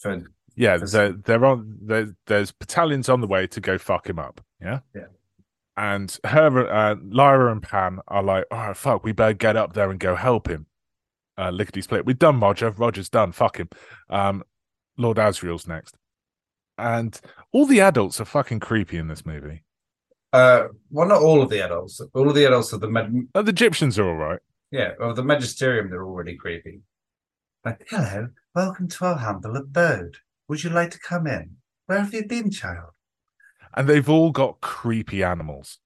For 0.00 0.12
Yeah, 0.54 0.74
That's- 0.76 0.92
they're, 0.92 1.12
they're 1.12 1.44
on. 1.44 1.76
There, 1.82 2.14
there's 2.26 2.52
battalions 2.52 3.08
on 3.08 3.20
the 3.20 3.26
way 3.26 3.46
to 3.48 3.60
go 3.60 3.78
fuck 3.78 4.08
him 4.08 4.18
up. 4.18 4.40
Yeah, 4.60 4.80
Yeah. 4.94 5.06
And 5.76 6.16
her, 6.24 6.68
uh, 6.72 6.96
Lyra 7.04 7.50
and 7.52 7.62
Pan 7.62 8.00
are 8.08 8.22
like, 8.22 8.44
"Oh 8.50 8.74
fuck, 8.74 9.02
we 9.04 9.12
better 9.12 9.32
get 9.34 9.56
up 9.56 9.72
there 9.74 9.90
and 9.90 9.98
go 10.00 10.14
help 10.16 10.48
him." 10.48 10.66
Uh, 11.36 11.50
lickety 11.50 11.80
split. 11.82 12.04
We've 12.04 12.18
done 12.18 12.38
Roger. 12.40 12.70
Roger's 12.70 13.08
done. 13.08 13.30
Fuck 13.32 13.58
him. 13.58 13.68
Um, 14.10 14.42
Lord 14.96 15.18
Asriel's 15.18 15.66
next, 15.68 15.96
and 16.76 17.20
all 17.52 17.66
the 17.66 17.80
adults 17.80 18.20
are 18.20 18.24
fucking 18.24 18.58
creepy 18.60 18.98
in 18.98 19.06
this 19.08 19.24
movie. 19.26 19.62
Uh, 20.32 20.68
well, 20.90 21.08
not 21.08 21.22
all 21.22 21.40
of 21.42 21.48
the 21.50 21.64
adults. 21.64 22.00
All 22.14 22.28
of 22.28 22.34
the 22.34 22.44
adults 22.44 22.72
of 22.72 22.80
the 22.80 22.88
med- 22.88 23.28
Uh, 23.34 23.42
the 23.42 23.52
Gyptians 23.52 23.98
are 23.98 24.08
all 24.08 24.16
right. 24.16 24.40
yeah 24.70 24.92
of 25.00 25.16
the 25.16 25.22
magisterium, 25.24 25.88
they're 25.90 26.04
already 26.04 26.36
creepy. 26.36 26.80
Like, 27.64 27.86
hello, 27.90 28.28
welcome 28.54 28.88
to 28.88 29.04
our 29.06 29.16
humble 29.16 29.56
abode. 29.56 30.16
Would 30.48 30.62
you 30.64 30.70
like 30.70 30.90
to 30.92 30.98
come 30.98 31.26
in? 31.26 31.56
Where 31.86 31.98
have 32.00 32.12
you 32.14 32.26
been, 32.26 32.50
child? 32.50 32.90
and 33.74 33.86
they've 33.86 34.08
all 34.08 34.30
got 34.30 34.60
creepy 34.62 35.22
animals. 35.22 35.78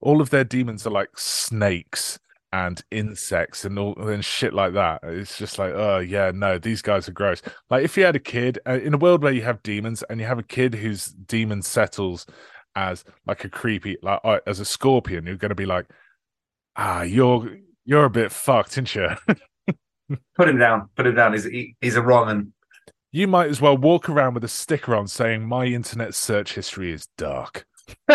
All 0.00 0.20
of 0.20 0.30
their 0.30 0.42
demons 0.44 0.84
are 0.86 0.90
like 0.90 1.16
snakes 1.16 2.18
and 2.52 2.82
insects 2.90 3.64
and 3.64 3.78
all 3.78 3.94
and 4.08 4.24
shit 4.24 4.52
like 4.52 4.72
that. 4.74 5.00
It's 5.04 5.38
just 5.38 5.58
like, 5.58 5.72
oh 5.74 5.98
yeah, 5.98 6.30
no, 6.34 6.58
these 6.58 6.82
guys 6.82 7.08
are 7.08 7.12
gross. 7.12 7.40
Like 7.70 7.84
if 7.84 7.96
you 7.96 8.04
had 8.04 8.16
a 8.16 8.20
kid 8.20 8.58
uh, 8.66 8.80
in 8.82 8.92
a 8.94 8.98
world 8.98 9.22
where 9.22 9.32
you 9.32 9.42
have 9.42 9.62
demons 9.62 10.02
and 10.10 10.20
you 10.20 10.26
have 10.26 10.38
a 10.38 10.42
kid 10.44 10.74
whose 10.74 11.06
demon 11.06 11.62
settles 11.62 12.26
as 12.78 13.04
like 13.26 13.44
a 13.44 13.48
creepy, 13.48 13.96
like 14.02 14.20
uh, 14.22 14.38
as 14.46 14.60
a 14.60 14.64
scorpion, 14.64 15.26
you're 15.26 15.36
going 15.36 15.48
to 15.50 15.56
be 15.56 15.66
like, 15.66 15.86
ah, 16.76 17.02
you're 17.02 17.58
you're 17.84 18.04
a 18.04 18.10
bit 18.10 18.30
fucked, 18.30 18.78
aren't 18.78 18.94
you? 18.94 19.08
Put 20.36 20.48
him 20.48 20.58
down. 20.58 20.88
Put 20.94 21.06
him 21.06 21.14
down. 21.16 21.32
He's 21.32 21.44
he, 21.44 21.74
he's 21.80 21.96
a 21.96 22.02
wrong 22.02 22.30
and 22.30 22.52
You 23.10 23.26
might 23.26 23.50
as 23.50 23.60
well 23.60 23.76
walk 23.76 24.08
around 24.08 24.34
with 24.34 24.44
a 24.44 24.48
sticker 24.48 24.94
on 24.94 25.08
saying 25.08 25.46
my 25.46 25.66
internet 25.66 26.14
search 26.14 26.54
history 26.54 26.92
is 26.92 27.08
dark. 27.18 27.66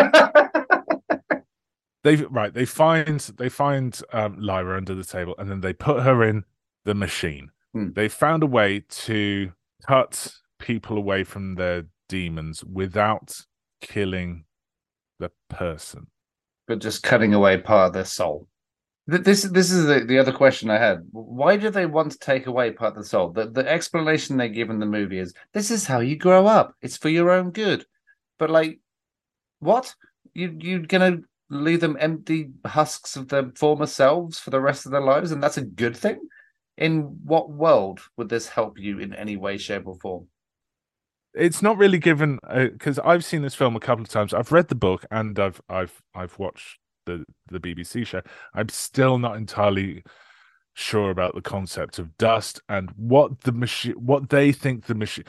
they 2.03 2.16
right, 2.16 2.53
they 2.53 2.66
find 2.66 3.20
they 3.38 3.49
find 3.49 3.99
um, 4.14 4.38
Lyra 4.39 4.78
under 4.78 4.95
the 4.95 5.03
table 5.03 5.36
and 5.38 5.51
then 5.51 5.61
they 5.61 5.74
put 5.74 6.03
her 6.03 6.24
in 6.24 6.45
the 6.86 6.95
machine. 6.95 7.51
Hmm. 7.74 7.89
They 7.93 8.07
found 8.07 8.43
a 8.43 8.47
way 8.47 8.84
to 8.89 9.51
cut 9.86 10.34
people 10.59 10.97
away 10.97 11.26
from 11.26 11.55
their 11.55 11.86
demons 12.07 12.64
without 12.64 13.36
killing 13.82 14.45
the 15.24 15.32
person. 15.56 16.08
but 16.68 16.80
just 16.80 17.04
cutting 17.04 17.34
away 17.34 17.58
part 17.58 17.88
of 17.88 17.94
their 17.94 18.06
soul. 18.06 18.48
This 19.06 19.44
this 19.44 19.70
is 19.70 19.86
the, 19.86 20.06
the 20.06 20.18
other 20.18 20.32
question 20.32 20.70
I 20.70 20.78
had. 20.78 21.00
Why 21.12 21.58
do 21.58 21.70
they 21.70 21.86
want 21.86 22.14
to 22.14 22.18
take 22.18 22.48
away 22.48 22.72
part 22.72 22.96
of 22.96 23.04
the 23.04 23.10
soul? 23.10 23.32
The 23.32 23.46
the 23.50 23.70
explanation 23.70 24.38
they 24.38 24.48
give 24.48 24.70
in 24.70 24.80
the 24.80 24.86
movie 24.86 25.20
is 25.20 25.34
this 25.54 25.72
is 25.72 25.86
how 25.86 26.00
you 26.00 26.16
grow 26.18 26.48
up. 26.48 26.76
It's 26.82 26.96
for 26.96 27.10
your 27.10 27.30
own 27.32 27.52
good. 27.52 27.86
But 28.40 28.50
like, 28.50 28.80
what 29.60 29.94
you 30.34 30.56
you're 30.58 30.80
gonna 30.80 31.18
leave 31.50 31.82
them 31.82 31.98
empty 32.00 32.52
husks 32.66 33.18
of 33.18 33.28
their 33.28 33.52
former 33.56 33.88
selves 33.88 34.40
for 34.40 34.52
the 34.52 34.62
rest 34.62 34.86
of 34.86 34.94
their 34.94 35.02
lives, 35.02 35.32
and 35.34 35.44
that's 35.44 35.58
a 35.58 35.66
good 35.84 35.98
thing? 35.98 36.20
In 36.78 37.02
what 37.26 37.52
world 37.52 38.00
would 38.18 38.30
this 38.30 38.48
help 38.48 38.80
you 38.80 39.00
in 39.00 39.14
any 39.14 39.36
way, 39.36 39.58
shape, 39.58 39.86
or 39.86 39.98
form? 40.00 40.28
It's 41.34 41.62
not 41.62 41.78
really 41.78 41.98
given 41.98 42.40
because 42.54 43.00
I've 43.00 43.26
seen 43.26 43.42
this 43.42 43.56
film 43.56 43.76
a 43.76 43.80
couple 43.80 44.04
of 44.04 44.10
times. 44.10 44.34
I've 44.34 44.52
read 44.52 44.68
the 44.68 44.76
book 44.76 45.06
and 45.12 45.38
I've 45.40 45.62
I've 45.70 46.02
I've 46.14 46.38
watched 46.38 46.80
the 47.06 47.26
the 47.50 47.60
BBC 47.60 48.06
show. 48.06 48.22
I'm 48.54 48.70
still 48.70 49.18
not 49.18 49.38
entirely 49.38 50.04
sure 50.76 51.12
about 51.12 51.36
the 51.36 51.42
concept 51.42 52.00
of 52.00 52.18
dust 52.18 52.62
and 52.70 52.92
what 52.98 53.42
the 53.42 53.52
machine 53.52 53.94
what 53.94 54.30
they 54.30 54.52
think 54.52 54.86
the 54.86 54.96
machine 54.96 55.26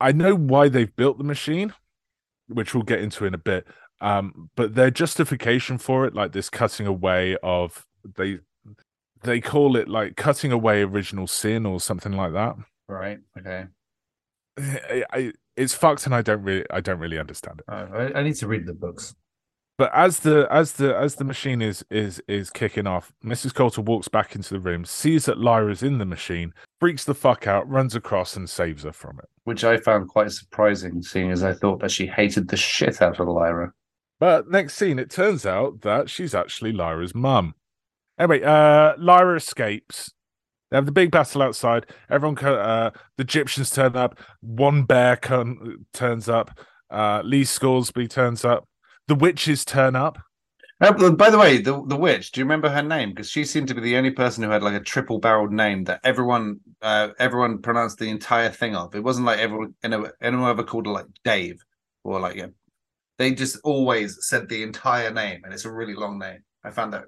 I 0.00 0.12
know 0.12 0.34
why 0.34 0.68
they've 0.68 0.94
built 0.94 1.18
the 1.18 1.24
machine, 1.24 1.72
which 2.48 2.74
we'll 2.74 2.82
get 2.82 3.00
into 3.00 3.24
in 3.24 3.34
a 3.34 3.38
bit. 3.38 3.66
Um, 4.00 4.50
but 4.56 4.74
their 4.74 4.90
justification 4.90 5.78
for 5.78 6.04
it, 6.04 6.14
like 6.14 6.32
this 6.32 6.50
cutting 6.50 6.86
away 6.86 7.36
of 7.42 7.86
they 8.16 8.40
they 9.22 9.40
call 9.40 9.76
it 9.76 9.88
like 9.88 10.16
cutting 10.16 10.52
away 10.52 10.82
original 10.82 11.26
sin 11.26 11.64
or 11.64 11.80
something 11.80 12.12
like 12.12 12.32
that. 12.34 12.56
Right. 12.88 13.18
Okay. 13.38 13.64
I, 14.58 15.04
I, 15.12 15.32
it's 15.56 15.74
fucked 15.74 16.06
and 16.06 16.14
I 16.14 16.22
don't 16.22 16.42
really 16.42 16.64
I 16.70 16.80
don't 16.80 16.98
really 16.98 17.18
understand 17.18 17.60
it. 17.60 17.72
Uh, 17.72 17.86
I, 17.92 18.20
I 18.20 18.22
need 18.22 18.36
to 18.36 18.46
read 18.46 18.66
the 18.66 18.74
books. 18.74 19.14
But 19.76 19.90
as 19.92 20.20
the 20.20 20.46
as 20.52 20.72
the 20.74 20.96
as 20.96 21.16
the 21.16 21.24
machine 21.24 21.60
is 21.60 21.84
is 21.90 22.22
is 22.28 22.50
kicking 22.50 22.86
off, 22.86 23.12
Mrs. 23.24 23.52
Coulter 23.52 23.80
walks 23.82 24.06
back 24.06 24.36
into 24.36 24.54
the 24.54 24.60
room, 24.60 24.84
sees 24.84 25.24
that 25.24 25.38
Lyra's 25.38 25.82
in 25.82 25.98
the 25.98 26.04
machine, 26.04 26.54
freaks 26.78 27.04
the 27.04 27.14
fuck 27.14 27.48
out, 27.48 27.68
runs 27.68 27.96
across 27.96 28.36
and 28.36 28.48
saves 28.48 28.84
her 28.84 28.92
from 28.92 29.18
it. 29.18 29.28
which 29.44 29.64
I 29.64 29.76
found 29.78 30.08
quite 30.08 30.30
surprising, 30.30 31.02
seeing 31.02 31.32
as 31.32 31.42
I 31.42 31.54
thought 31.54 31.80
that 31.80 31.90
she 31.90 32.06
hated 32.06 32.48
the 32.48 32.56
shit 32.56 33.02
out 33.02 33.18
of 33.18 33.26
Lyra. 33.28 33.72
But 34.20 34.48
next 34.48 34.76
scene, 34.76 34.98
it 35.00 35.10
turns 35.10 35.44
out 35.44 35.80
that 35.80 36.08
she's 36.08 36.34
actually 36.34 36.72
Lyra's 36.72 37.14
mum. 37.14 37.54
Anyway, 38.18 38.42
uh, 38.42 38.94
Lyra 38.96 39.36
escapes. 39.36 40.12
They 40.74 40.78
have 40.78 40.86
the 40.86 40.90
big 40.90 41.12
battle 41.12 41.40
outside. 41.40 41.86
Everyone, 42.10 42.36
uh, 42.44 42.90
the 43.16 43.24
Gyptians 43.24 43.72
turn 43.72 43.94
up. 43.94 44.18
One 44.40 44.82
bear 44.82 45.14
con- 45.14 45.86
turns 45.92 46.28
up. 46.28 46.58
Uh, 46.90 47.22
Lee 47.24 47.44
Scoresby 47.44 48.08
turns 48.08 48.44
up. 48.44 48.66
The 49.06 49.14
witches 49.14 49.64
turn 49.64 49.94
up. 49.94 50.18
Uh, 50.80 51.12
by 51.12 51.30
the 51.30 51.38
way, 51.38 51.58
the 51.58 51.80
the 51.86 51.94
witch. 51.94 52.32
Do 52.32 52.40
you 52.40 52.44
remember 52.44 52.68
her 52.70 52.82
name? 52.82 53.10
Because 53.10 53.30
she 53.30 53.44
seemed 53.44 53.68
to 53.68 53.74
be 53.76 53.82
the 53.82 53.96
only 53.96 54.10
person 54.10 54.42
who 54.42 54.50
had 54.50 54.64
like 54.64 54.74
a 54.74 54.80
triple 54.80 55.20
barreled 55.20 55.52
name 55.52 55.84
that 55.84 56.00
everyone 56.02 56.58
uh, 56.82 57.10
everyone 57.20 57.62
pronounced 57.62 57.98
the 57.98 58.10
entire 58.10 58.50
thing 58.50 58.74
of. 58.74 58.96
It 58.96 59.04
wasn't 59.04 59.26
like 59.26 59.38
everyone 59.38 59.74
anyone 59.84 60.50
ever 60.50 60.64
called 60.64 60.86
her 60.86 60.92
like 60.92 61.06
Dave 61.22 61.64
or 62.02 62.18
like 62.18 62.34
yeah. 62.34 62.48
They 63.18 63.32
just 63.32 63.58
always 63.62 64.26
said 64.26 64.48
the 64.48 64.64
entire 64.64 65.12
name, 65.12 65.42
and 65.44 65.54
it's 65.54 65.66
a 65.66 65.70
really 65.70 65.94
long 65.94 66.18
name. 66.18 66.42
I 66.64 66.72
found 66.72 66.94
that 66.94 67.04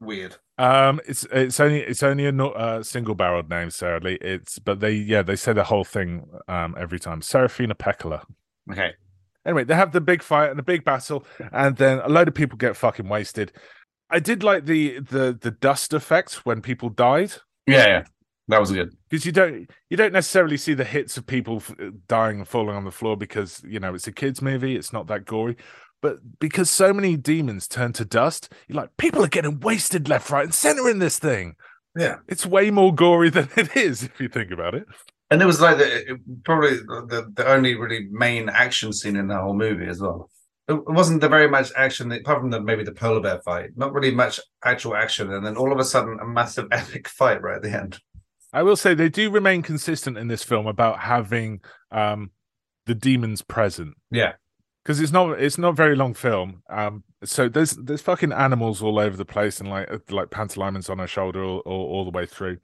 weird. 0.00 0.36
Um, 0.58 1.00
it's 1.06 1.24
it's 1.32 1.60
only 1.60 1.80
it's 1.80 2.02
only 2.02 2.26
a 2.26 2.32
uh, 2.32 2.82
single 2.82 3.14
barreled 3.14 3.48
name, 3.48 3.70
sadly. 3.70 4.18
It's 4.20 4.58
but 4.58 4.80
they 4.80 4.92
yeah 4.92 5.22
they 5.22 5.36
say 5.36 5.52
the 5.52 5.64
whole 5.64 5.84
thing 5.84 6.28
um 6.48 6.74
every 6.78 6.98
time. 6.98 7.22
Serafina 7.22 7.74
Pekkala. 7.74 8.24
Okay. 8.70 8.92
Anyway, 9.46 9.64
they 9.64 9.74
have 9.74 9.92
the 9.92 10.00
big 10.00 10.22
fight 10.22 10.50
and 10.50 10.58
the 10.58 10.62
big 10.62 10.84
battle, 10.84 11.24
and 11.52 11.76
then 11.76 12.00
a 12.00 12.08
load 12.08 12.28
of 12.28 12.34
people 12.34 12.58
get 12.58 12.76
fucking 12.76 13.08
wasted. 13.08 13.52
I 14.10 14.18
did 14.18 14.42
like 14.42 14.66
the 14.66 15.00
the 15.00 15.38
the 15.40 15.50
dust 15.52 15.92
effect 15.92 16.44
when 16.46 16.60
people 16.60 16.88
died 16.90 17.32
Yeah, 17.66 17.86
yeah, 17.86 18.04
that 18.48 18.60
was 18.60 18.72
good. 18.72 18.94
because 19.08 19.24
you 19.24 19.32
don't 19.32 19.70
you 19.90 19.96
don't 19.96 20.12
necessarily 20.12 20.56
see 20.56 20.74
the 20.74 20.84
hits 20.84 21.16
of 21.16 21.26
people 21.26 21.56
f- 21.58 21.74
dying 22.08 22.38
and 22.38 22.48
falling 22.48 22.74
on 22.76 22.84
the 22.84 22.90
floor 22.90 23.16
because 23.16 23.62
you 23.66 23.78
know 23.80 23.94
it's 23.94 24.06
a 24.06 24.12
kids 24.12 24.42
movie, 24.42 24.76
it's 24.76 24.92
not 24.92 25.06
that 25.06 25.24
gory. 25.24 25.56
But 26.00 26.18
because 26.38 26.70
so 26.70 26.92
many 26.92 27.16
demons 27.16 27.66
turn 27.66 27.92
to 27.94 28.04
dust, 28.04 28.52
you're 28.68 28.76
like, 28.80 28.96
people 28.98 29.22
are 29.24 29.28
getting 29.28 29.60
wasted 29.60 30.08
left, 30.08 30.30
right, 30.30 30.44
and 30.44 30.54
center 30.54 30.88
in 30.88 30.98
this 31.00 31.18
thing. 31.18 31.56
Yeah. 31.96 32.16
It's 32.28 32.46
way 32.46 32.70
more 32.70 32.94
gory 32.94 33.30
than 33.30 33.48
it 33.56 33.76
is 33.76 34.04
if 34.04 34.20
you 34.20 34.28
think 34.28 34.50
about 34.52 34.74
it. 34.74 34.84
And 35.30 35.42
it 35.42 35.46
was 35.46 35.60
like 35.60 35.78
the, 35.78 36.12
it- 36.12 36.44
probably 36.44 36.76
the, 36.76 37.30
the 37.34 37.46
only 37.48 37.74
really 37.74 38.06
main 38.10 38.48
action 38.48 38.92
scene 38.92 39.16
in 39.16 39.26
the 39.28 39.36
whole 39.38 39.54
movie 39.54 39.86
as 39.86 40.00
well. 40.00 40.30
It 40.68 40.74
it 40.74 40.90
wasn't 40.92 41.20
the 41.22 41.28
very 41.30 41.48
much 41.48 41.72
action, 41.76 42.12
apart 42.12 42.40
from 42.40 42.50
the, 42.50 42.60
maybe 42.60 42.84
the 42.84 42.92
polar 42.92 43.20
bear 43.20 43.40
fight. 43.40 43.70
Not 43.74 43.92
really 43.94 44.14
much 44.14 44.38
actual 44.64 44.94
action, 44.94 45.32
and 45.32 45.44
then 45.44 45.56
all 45.56 45.72
of 45.72 45.78
a 45.78 45.84
sudden, 45.84 46.18
a 46.20 46.26
massive 46.26 46.66
epic 46.72 47.08
fight 47.08 47.40
right 47.42 47.56
at 47.56 47.62
the 47.62 47.70
end. 47.72 47.98
I 48.52 48.62
will 48.62 48.76
say 48.76 48.94
they 48.94 49.08
do 49.08 49.30
remain 49.30 49.62
consistent 49.62 50.16
in 50.18 50.28
this 50.28 50.44
film 50.44 50.66
about 50.66 51.00
having 51.00 51.60
um 51.90 52.30
the 52.86 52.94
demons 52.94 53.42
present. 53.42 53.94
Yeah. 54.10 54.34
Because 54.88 55.00
it's 55.00 55.12
not 55.12 55.38
it's 55.38 55.58
not 55.58 55.76
very 55.76 55.94
long 55.94 56.14
film. 56.14 56.62
Um 56.70 57.04
so 57.22 57.46
there's 57.46 57.72
there's 57.72 58.00
fucking 58.00 58.32
animals 58.32 58.82
all 58.82 58.98
over 58.98 59.18
the 59.18 59.24
place 59.26 59.60
and 59.60 59.68
like 59.68 59.90
uh, 59.92 59.98
like 60.08 60.30
Pantalaimons 60.30 60.88
on 60.88 60.98
her 60.98 61.06
shoulder 61.06 61.44
all, 61.44 61.58
all, 61.66 61.86
all 61.90 62.04
the 62.06 62.10
way 62.10 62.24
through. 62.24 62.56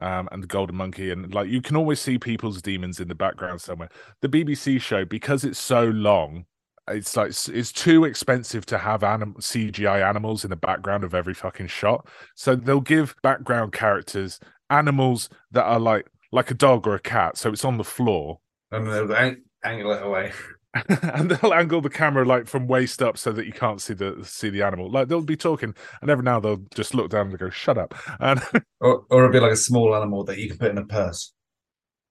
Um 0.00 0.26
and 0.32 0.42
the 0.42 0.46
golden 0.46 0.74
monkey 0.74 1.10
and 1.10 1.34
like 1.34 1.50
you 1.50 1.60
can 1.60 1.76
always 1.76 2.00
see 2.00 2.18
people's 2.18 2.62
demons 2.62 2.98
in 2.98 3.08
the 3.08 3.14
background 3.14 3.60
somewhere. 3.60 3.90
The 4.22 4.28
BBC 4.30 4.80
show, 4.80 5.04
because 5.04 5.44
it's 5.44 5.58
so 5.58 5.84
long, 5.84 6.46
it's 6.88 7.14
like 7.14 7.32
it's 7.48 7.72
too 7.72 8.06
expensive 8.06 8.64
to 8.66 8.78
have 8.78 9.04
anim- 9.04 9.34
CGI 9.34 10.02
animals 10.02 10.44
in 10.44 10.50
the 10.50 10.56
background 10.56 11.04
of 11.04 11.14
every 11.14 11.34
fucking 11.34 11.66
shot. 11.66 12.08
So 12.36 12.56
they'll 12.56 12.80
give 12.80 13.14
background 13.22 13.74
characters 13.74 14.40
animals 14.70 15.28
that 15.50 15.64
are 15.64 15.80
like 15.80 16.06
like 16.32 16.50
a 16.50 16.54
dog 16.54 16.86
or 16.86 16.94
a 16.94 17.00
cat, 17.00 17.36
so 17.36 17.50
it's 17.50 17.66
on 17.66 17.76
the 17.76 17.84
floor, 17.84 18.40
And 18.72 18.86
they'll 18.86 19.36
angle 19.62 19.92
it 19.92 20.02
away. 20.02 20.32
and 20.88 21.30
they'll 21.30 21.54
angle 21.54 21.80
the 21.80 21.90
camera 21.90 22.24
like 22.24 22.46
from 22.46 22.66
waist 22.66 23.02
up 23.02 23.18
so 23.18 23.32
that 23.32 23.46
you 23.46 23.52
can't 23.52 23.80
see 23.80 23.94
the 23.94 24.18
see 24.22 24.50
the 24.50 24.62
animal. 24.62 24.90
Like 24.90 25.08
they'll 25.08 25.22
be 25.22 25.36
talking, 25.36 25.74
and 26.00 26.10
every 26.10 26.24
now 26.24 26.40
they'll 26.40 26.64
just 26.74 26.94
look 26.94 27.10
down 27.10 27.28
and 27.28 27.38
go, 27.38 27.50
"Shut 27.50 27.78
up!" 27.78 27.94
And 28.20 28.40
Or, 28.80 29.04
or 29.10 29.24
it'll 29.24 29.32
be 29.32 29.40
like 29.40 29.52
a 29.52 29.56
small 29.56 29.94
animal 29.94 30.24
that 30.24 30.38
you 30.38 30.48
can 30.48 30.58
put 30.58 30.70
in 30.70 30.78
a 30.78 30.86
purse. 30.86 31.32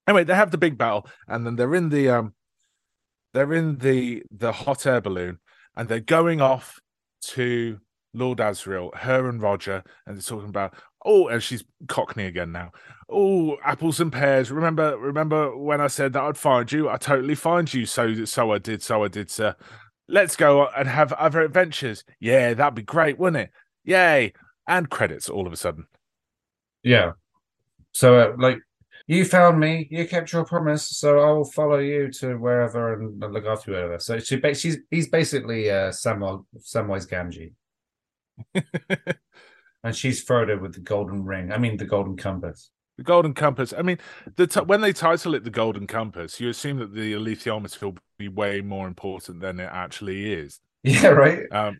anyway, 0.07 0.24
they 0.24 0.36
have 0.36 0.51
the 0.51 0.57
big 0.57 0.78
battle, 0.78 1.07
and 1.28 1.45
then 1.45 1.55
they're 1.55 1.76
in 1.76 1.89
the 1.89 2.09
um, 2.09 2.34
they're 3.34 3.53
in 3.53 3.78
the 3.78 4.24
the 4.32 4.51
hot 4.51 4.86
air 4.86 5.01
balloon, 5.01 5.39
and 5.76 5.89
they're 5.89 5.99
going 5.99 6.41
off 6.41 6.80
to 7.22 7.80
Lord 8.13 8.39
Asriel, 8.39 8.95
her 8.95 9.30
and 9.30 9.41
Roger, 9.41 9.84
and 10.05 10.16
they're 10.16 10.22
talking 10.22 10.49
about 10.49 10.74
oh, 11.06 11.28
and 11.28 11.41
she's 11.41 11.64
Cockney 11.88 12.26
again 12.26 12.51
now. 12.51 12.72
Oh, 13.10 13.58
apples 13.64 13.99
and 13.99 14.12
pears. 14.12 14.51
Remember, 14.51 14.97
remember 14.97 15.56
when 15.56 15.80
I 15.80 15.88
said 15.88 16.14
that 16.14 16.24
I'd 16.24 16.38
find 16.38 16.70
you? 16.72 16.89
I 16.89 16.97
totally 16.97 17.36
find 17.36 17.72
you. 17.72 17.86
So, 17.86 18.26
so 18.26 18.51
I 18.51 18.58
did. 18.58 18.82
So 18.82 19.03
I 19.03 19.08
did, 19.08 19.30
sir. 19.30 19.56
Let's 20.08 20.36
go 20.36 20.68
and 20.68 20.88
have 20.88 21.14
other 21.14 21.41
adventures. 21.41 22.03
Yeah, 22.20 22.53
that'd 22.53 22.76
be 22.76 22.82
great, 22.82 23.18
wouldn't 23.18 23.43
it? 23.43 23.51
Yay! 23.84 24.34
And 24.68 24.89
credits 24.89 25.30
all 25.30 25.47
of 25.47 25.53
a 25.53 25.58
sudden. 25.58 25.86
Yeah. 26.84 27.14
So, 27.91 28.20
uh, 28.20 28.34
like, 28.38 28.60
you 29.08 29.24
found 29.26 29.60
me, 29.60 29.88
you 29.91 30.08
kept 30.08 30.34
your 30.34 30.45
promise, 30.45 30.97
so 30.97 31.20
I 31.20 31.32
will 31.32 31.45
follow 31.45 31.78
you 31.78 32.10
to 32.20 32.36
wherever 32.36 32.93
and 32.93 33.20
look 33.20 33.45
after 33.45 33.72
you 33.72 33.78
wherever. 33.78 33.99
So 33.99 34.20
she, 34.20 34.41
she's 34.56 34.78
he's 34.89 35.10
basically 35.10 35.70
uh, 35.70 35.91
Samwise 35.91 37.08
Gamgee, 37.08 37.53
and 39.86 39.95
she's 39.95 40.25
Frodo 40.25 40.59
with 40.59 40.73
the 40.73 40.81
golden 40.81 41.23
ring. 41.23 41.51
I 41.51 41.57
mean, 41.57 41.77
the 41.77 41.86
golden 41.86 42.17
compass. 42.17 42.71
The 42.97 43.03
Golden 43.03 43.33
Compass. 43.33 43.73
I 43.77 43.81
mean, 43.81 43.97
the 44.38 44.47
t- 44.47 44.61
when 44.61 44.79
they 44.79 44.93
title 44.93 45.36
it 45.36 45.43
the 45.43 45.49
Golden 45.49 45.86
Compass, 45.86 46.39
you 46.39 46.47
assume 46.47 46.79
that 46.79 46.93
the 46.93 47.11
alethiometer 47.13 47.81
will 47.81 47.97
be 48.17 48.29
way 48.29 48.61
more 48.61 48.88
important 48.88 49.41
than 49.41 49.59
it 49.59 49.69
actually 49.71 50.31
is. 50.33 50.59
Yeah, 50.83 51.07
right. 51.07 51.43
Um, 51.51 51.79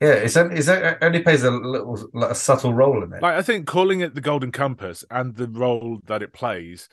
Yeah, 0.00 0.14
it's 0.14 0.36
it's 0.36 0.68
it 0.68 0.98
only 1.02 1.22
plays 1.22 1.44
a 1.44 1.50
little 1.50 2.02
like 2.12 2.30
a 2.30 2.34
subtle 2.34 2.72
role 2.72 3.04
in 3.04 3.12
it. 3.12 3.22
like 3.22 3.34
I 3.34 3.42
think 3.42 3.66
calling 3.66 4.00
it 4.00 4.14
the 4.14 4.20
Golden 4.20 4.50
Compass 4.50 5.04
and 5.10 5.36
the 5.36 5.48
role 5.48 6.00
that 6.06 6.22
it 6.22 6.32
plays, 6.32 6.88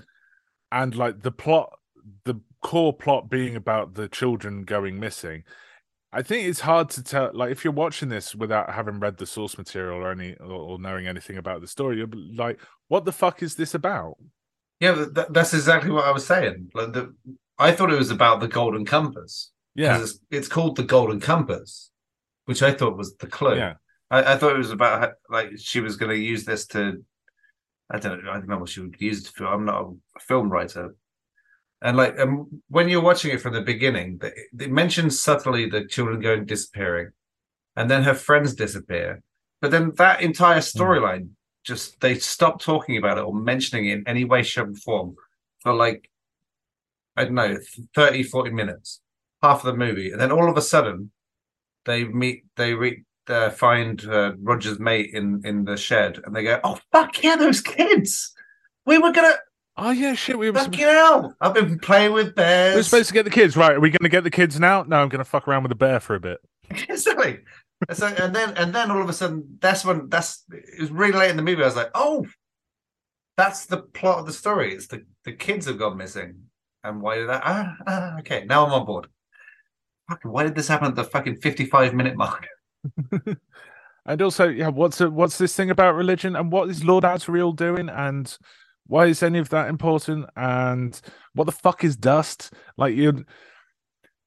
and 0.71 0.93
like 0.95 1.21
the 1.21 1.31
plot, 1.31 1.79
the 2.25 2.35
core 2.61 2.93
plot 2.93 3.29
being 3.29 3.55
about 3.55 3.95
the 3.95 4.07
children 4.09 4.63
going 4.63 4.99
missing. 4.99 5.43
I 6.15 6.21
think 6.21 6.47
it's 6.47 6.61
hard 6.61 6.89
to 6.91 7.03
tell. 7.03 7.29
Like, 7.33 7.51
if 7.51 7.65
you're 7.65 7.73
watching 7.73 8.07
this 8.07 8.33
without 8.33 8.73
having 8.73 9.01
read 9.01 9.17
the 9.17 9.25
source 9.25 9.57
material 9.57 9.97
or 9.97 10.11
any 10.11 10.35
or, 10.39 10.45
or 10.51 10.79
knowing 10.79 11.07
anything 11.07 11.37
about 11.37 11.59
the 11.59 11.67
story, 11.67 11.97
you're 11.97 12.07
like, 12.33 12.59
"What 12.87 13.03
the 13.03 13.11
fuck 13.11 13.43
is 13.43 13.55
this 13.55 13.73
about?" 13.73 14.15
Yeah, 14.79 15.05
that, 15.11 15.33
that's 15.33 15.53
exactly 15.53 15.91
what 15.91 16.05
I 16.05 16.11
was 16.11 16.25
saying. 16.25 16.69
Like 16.73 16.93
the, 16.93 17.13
I 17.59 17.73
thought 17.73 17.91
it 17.91 17.97
was 17.97 18.11
about 18.11 18.39
the 18.39 18.47
Golden 18.47 18.85
Compass. 18.85 19.51
Yeah, 19.75 20.01
It's, 20.01 20.19
it's 20.31 20.47
called 20.47 20.77
the 20.77 20.83
Golden 20.83 21.19
Compass, 21.19 21.91
which 22.45 22.63
I 22.63 22.71
thought 22.73 22.97
was 22.97 23.15
the 23.17 23.27
clue. 23.27 23.57
yeah. 23.57 23.73
I, 24.09 24.33
I 24.33 24.37
thought 24.37 24.53
it 24.55 24.57
was 24.57 24.71
about 24.71 25.13
like 25.29 25.49
she 25.57 25.81
was 25.81 25.97
going 25.97 26.11
to 26.11 26.17
use 26.17 26.45
this 26.45 26.65
to. 26.67 27.03
I 27.91 27.99
don't 27.99 28.23
know. 28.23 28.31
I 28.31 28.35
don't 28.35 28.47
know 28.47 28.57
what 28.57 28.69
she 28.69 28.79
would 28.79 28.95
use 28.99 29.25
it 29.25 29.31
for. 29.35 29.47
I'm 29.47 29.65
not 29.65 29.83
a 30.15 30.19
film 30.19 30.49
writer, 30.49 30.95
and 31.81 31.97
like 31.97 32.17
um, 32.19 32.61
when 32.69 32.89
you're 32.89 33.01
watching 33.01 33.31
it 33.31 33.41
from 33.41 33.53
the 33.53 33.61
beginning, 33.61 34.19
it 34.59 34.71
mentions 34.71 35.21
subtly 35.21 35.69
the 35.69 35.85
children 35.85 36.19
going 36.19 36.45
disappearing, 36.45 37.11
and 37.75 37.89
then 37.89 38.03
her 38.03 38.13
friends 38.13 38.53
disappear. 38.53 39.21
But 39.61 39.71
then 39.71 39.91
that 39.97 40.21
entire 40.21 40.59
storyline 40.59 41.29
just 41.63 41.99
they 41.99 42.15
stop 42.15 42.61
talking 42.61 42.97
about 42.97 43.17
it 43.17 43.23
or 43.23 43.33
mentioning 43.33 43.87
it 43.87 43.93
in 43.99 44.07
any 44.07 44.23
way, 44.23 44.43
shape, 44.43 44.67
or 44.67 44.75
form 44.75 45.15
for 45.59 45.73
like 45.73 46.09
I 47.17 47.25
don't 47.25 47.35
know 47.35 47.57
30, 47.95 48.23
40 48.23 48.51
minutes, 48.51 49.01
half 49.41 49.63
of 49.63 49.65
the 49.65 49.77
movie, 49.77 50.11
and 50.11 50.19
then 50.19 50.31
all 50.31 50.49
of 50.49 50.57
a 50.57 50.61
sudden 50.61 51.11
they 51.85 52.05
meet 52.05 52.45
they 52.55 52.73
re- 52.73 53.03
uh, 53.27 53.49
find 53.49 54.05
uh, 54.05 54.33
Roger's 54.39 54.79
mate 54.79 55.11
in 55.13 55.41
in 55.43 55.65
the 55.65 55.77
shed, 55.77 56.19
and 56.25 56.35
they 56.35 56.43
go, 56.43 56.59
"Oh 56.63 56.79
fuck 56.91 57.23
yeah, 57.23 57.35
those 57.35 57.61
kids! 57.61 58.33
We 58.85 58.97
were 58.97 59.11
gonna 59.11 59.35
Oh 59.77 59.91
yeah, 59.91 60.13
shit. 60.13 60.37
We 60.39 60.49
were, 60.49 60.59
fuck 60.59 60.77
you 60.77 60.85
hell! 60.85 61.35
I've 61.41 61.53
been 61.53 61.77
playing 61.79 62.13
with 62.13 62.33
bears. 62.33 62.75
We 62.75 62.79
are 62.79 62.83
supposed 62.83 63.07
to 63.09 63.13
get 63.13 63.23
the 63.23 63.31
kids 63.31 63.57
right. 63.57 63.73
Are 63.73 63.79
we 63.79 63.89
going 63.89 64.03
to 64.03 64.09
get 64.09 64.23
the 64.23 64.31
kids 64.31 64.59
now? 64.59 64.83
No, 64.83 64.97
I'm 64.97 65.09
going 65.09 65.19
to 65.19 65.25
fuck 65.25 65.47
around 65.47 65.63
with 65.63 65.71
a 65.71 65.75
bear 65.75 65.99
for 65.99 66.15
a 66.15 66.19
bit. 66.19 66.39
exactly. 66.69 67.39
And 67.89 67.97
so, 67.97 68.07
and 68.07 68.33
then 68.33 68.55
and 68.55 68.73
then 68.73 68.89
all 68.89 69.01
of 69.01 69.09
a 69.09 69.13
sudden, 69.13 69.57
that's 69.59 69.83
when 69.83 70.07
that's 70.07 70.45
it 70.49 70.79
was 70.79 70.91
really 70.91 71.17
late 71.17 71.29
in 71.29 71.37
the 71.37 71.43
movie. 71.43 71.61
I 71.61 71.65
was 71.65 71.75
like, 71.75 71.91
"Oh, 71.93 72.25
that's 73.35 73.65
the 73.65 73.77
plot 73.81 74.19
of 74.19 74.27
the 74.27 74.33
story. 74.33 74.73
It's 74.73 74.87
the 74.87 75.05
the 75.25 75.33
kids 75.33 75.65
have 75.65 75.77
gone 75.77 75.97
missing, 75.97 76.43
and 76.83 77.01
why 77.01 77.15
did 77.15 77.27
that? 77.27 77.41
Ah, 77.43 77.75
ah 77.85 78.19
okay, 78.19 78.45
now 78.45 78.65
I'm 78.65 78.71
on 78.71 78.85
board." 78.85 79.07
Fucking, 80.09 80.31
why 80.31 80.43
did 80.43 80.55
this 80.55 80.69
happen 80.69 80.87
at 80.87 80.95
the 80.95 81.03
fucking 81.03 81.37
fifty-five 81.37 81.93
minute 81.93 82.15
mark? 82.15 82.47
And 84.07 84.21
also, 84.21 84.47
yeah, 84.47 84.67
what's 84.67 84.99
what's 84.99 85.39
this 85.39 85.55
thing 85.55 85.71
about 85.71 85.95
religion, 85.95 86.35
and 86.35 86.51
what 86.51 86.69
is 86.69 86.83
Lord 86.83 87.03
Asriel 87.03 87.55
doing, 87.55 87.89
and 87.89 88.37
why 88.87 89.07
is 89.07 89.23
any 89.23 89.39
of 89.39 89.49
that 89.49 89.69
important, 89.69 90.29
and 90.35 90.99
what 91.33 91.45
the 91.45 91.51
fuck 91.51 91.83
is 91.83 91.95
dust? 91.95 92.53
Like 92.77 92.95
you're 92.95 93.25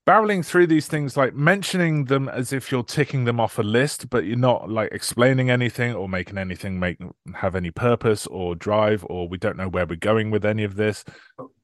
barreling 0.09 0.45
through 0.45 0.67
these 0.67 0.87
things, 0.87 1.19
like 1.19 1.35
mentioning 1.35 2.07
them 2.07 2.31
as 2.31 2.51
if 2.51 2.73
you're 2.73 2.83
ticking 2.83 3.25
them 3.25 3.39
off 3.39 3.59
a 3.59 3.63
list, 3.63 4.09
but 4.09 4.25
you're 4.25 4.39
not 4.39 4.71
like 4.71 4.91
explaining 4.91 5.51
anything 5.51 5.95
or 5.95 6.09
making 6.09 6.39
anything 6.39 6.81
make 6.81 6.97
have 7.35 7.55
any 7.55 7.71
purpose 7.71 8.27
or 8.29 8.55
drive, 8.55 9.05
or 9.11 9.29
we 9.29 9.37
don't 9.37 9.59
know 9.59 9.69
where 9.69 9.87
we're 9.87 9.97
going 9.97 10.31
with 10.31 10.47
any 10.47 10.65
of 10.65 10.77
this. 10.77 11.05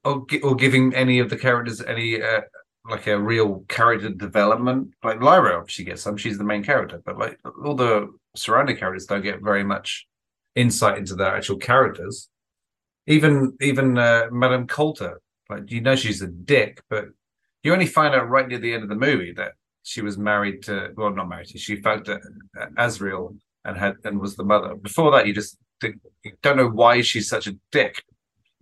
or, 0.03 0.25
or 0.43 0.55
giving 0.55 0.93
any 0.93 1.17
of 1.19 1.29
the 1.31 1.37
characters 1.37 1.81
any 1.81 2.21
uh, 2.21 2.41
like 2.87 3.07
a 3.07 3.19
real 3.19 3.65
character 3.67 4.09
development. 4.09 4.93
Like 5.03 5.21
Lyra, 5.21 5.57
obviously 5.57 5.85
gets 5.85 6.03
some; 6.03 6.15
she's 6.15 6.37
the 6.37 6.43
main 6.43 6.63
character, 6.63 7.01
but 7.03 7.17
like 7.17 7.39
all 7.63 7.75
the 7.75 8.13
surrounding 8.35 8.77
characters 8.77 9.05
don't 9.05 9.23
get 9.23 9.41
very 9.41 9.63
much 9.63 10.05
insight 10.55 10.99
into 10.99 11.15
their 11.15 11.35
actual 11.35 11.57
characters. 11.57 12.29
Even 13.07 13.55
even 13.61 13.97
uh, 13.97 14.27
Madame 14.31 14.67
Coulter, 14.67 15.21
like 15.49 15.69
you 15.71 15.81
know, 15.81 15.95
she's 15.95 16.21
a 16.21 16.27
dick, 16.27 16.81
but 16.89 17.05
you 17.63 17.73
only 17.73 17.85
find 17.85 18.15
out 18.15 18.29
right 18.29 18.47
near 18.47 18.59
the 18.59 18.73
end 18.73 18.83
of 18.83 18.89
the 18.89 18.95
movie 18.95 19.33
that 19.33 19.53
she 19.83 20.01
was 20.01 20.17
married 20.17 20.63
to 20.63 20.89
well, 20.97 21.11
not 21.11 21.29
married 21.29 21.47
to, 21.47 21.57
she 21.59 21.75
fucked 21.81 22.09
uh, 22.09 22.17
Asriel 22.77 23.37
and 23.63 23.77
had 23.77 23.95
and 24.03 24.19
was 24.19 24.35
the 24.35 24.43
mother. 24.43 24.75
Before 24.75 25.11
that, 25.11 25.27
you 25.27 25.33
just 25.33 25.57
you 25.83 25.93
don't 26.41 26.57
know 26.57 26.69
why 26.69 27.01
she's 27.01 27.29
such 27.29 27.47
a 27.47 27.55
dick. 27.71 28.03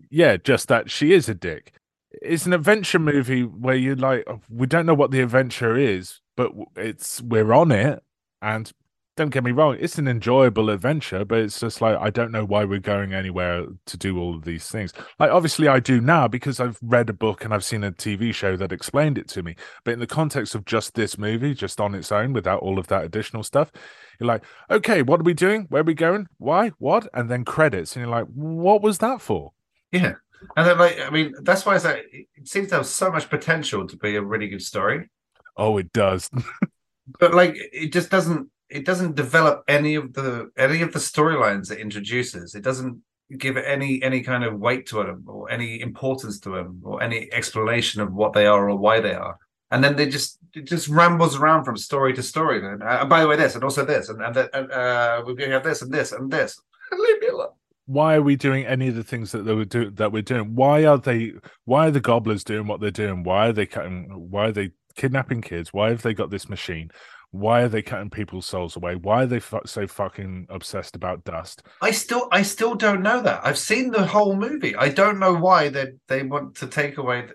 yeah, 0.09 0.37
just 0.37 0.67
that 0.67 0.91
she 0.91 1.13
is 1.13 1.29
a 1.29 1.35
dick. 1.35 1.73
It's 2.21 2.45
an 2.45 2.53
adventure 2.53 2.99
movie 2.99 3.43
where 3.43 3.75
you 3.75 3.95
like 3.95 4.27
we 4.49 4.67
don't 4.67 4.85
know 4.85 4.93
what 4.93 5.11
the 5.11 5.21
adventure 5.21 5.77
is, 5.77 6.19
but 6.35 6.51
it's 6.75 7.21
we're 7.21 7.53
on 7.53 7.71
it, 7.71 8.03
and 8.41 8.71
don't 9.15 9.29
get 9.29 9.43
me 9.43 9.51
wrong, 9.51 9.77
it's 9.79 9.97
an 9.97 10.07
enjoyable 10.07 10.69
adventure, 10.69 11.23
but 11.25 11.39
it's 11.39 11.59
just 11.59 11.81
like 11.81 11.97
I 11.97 12.09
don't 12.09 12.31
know 12.31 12.45
why 12.45 12.63
we're 12.65 12.79
going 12.79 13.13
anywhere 13.13 13.65
to 13.85 13.97
do 13.97 14.19
all 14.19 14.35
of 14.35 14.43
these 14.43 14.67
things. 14.69 14.93
Like 15.19 15.31
obviously 15.31 15.67
I 15.67 15.79
do 15.79 16.01
now 16.01 16.27
because 16.27 16.59
I've 16.59 16.79
read 16.81 17.09
a 17.09 17.13
book 17.13 17.43
and 17.43 17.53
I've 17.53 17.63
seen 17.63 17.83
a 17.83 17.91
TV 17.91 18.33
show 18.33 18.55
that 18.57 18.71
explained 18.71 19.17
it 19.17 19.27
to 19.29 19.43
me. 19.43 19.55
But 19.83 19.93
in 19.93 19.99
the 19.99 20.07
context 20.07 20.55
of 20.55 20.65
just 20.65 20.93
this 20.95 21.17
movie, 21.17 21.53
just 21.53 21.79
on 21.79 21.95
its 21.95 22.11
own, 22.11 22.33
without 22.33 22.61
all 22.61 22.79
of 22.79 22.87
that 22.87 23.03
additional 23.05 23.43
stuff, 23.43 23.71
you're 24.19 24.27
like, 24.27 24.43
okay, 24.69 25.01
what 25.01 25.19
are 25.19 25.23
we 25.23 25.33
doing? 25.33 25.65
Where 25.69 25.81
are 25.81 25.85
we 25.85 25.93
going? 25.93 26.27
Why? 26.37 26.69
What? 26.79 27.07
And 27.13 27.29
then 27.29 27.45
credits, 27.45 27.95
and 27.95 28.03
you're 28.03 28.11
like, 28.11 28.27
what 28.27 28.81
was 28.81 28.99
that 28.99 29.21
for? 29.21 29.53
Yeah. 29.91 30.13
And 30.57 30.67
then, 30.67 30.77
like, 30.77 30.99
I 30.99 31.09
mean, 31.09 31.33
that's 31.41 31.65
why 31.65 31.75
it's 31.75 31.85
like, 31.85 32.05
it 32.11 32.47
seems 32.47 32.67
to 32.69 32.75
have 32.75 32.85
so 32.85 33.09
much 33.09 33.29
potential 33.29 33.87
to 33.87 33.95
be 33.95 34.17
a 34.17 34.21
really 34.21 34.49
good 34.49 34.61
story, 34.61 35.09
Oh, 35.55 35.77
it 35.77 35.93
does. 35.93 36.29
but 37.19 37.33
like, 37.33 37.55
it 37.57 37.93
just 37.93 38.09
doesn't. 38.09 38.49
It 38.73 38.85
doesn't 38.85 39.15
develop 39.15 39.63
any 39.67 39.93
of 39.95 40.13
the 40.13 40.49
any 40.57 40.81
of 40.81 40.91
the 40.93 40.99
storylines 40.99 41.71
it 41.71 41.79
introduces. 41.79 42.55
It 42.55 42.63
doesn't 42.63 43.01
give 43.37 43.55
any 43.55 44.01
any 44.01 44.21
kind 44.21 44.43
of 44.43 44.59
weight 44.59 44.87
to 44.87 44.95
them 45.03 45.23
or 45.27 45.51
any 45.51 45.79
importance 45.79 46.39
to 46.39 46.49
them 46.49 46.81
or 46.83 47.01
any 47.01 47.31
explanation 47.31 48.01
of 48.01 48.13
what 48.13 48.33
they 48.33 48.47
are 48.47 48.69
or 48.69 48.75
why 48.75 48.99
they 48.99 49.13
are. 49.13 49.37
And 49.69 49.83
then 49.83 49.95
they 49.95 50.07
just 50.07 50.39
it 50.53 50.65
just 50.65 50.87
rambles 50.87 51.35
around 51.37 51.65
from 51.65 51.77
story 51.77 52.13
to 52.13 52.23
story. 52.23 52.65
and, 52.65 52.83
uh, 52.83 53.05
by 53.05 53.21
the 53.21 53.27
way, 53.27 53.35
this 53.35 53.55
and 53.55 53.63
also 53.63 53.85
this 53.85 54.09
and 54.09 54.21
and, 54.21 54.37
and 54.37 54.71
uh, 54.71 55.21
we're 55.25 55.35
going 55.35 55.51
to 55.51 55.57
have 55.57 55.63
this 55.63 55.81
and 55.83 55.91
this 55.91 56.11
and 56.11 56.31
this. 56.31 56.59
Leave 56.91 57.21
me 57.21 57.27
alone. 57.27 57.49
why 57.85 58.15
are 58.15 58.21
we 58.21 58.35
doing 58.35 58.65
any 58.65 58.87
of 58.87 58.95
the 58.95 59.03
things 59.03 59.31
that 59.31 59.43
they 59.43 59.53
were 59.53 59.65
do 59.65 59.91
that 59.91 60.11
we're 60.11 60.21
doing? 60.23 60.55
Why 60.55 60.85
are 60.85 60.97
they? 60.97 61.33
Why 61.65 61.87
are 61.87 61.91
the 61.91 62.01
gobblers 62.01 62.43
doing 62.43 62.67
what 62.67 62.81
they're 62.81 62.91
doing? 62.91 63.23
Why 63.23 63.49
are 63.49 63.53
they 63.53 63.65
cutting? 63.65 64.09
Why 64.31 64.47
are 64.47 64.51
they 64.51 64.71
kidnapping 64.95 65.41
kids? 65.41 65.73
Why 65.73 65.89
have 65.89 66.01
they 66.01 66.13
got 66.13 66.29
this 66.29 66.49
machine? 66.49 66.91
Why 67.33 67.63
are 67.63 67.67
they 67.67 67.81
cutting 67.81 68.11
people's 68.11 68.45
souls 68.45 68.75
away? 68.75 68.95
Why 68.95 69.23
are 69.23 69.25
they 69.25 69.39
fu- 69.39 69.65
so 69.65 69.87
fucking 69.87 70.45
obsessed 70.51 70.95
about 70.95 71.23
dust? 71.23 71.63
I 71.81 71.89
still 71.89 72.27
I 72.31 72.43
still 72.43 72.75
don't 72.75 73.01
know 73.01 73.23
that. 73.23 73.41
I've 73.43 73.57
seen 73.57 73.89
the 73.89 74.05
whole 74.05 74.35
movie. 74.35 74.75
I 74.75 74.89
don't 74.89 75.17
know 75.17 75.33
why 75.33 75.69
they 75.69 75.93
they 76.07 76.21
want 76.21 76.55
to 76.57 76.67
take 76.67 76.99
away 76.99 77.25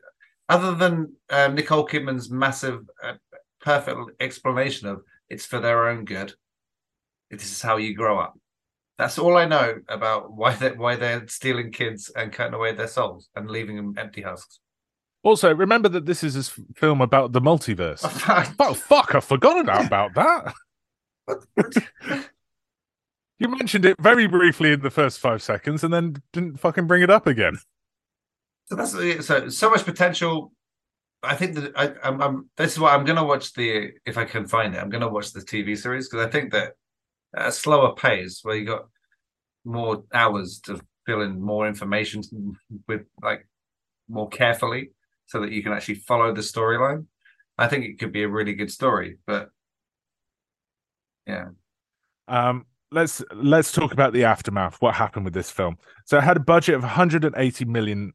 other 0.48 0.76
than 0.76 1.16
uh, 1.30 1.48
Nicole 1.48 1.84
Kidman's 1.84 2.30
massive 2.30 2.82
uh, 3.02 3.14
perfect 3.60 3.98
explanation 4.20 4.86
of 4.86 5.02
it's 5.28 5.44
for 5.44 5.58
their 5.58 5.88
own 5.88 6.04
good. 6.04 6.32
This 7.32 7.50
is 7.50 7.60
how 7.60 7.76
you 7.76 7.92
grow 7.96 8.20
up. 8.20 8.38
That's 8.98 9.18
all 9.18 9.36
I 9.36 9.46
know 9.46 9.80
about 9.88 10.32
why 10.32 10.54
they 10.54 10.70
why 10.70 10.94
they're 10.94 11.26
stealing 11.26 11.72
kids 11.72 12.08
and 12.14 12.32
cutting 12.32 12.54
away 12.54 12.72
their 12.72 12.86
souls 12.86 13.30
and 13.34 13.50
leaving 13.50 13.74
them 13.74 13.94
empty 13.98 14.22
husks. 14.22 14.60
Also, 15.22 15.54
remember 15.54 15.88
that 15.88 16.06
this 16.06 16.22
is 16.22 16.36
a 16.36 16.42
film 16.74 17.00
about 17.00 17.32
the 17.32 17.40
multiverse. 17.40 18.04
oh 18.60 18.74
fuck! 18.74 19.14
I 19.14 19.20
forgot 19.20 19.60
about 19.86 20.14
that. 20.14 20.54
You 23.38 23.48
mentioned 23.48 23.84
it 23.84 23.96
very 24.00 24.26
briefly 24.26 24.72
in 24.72 24.80
the 24.80 24.90
first 24.90 25.18
five 25.20 25.42
seconds, 25.42 25.84
and 25.84 25.92
then 25.92 26.16
didn't 26.32 26.60
fucking 26.60 26.86
bring 26.86 27.02
it 27.02 27.10
up 27.10 27.26
again. 27.26 27.58
So 28.66 28.76
that's 28.76 28.92
so 29.26 29.48
so 29.48 29.70
much 29.70 29.84
potential. 29.84 30.52
I 31.22 31.34
think 31.34 31.54
that 31.56 31.72
I, 31.76 31.92
I'm, 32.04 32.20
I'm. 32.20 32.50
This 32.56 32.72
is 32.72 32.78
why 32.78 32.94
I'm 32.94 33.04
going 33.04 33.16
to 33.16 33.24
watch 33.24 33.52
the 33.54 33.90
if 34.06 34.18
I 34.18 34.24
can 34.24 34.46
find 34.46 34.74
it. 34.74 34.78
I'm 34.78 34.90
going 34.90 35.02
to 35.02 35.08
watch 35.08 35.32
the 35.32 35.40
TV 35.40 35.76
series 35.76 36.08
because 36.08 36.26
I 36.26 36.30
think 36.30 36.52
that 36.52 36.74
at 37.36 37.48
a 37.48 37.52
slower 37.52 37.94
pace, 37.94 38.40
where 38.42 38.56
you 38.56 38.66
got 38.66 38.88
more 39.64 40.04
hours 40.12 40.60
to 40.64 40.80
fill 41.06 41.22
in 41.22 41.40
more 41.40 41.66
information 41.66 42.22
with 42.88 43.02
like 43.22 43.48
more 44.08 44.28
carefully, 44.28 44.90
so 45.28 45.40
that 45.40 45.52
you 45.52 45.62
can 45.62 45.72
actually 45.72 45.94
follow 45.96 46.34
the 46.34 46.40
storyline. 46.40 47.06
I 47.56 47.68
think 47.68 47.84
it 47.84 47.98
could 48.00 48.12
be 48.12 48.24
a 48.24 48.28
really 48.28 48.54
good 48.54 48.70
story. 48.72 49.18
But 49.26 49.50
yeah, 51.26 51.46
Um, 52.26 52.66
let's 52.90 53.22
let's 53.34 53.70
talk 53.72 53.92
about 53.92 54.12
the 54.12 54.24
aftermath. 54.24 54.76
What 54.80 54.94
happened 54.94 55.24
with 55.24 55.34
this 55.34 55.50
film? 55.50 55.76
So 56.06 56.18
it 56.18 56.24
had 56.24 56.36
a 56.36 56.40
budget 56.40 56.74
of 56.74 56.82
180 56.82 57.64
million 57.66 58.12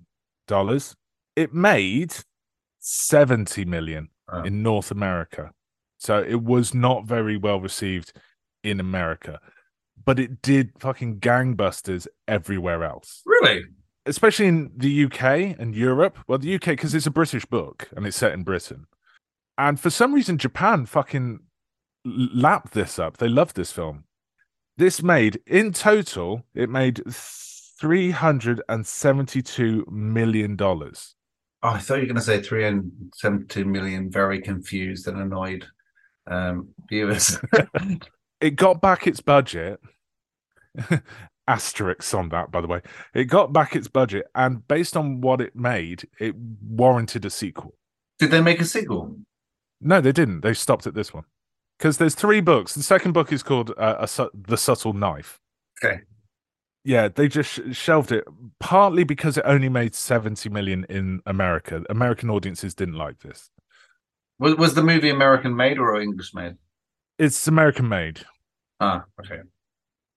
dollars. 0.47 0.95
It 1.35 1.53
made 1.53 2.13
70 2.79 3.65
million 3.65 4.09
Oh. 4.31 4.41
in 4.43 4.63
North 4.63 4.89
America. 4.89 5.51
So 5.97 6.21
it 6.23 6.41
was 6.41 6.73
not 6.73 7.05
very 7.05 7.35
well 7.37 7.59
received 7.59 8.13
in 8.63 8.79
America, 8.79 9.39
but 10.05 10.17
it 10.17 10.41
did 10.41 10.71
fucking 10.79 11.19
gangbusters 11.19 12.07
everywhere 12.27 12.83
else, 12.85 13.21
really, 13.25 13.65
especially 14.05 14.47
in 14.47 14.71
the 14.75 15.05
UK 15.05 15.57
and 15.59 15.75
Europe. 15.75 16.17
Well, 16.27 16.39
the 16.39 16.55
UK 16.55 16.65
because 16.67 16.93
it's 16.93 17.05
a 17.05 17.11
British 17.11 17.45
book 17.45 17.89
and 17.95 18.05
it's 18.05 18.17
set 18.17 18.33
in 18.33 18.43
Britain, 18.43 18.87
and 19.57 19.79
for 19.79 19.89
some 19.89 20.13
reason 20.13 20.37
Japan 20.37 20.85
fucking 20.85 21.39
lapped 22.05 22.73
this 22.73 22.99
up. 22.99 23.17
They 23.17 23.27
loved 23.29 23.55
this 23.55 23.71
film. 23.71 24.05
This 24.77 25.03
made 25.03 25.39
in 25.45 25.71
total, 25.71 26.43
it 26.55 26.69
made 26.69 27.01
three 27.09 28.11
hundred 28.11 28.61
and 28.69 28.85
seventy-two 28.87 29.85
million 29.89 30.55
dollars. 30.55 31.15
oh, 31.63 31.69
I 31.69 31.77
thought 31.79 31.95
you 31.95 32.01
were 32.01 32.07
going 32.07 32.15
to 32.15 32.21
say 32.21 32.41
372 32.41 33.65
million 33.65 34.09
very 34.11 34.41
confused 34.41 35.07
and 35.07 35.21
annoyed 35.21 35.65
um, 36.27 36.69
viewers. 36.89 37.37
It 38.41 38.57
got 38.57 38.81
back 38.81 39.07
its 39.07 39.21
budget, 39.21 39.79
asterisks 41.47 42.13
on 42.13 42.29
that, 42.29 42.51
by 42.51 42.61
the 42.61 42.67
way. 42.67 42.81
It 43.13 43.25
got 43.25 43.53
back 43.53 43.75
its 43.75 43.87
budget, 43.87 44.27
and 44.35 44.67
based 44.67 44.95
on 44.95 45.21
what 45.21 45.41
it 45.41 45.55
made, 45.55 46.07
it 46.19 46.35
warranted 46.35 47.25
a 47.25 47.29
sequel. 47.29 47.75
Did 48.19 48.31
they 48.31 48.41
make 48.41 48.61
a 48.61 48.65
sequel? 48.65 49.17
No, 49.81 49.99
they 50.01 50.11
didn't. 50.11 50.41
They 50.41 50.53
stopped 50.53 50.87
at 50.87 50.93
this 50.93 51.13
one 51.13 51.25
because 51.77 51.97
there's 51.97 52.15
three 52.15 52.41
books. 52.41 52.73
The 52.75 52.83
second 52.83 53.11
book 53.11 53.31
is 53.31 53.43
called 53.43 53.71
uh, 53.77 53.95
a 53.99 54.07
Su- 54.07 54.31
"The 54.33 54.57
Subtle 54.57 54.93
Knife." 54.93 55.39
Okay. 55.83 56.01
Yeah, 56.85 57.07
they 57.07 57.27
just 57.27 57.49
sh- 57.49 57.75
shelved 57.75 58.11
it 58.11 58.25
partly 58.59 59.03
because 59.03 59.37
it 59.37 59.43
only 59.45 59.69
made 59.69 59.95
70 59.95 60.49
million 60.49 60.85
in 60.89 61.21
America. 61.25 61.83
American 61.89 62.29
audiences 62.29 62.75
didn't 62.75 62.95
like 62.95 63.19
this. 63.19 63.49
Was, 64.39 64.55
was 64.55 64.73
the 64.73 64.83
movie 64.83 65.09
American 65.09 65.55
made 65.55 65.77
or 65.77 65.99
English 66.01 66.33
made? 66.33 66.55
It's 67.17 67.47
American 67.47 67.87
made. 67.87 68.25
Ah, 68.79 69.05
okay. 69.19 69.41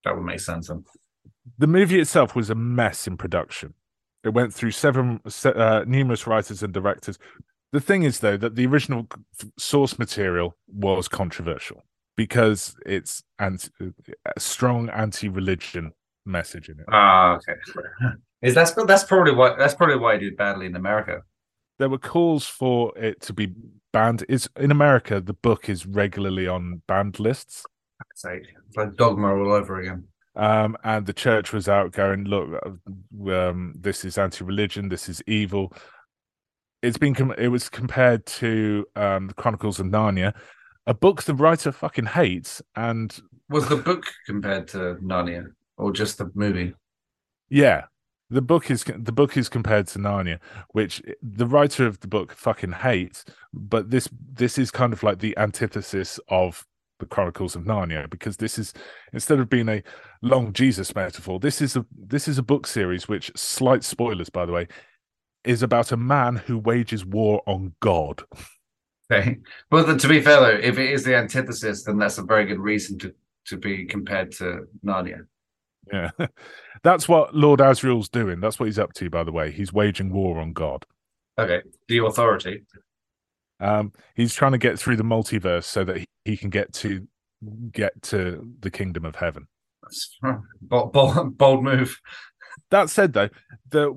That 0.05 0.17
would 0.17 0.25
make 0.25 0.41
sense 0.41 0.69
then. 0.69 0.85
The 1.59 1.67
movie 1.67 2.01
itself 2.01 2.35
was 2.35 2.51
a 2.51 2.55
mess 2.55 3.07
in 3.07 3.17
production. 3.17 3.75
It 4.25 4.31
went 4.31 4.53
through 4.53 4.73
several, 4.73 5.19
se- 5.29 5.55
uh, 5.55 5.85
numerous 5.87 6.27
writers 6.27 6.63
and 6.63 6.73
directors. 6.73 7.19
The 7.73 7.81
thing 7.81 8.03
is, 8.03 8.21
though, 8.21 8.37
that 8.37 8.57
the 8.57 8.67
original 8.67 9.07
source 9.59 9.99
material 9.99 10.57
was 10.67 11.09
controversial 11.09 11.85
because 12.17 12.75
it's 12.85 13.23
anti- 13.39 13.71
a 14.37 14.41
strong 14.41 14.89
anti-religion 14.91 15.93
message 16.25 16.69
in 16.69 16.81
it. 16.81 16.87
Ah, 16.91 17.37
okay. 17.37 17.55
Is 18.43 18.55
that's 18.55 18.73
that's 18.87 19.05
probably 19.05 19.33
why 19.33 19.57
that's 19.57 19.75
probably 19.75 19.97
why 19.97 20.15
it 20.15 20.19
did 20.19 20.37
badly 20.37 20.67
in 20.67 20.77
America. 20.77 21.23
There 21.79 21.89
were 21.89 21.99
calls 21.99 22.47
for 22.47 22.97
it 22.97 23.21
to 23.23 23.33
be 23.33 23.53
banned. 23.93 24.25
It's 24.29 24.49
in 24.57 24.71
America. 24.71 25.21
The 25.21 25.35
book 25.35 25.69
is 25.69 25.87
regularly 25.87 26.47
on 26.49 26.83
banned 26.87 27.21
lists. 27.21 27.65
It's 28.13 28.25
like, 28.25 28.47
it's 28.67 28.77
like 28.77 28.97
dogma 28.97 29.35
all 29.35 29.53
over 29.53 29.81
again. 29.81 30.05
Um, 30.37 30.77
and 30.85 31.07
the 31.07 31.13
church 31.13 31.53
was 31.53 31.69
out 31.69 31.93
going, 31.93 32.25
"Look, 32.25 32.49
uh, 32.65 33.33
um, 33.33 33.75
this 33.79 34.05
is 34.05 34.19
anti-religion. 34.19 34.89
This 34.89 35.09
is 35.09 35.23
evil." 35.27 35.73
It's 36.83 36.99
been 36.99 37.15
com- 37.15 37.35
it 37.39 37.49
was 37.49 37.69
compared 37.69 38.27
to 38.27 38.87
um, 38.95 39.29
the 39.29 39.35
Chronicles 39.35 39.81
of 39.81 39.87
Narnia, 39.87 40.35
a 40.87 40.95
book 40.95 41.23
the 41.25 41.35
writer 41.35 41.73
fucking 41.73 42.07
hates, 42.07 42.63
and 42.77 43.19
Was 43.49 43.69
the 43.69 43.77
book 43.77 44.05
compared 44.27 44.69
to 44.69 44.97
Narnia 45.03 45.47
or 45.79 45.93
just 45.93 46.19
the 46.19 46.31
movie? 46.35 46.75
yeah, 47.49 47.85
the 48.29 48.43
book 48.43 48.71
is 48.71 48.85
the 48.85 49.13
book 49.13 49.37
is 49.37 49.49
compared 49.49 49.87
to 49.89 49.99
Narnia, 49.99 50.39
which 50.73 51.03
the 51.23 51.47
writer 51.47 51.87
of 51.87 52.01
the 52.01 52.09
book 52.09 52.33
fucking 52.33 52.73
hates. 52.73 53.25
But 53.53 53.91
this 53.91 54.09
this 54.33 54.59
is 54.59 54.71
kind 54.71 54.93
of 54.93 55.03
like 55.03 55.21
the 55.21 55.37
antithesis 55.39 56.21
of 56.29 56.67
the 56.99 57.07
Chronicles 57.07 57.55
of 57.55 57.65
Narnia 57.65 58.09
because 58.09 58.37
this 58.37 58.59
is 58.59 58.73
instead 59.13 59.39
of 59.39 59.49
being 59.49 59.69
a 59.69 59.83
long 60.23 60.53
Jesus 60.53 60.95
metaphor, 60.95 61.39
this 61.39 61.61
is 61.61 61.77
a 61.77 61.85
this 61.97 62.29
is 62.29 62.39
a 62.39 62.43
book 62.43 62.67
series 62.67 63.09
which 63.09 63.31
slight 63.37 63.85
spoilers 63.85 64.31
by 64.31 64.47
the 64.47 64.53
way 64.53 64.69
is 65.45 65.63
about 65.63 65.93
a 65.93 65.97
man 65.97 66.37
who 66.37 66.59
wages 66.59 67.05
war 67.05 67.43
on 67.47 67.75
God. 67.81 68.23
Okay. 69.11 69.37
But 69.71 69.87
the, 69.87 69.97
to 69.97 70.09
be 70.09 70.21
fair 70.21 70.41
though, 70.41 70.61
if 70.61 70.79
it 70.79 70.91
is 70.91 71.05
the 71.05 71.17
antithesis, 71.17 71.85
then 71.85 71.99
that's 71.99 72.19
a 72.19 72.25
very 72.25 72.45
good 72.45 72.59
reason 72.59 72.99
to 72.99 73.15
to 73.47 73.57
be 73.57 73.85
compared 73.85 74.33
to 74.33 74.67
Narnia. 74.85 75.27
Yeah. 75.93 76.11
That's 76.83 77.09
what 77.09 77.35
Lord 77.35 77.61
Asriel's 77.61 78.09
doing. 78.09 78.41
That's 78.41 78.59
what 78.59 78.67
he's 78.67 78.79
up 78.79 78.93
to 78.95 79.09
by 79.09 79.23
the 79.23 79.33
way. 79.33 79.53
He's 79.53 79.73
waging 79.73 80.13
war 80.13 80.39
on 80.41 80.53
God. 80.53 80.85
Okay. 81.39 81.63
The 81.89 81.99
authority. 82.05 82.65
Um, 83.61 83.93
he's 84.15 84.35
trying 84.35 84.53
to 84.53 84.59
get 84.59 84.79
through 84.79 84.97
the 84.97 85.03
multiverse 85.03 85.65
so 85.65 85.85
that 85.85 85.99
he, 85.99 86.07
he 86.25 86.37
can 86.37 86.51
get 86.51 86.73
to 86.75 87.07
get 87.71 88.01
to 88.03 88.55
the 88.61 88.71
kingdom 88.71 89.05
of 89.05 89.17
heaven. 89.17 89.47
That's 89.83 90.19
bold, 90.61 90.93
bold, 90.93 91.39
bold 91.39 91.65
move. 91.65 92.01
That 92.71 92.91
said, 92.91 93.13
though, 93.13 93.29
the 93.69 93.95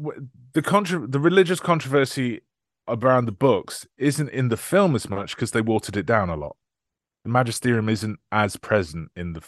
the 0.53 0.61
contra- 0.61 1.07
the 1.07 1.19
religious 1.19 1.59
controversy 1.59 2.41
around 2.87 3.25
the 3.25 3.31
books 3.31 3.87
isn't 3.97 4.29
in 4.29 4.49
the 4.49 4.57
film 4.57 4.95
as 4.95 5.09
much 5.09 5.35
because 5.35 5.51
they 5.51 5.61
watered 5.61 5.97
it 5.97 6.05
down 6.05 6.29
a 6.29 6.35
lot. 6.35 6.55
The 7.23 7.31
magisterium 7.31 7.89
isn't 7.89 8.19
as 8.31 8.55
present 8.55 9.09
in 9.15 9.33
the. 9.33 9.41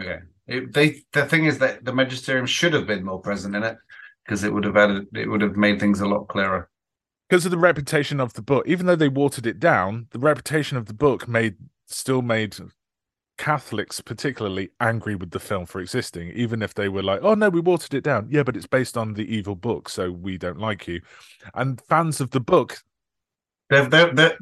Okay. 0.00 0.18
It, 0.46 0.72
they 0.72 1.02
the 1.12 1.26
thing 1.26 1.44
is 1.44 1.58
that 1.58 1.84
the 1.84 1.92
magisterium 1.92 2.46
should 2.46 2.72
have 2.72 2.86
been 2.86 3.04
more 3.04 3.20
present 3.20 3.54
in 3.54 3.62
it 3.62 3.76
because 4.24 4.44
it 4.44 4.52
would 4.52 4.64
have 4.64 4.76
added 4.76 5.06
it 5.14 5.28
would 5.28 5.42
have 5.42 5.56
made 5.56 5.80
things 5.80 6.00
a 6.00 6.06
lot 6.06 6.28
clearer. 6.28 6.70
Because 7.28 7.44
of 7.44 7.50
the 7.50 7.58
reputation 7.58 8.20
of 8.20 8.32
the 8.32 8.42
book, 8.42 8.66
even 8.66 8.86
though 8.86 8.96
they 8.96 9.08
watered 9.08 9.46
it 9.46 9.60
down, 9.60 10.06
the 10.10 10.18
reputation 10.18 10.76
of 10.76 10.86
the 10.86 10.94
book 10.94 11.28
made 11.28 11.56
still 11.86 12.22
made 12.22 12.56
Catholics 13.36 14.00
particularly 14.00 14.70
angry 14.80 15.14
with 15.14 15.30
the 15.30 15.38
film 15.38 15.66
for 15.66 15.80
existing, 15.80 16.30
even 16.30 16.62
if 16.62 16.74
they 16.74 16.88
were 16.88 17.02
like, 17.02 17.20
"Oh 17.22 17.34
no, 17.34 17.48
we 17.48 17.60
watered 17.60 17.94
it 17.94 18.02
down." 18.02 18.28
Yeah, 18.30 18.42
but 18.42 18.56
it's 18.56 18.66
based 18.66 18.96
on 18.96 19.14
the 19.14 19.32
evil 19.34 19.54
book, 19.54 19.88
so 19.88 20.10
we 20.10 20.38
don't 20.38 20.58
like 20.58 20.88
you. 20.88 21.00
And 21.54 21.80
fans 21.82 22.20
of 22.20 22.30
the 22.30 22.40
book, 22.40 22.78
They're, 23.70 23.88
they're, 23.88 24.12
they're, 24.12 24.38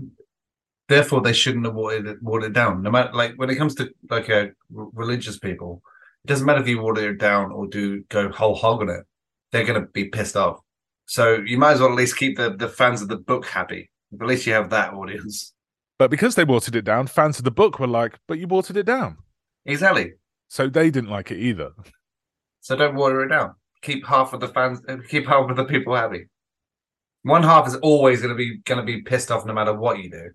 therefore, 0.89 1.21
they 1.21 1.33
shouldn't 1.33 1.67
have 1.67 1.75
watered 1.75 2.07
it, 2.07 2.23
watered 2.23 2.51
it 2.51 2.53
down. 2.55 2.83
No 2.83 2.91
matter 2.91 3.13
like 3.13 3.35
when 3.35 3.51
it 3.51 3.57
comes 3.57 3.75
to 3.77 3.91
like 4.09 4.31
uh, 4.31 4.47
religious 4.71 5.39
people, 5.39 5.83
it 6.25 6.29
doesn't 6.29 6.47
matter 6.47 6.61
if 6.61 6.69
you 6.69 6.81
water 6.81 7.11
it 7.11 7.19
down 7.19 7.53
or 7.53 7.67
do 7.67 8.03
go 8.09 8.31
whole 8.31 8.55
hog 8.55 8.81
on 8.81 8.89
it. 8.89 9.05
They're 9.53 9.65
going 9.65 9.81
to 9.81 9.89
be 9.89 10.07
pissed 10.07 10.37
off. 10.37 10.61
So 11.07 11.37
you 11.45 11.57
might 11.59 11.73
as 11.73 11.81
well 11.81 11.91
at 11.91 11.95
least 11.97 12.17
keep 12.17 12.37
the, 12.37 12.51
the 12.51 12.69
fans 12.69 13.01
of 13.03 13.09
the 13.09 13.17
book 13.17 13.47
happy. 13.47 13.91
At 14.21 14.27
least 14.27 14.47
you 14.47 14.53
have 14.53 14.71
that 14.71 14.93
audience. 14.95 15.53
but 15.99 16.11
because 16.11 16.35
they 16.35 16.45
watered 16.45 16.77
it 16.77 16.85
down, 16.85 17.07
fans 17.07 17.39
of 17.39 17.45
the 17.45 17.51
book 17.51 17.79
were 17.79 17.87
like, 17.87 18.19
"But 18.29 18.39
you 18.39 18.47
watered 18.47 18.77
it 18.77 18.87
down," 18.87 19.17
Exactly. 19.65 20.13
so 20.49 20.69
they 20.69 20.91
didn't 20.91 21.11
like 21.11 21.31
it 21.31 21.39
either. 21.39 21.71
So 22.61 22.77
don't 22.77 22.95
water 22.97 23.23
it 23.25 23.29
down. 23.29 23.55
Keep 23.83 24.07
half 24.07 24.33
of 24.33 24.41
the 24.41 24.49
fans, 24.49 24.81
uh, 24.89 24.97
keep 25.09 25.27
half 25.27 25.49
of 25.51 25.57
the 25.57 25.65
people 25.65 25.95
happy. 25.95 26.27
One 27.23 27.43
half 27.43 27.67
is 27.67 27.77
always 27.77 28.21
going 28.21 28.31
to 28.35 28.37
be 28.37 28.59
going 28.59 28.79
to 28.81 28.85
be 28.87 29.03
pissed 29.03 29.31
off 29.31 29.45
no 29.47 29.53
matter 29.53 29.75
what 29.75 29.99
you 30.03 30.11
do. 30.11 30.31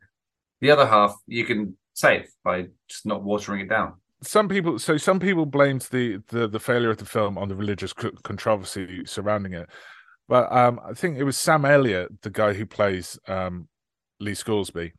The 0.61 0.71
other 0.71 0.85
half 0.85 1.15
you 1.27 1.45
can 1.45 1.77
save 1.93 2.27
by 2.43 2.67
just 2.87 3.05
not 3.05 3.23
watering 3.23 3.61
it 3.61 3.69
down. 3.69 3.95
some 4.23 4.47
people 4.47 4.79
so 4.79 4.97
some 4.97 5.19
people 5.19 5.45
blamed 5.45 5.81
the 5.91 6.21
the, 6.29 6.47
the 6.47 6.59
failure 6.59 6.89
of 6.91 6.97
the 6.97 7.05
film 7.05 7.37
on 7.37 7.47
the 7.49 7.55
religious 7.55 7.91
co- 7.93 8.11
controversy 8.23 9.03
surrounding 9.05 9.53
it 9.53 9.67
but 10.31 10.51
um 10.51 10.79
i 10.89 10.93
think 10.93 11.17
it 11.17 11.23
was 11.23 11.37
sam 11.37 11.65
elliott 11.65 12.09
the 12.21 12.29
guy 12.29 12.53
who 12.53 12.65
plays 12.65 13.19
um 13.27 13.67
lee 14.19 14.33
scoresby 14.33 14.93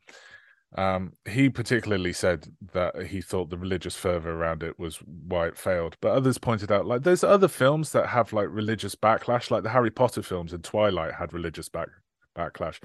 um 0.77 1.11
he 1.27 1.49
particularly 1.49 2.13
said 2.13 2.47
that 2.73 3.07
he 3.07 3.19
thought 3.21 3.49
the 3.49 3.57
religious 3.57 3.95
fervor 3.95 4.31
around 4.31 4.63
it 4.63 4.77
was 4.79 4.97
why 5.27 5.47
it 5.47 5.57
failed 5.57 5.97
but 6.01 6.11
others 6.11 6.37
pointed 6.37 6.71
out 6.71 6.85
like 6.85 7.03
there's 7.03 7.23
other 7.23 7.47
films 7.47 7.91
that 7.91 8.07
have 8.07 8.31
like 8.31 8.47
religious 8.49 8.95
backlash 8.95 9.51
like 9.51 9.63
the 9.63 9.69
harry 9.69 9.91
potter 9.91 10.21
films 10.21 10.53
and 10.53 10.63
twilight 10.63 11.13
had 11.13 11.33
religious 11.33 11.69
back 11.69 11.89
backlash 12.37 12.79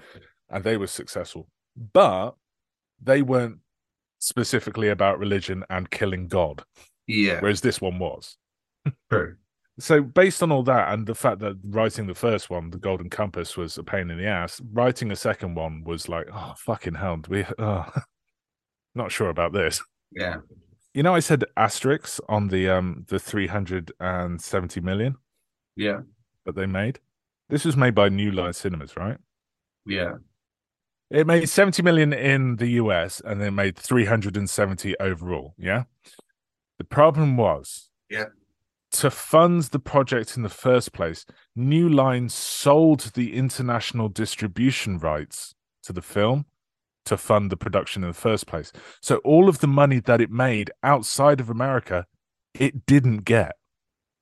and 0.50 0.64
they 0.64 0.76
were 0.76 0.86
successful 0.86 1.48
but 1.92 2.34
they 3.00 3.22
weren't 3.22 3.58
specifically 4.18 4.88
about 4.88 5.18
religion 5.18 5.64
and 5.70 5.90
killing 5.90 6.26
God, 6.26 6.64
Yeah, 7.06 7.40
whereas 7.40 7.60
this 7.60 7.80
one 7.80 7.98
was. 8.00 8.36
true. 9.10 9.36
So, 9.80 10.02
based 10.02 10.42
on 10.42 10.50
all 10.50 10.64
that 10.64 10.92
and 10.92 11.06
the 11.06 11.14
fact 11.14 11.38
that 11.40 11.56
writing 11.62 12.06
the 12.08 12.14
first 12.14 12.50
one, 12.50 12.70
The 12.70 12.78
Golden 12.78 13.08
Compass, 13.08 13.56
was 13.56 13.78
a 13.78 13.84
pain 13.84 14.10
in 14.10 14.18
the 14.18 14.26
ass, 14.26 14.60
writing 14.72 15.12
a 15.12 15.16
second 15.16 15.54
one 15.54 15.84
was 15.84 16.08
like, 16.08 16.26
oh, 16.32 16.54
fucking 16.56 16.94
hell. 16.94 17.20
We, 17.28 17.44
oh, 17.58 17.86
not 18.94 19.12
sure 19.12 19.28
about 19.28 19.52
this. 19.52 19.82
Yeah, 20.10 20.36
You 20.94 21.02
know, 21.02 21.14
I 21.14 21.20
said 21.20 21.44
asterisks 21.56 22.20
on 22.28 22.48
the 22.48 22.70
um 22.70 23.04
the 23.08 23.18
370 23.18 24.80
million 24.80 25.16
yeah, 25.76 26.00
that 26.44 26.56
they 26.56 26.66
made. 26.66 26.98
This 27.50 27.64
was 27.64 27.76
made 27.76 27.94
by 27.94 28.08
New 28.08 28.32
Line 28.32 28.52
Cinemas, 28.52 28.96
right? 28.96 29.18
yeah. 29.86 30.14
It 31.10 31.26
made 31.26 31.48
70 31.48 31.82
million 31.82 32.12
in 32.12 32.56
the 32.56 32.68
US 32.82 33.22
and 33.24 33.40
then 33.40 33.54
made 33.54 33.76
370 33.76 34.98
overall. 35.00 35.54
Yeah. 35.56 35.84
The 36.76 36.84
problem 36.84 37.38
was, 37.38 37.88
Yeah. 38.10 38.26
To 38.92 39.10
fund 39.10 39.64
the 39.64 39.78
project 39.78 40.36
in 40.36 40.42
the 40.42 40.48
first 40.48 40.92
place, 40.92 41.26
New 41.54 41.88
Line 41.88 42.28
sold 42.28 43.12
the 43.14 43.34
international 43.34 44.08
distribution 44.08 44.98
rights 44.98 45.54
to 45.82 45.92
the 45.92 46.02
film 46.02 46.46
to 47.04 47.16
fund 47.16 47.50
the 47.50 47.56
production 47.56 48.02
in 48.02 48.10
the 48.10 48.14
first 48.14 48.46
place. 48.46 48.72
So 49.00 49.16
all 49.18 49.48
of 49.48 49.60
the 49.60 49.66
money 49.66 50.00
that 50.00 50.20
it 50.20 50.30
made 50.30 50.70
outside 50.82 51.40
of 51.40 51.50
America, 51.50 52.06
it 52.54 52.86
didn't 52.86 53.24
get. 53.24 53.52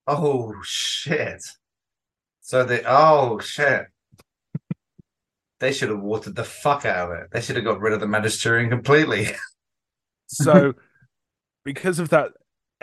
Oh 0.06 0.54
shit! 0.62 1.42
So 2.40 2.64
they 2.64 2.82
oh 2.86 3.40
shit. 3.40 3.86
they 5.58 5.72
should 5.72 5.88
have 5.88 6.00
watered 6.00 6.36
the 6.36 6.44
fuck 6.44 6.84
out 6.84 7.10
of 7.10 7.18
it. 7.18 7.28
They 7.32 7.40
should 7.40 7.56
have 7.56 7.64
got 7.64 7.80
rid 7.80 7.92
of 7.92 8.00
the 8.00 8.06
magisterium 8.06 8.70
completely. 8.70 9.30
So, 10.28 10.72
because 11.64 12.00
of 12.00 12.08
that 12.08 12.32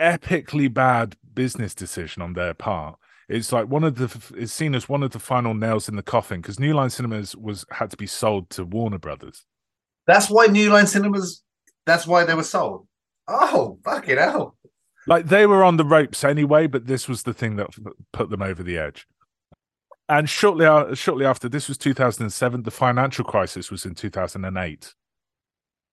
epically 0.00 0.72
bad 0.72 1.16
business 1.34 1.74
decision 1.74 2.22
on 2.22 2.32
their 2.34 2.54
part, 2.54 2.98
it's 3.28 3.52
like 3.52 3.68
one 3.68 3.84
of 3.84 3.96
the 3.96 4.34
it's 4.36 4.52
seen 4.52 4.74
as 4.74 4.88
one 4.88 5.02
of 5.02 5.12
the 5.12 5.18
final 5.18 5.54
nails 5.54 5.88
in 5.88 5.96
the 5.96 6.02
coffin 6.02 6.40
because 6.40 6.60
New 6.60 6.74
Line 6.74 6.90
Cinemas 6.90 7.34
was 7.34 7.64
had 7.70 7.90
to 7.90 7.96
be 7.96 8.06
sold 8.06 8.50
to 8.50 8.64
Warner 8.64 8.98
Brothers. 8.98 9.46
That's 10.06 10.28
why 10.28 10.46
New 10.46 10.70
Line 10.70 10.86
Cinemas. 10.86 11.42
That's 11.86 12.06
why 12.06 12.24
they 12.24 12.34
were 12.34 12.42
sold. 12.42 12.86
Oh 13.26 13.78
fucking 13.84 14.18
hell! 14.18 14.56
Like 15.06 15.26
they 15.26 15.46
were 15.46 15.64
on 15.64 15.76
the 15.76 15.84
ropes 15.84 16.22
anyway, 16.22 16.66
but 16.66 16.86
this 16.86 17.08
was 17.08 17.22
the 17.22 17.34
thing 17.34 17.56
that 17.56 17.70
put 18.12 18.30
them 18.30 18.42
over 18.42 18.62
the 18.62 18.78
edge. 18.78 19.06
And 20.06 20.28
shortly, 20.28 20.94
shortly 20.94 21.24
after, 21.24 21.48
this 21.48 21.66
was 21.66 21.78
2007. 21.78 22.62
The 22.62 22.70
financial 22.70 23.24
crisis 23.24 23.70
was 23.70 23.86
in 23.86 23.94
2008, 23.94 24.94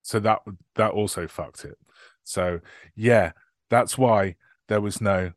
so 0.02 0.20
that 0.20 0.40
that 0.76 0.92
also 0.92 1.28
fucked 1.28 1.64
it. 1.64 1.78
So 2.26 2.60
yeah, 2.96 3.32
that's 3.72 3.98
why 3.98 4.36
there 4.68 4.82
was 4.82 5.02
no 5.02 5.32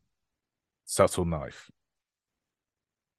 subtle 0.85 1.25
knife. 1.25 1.71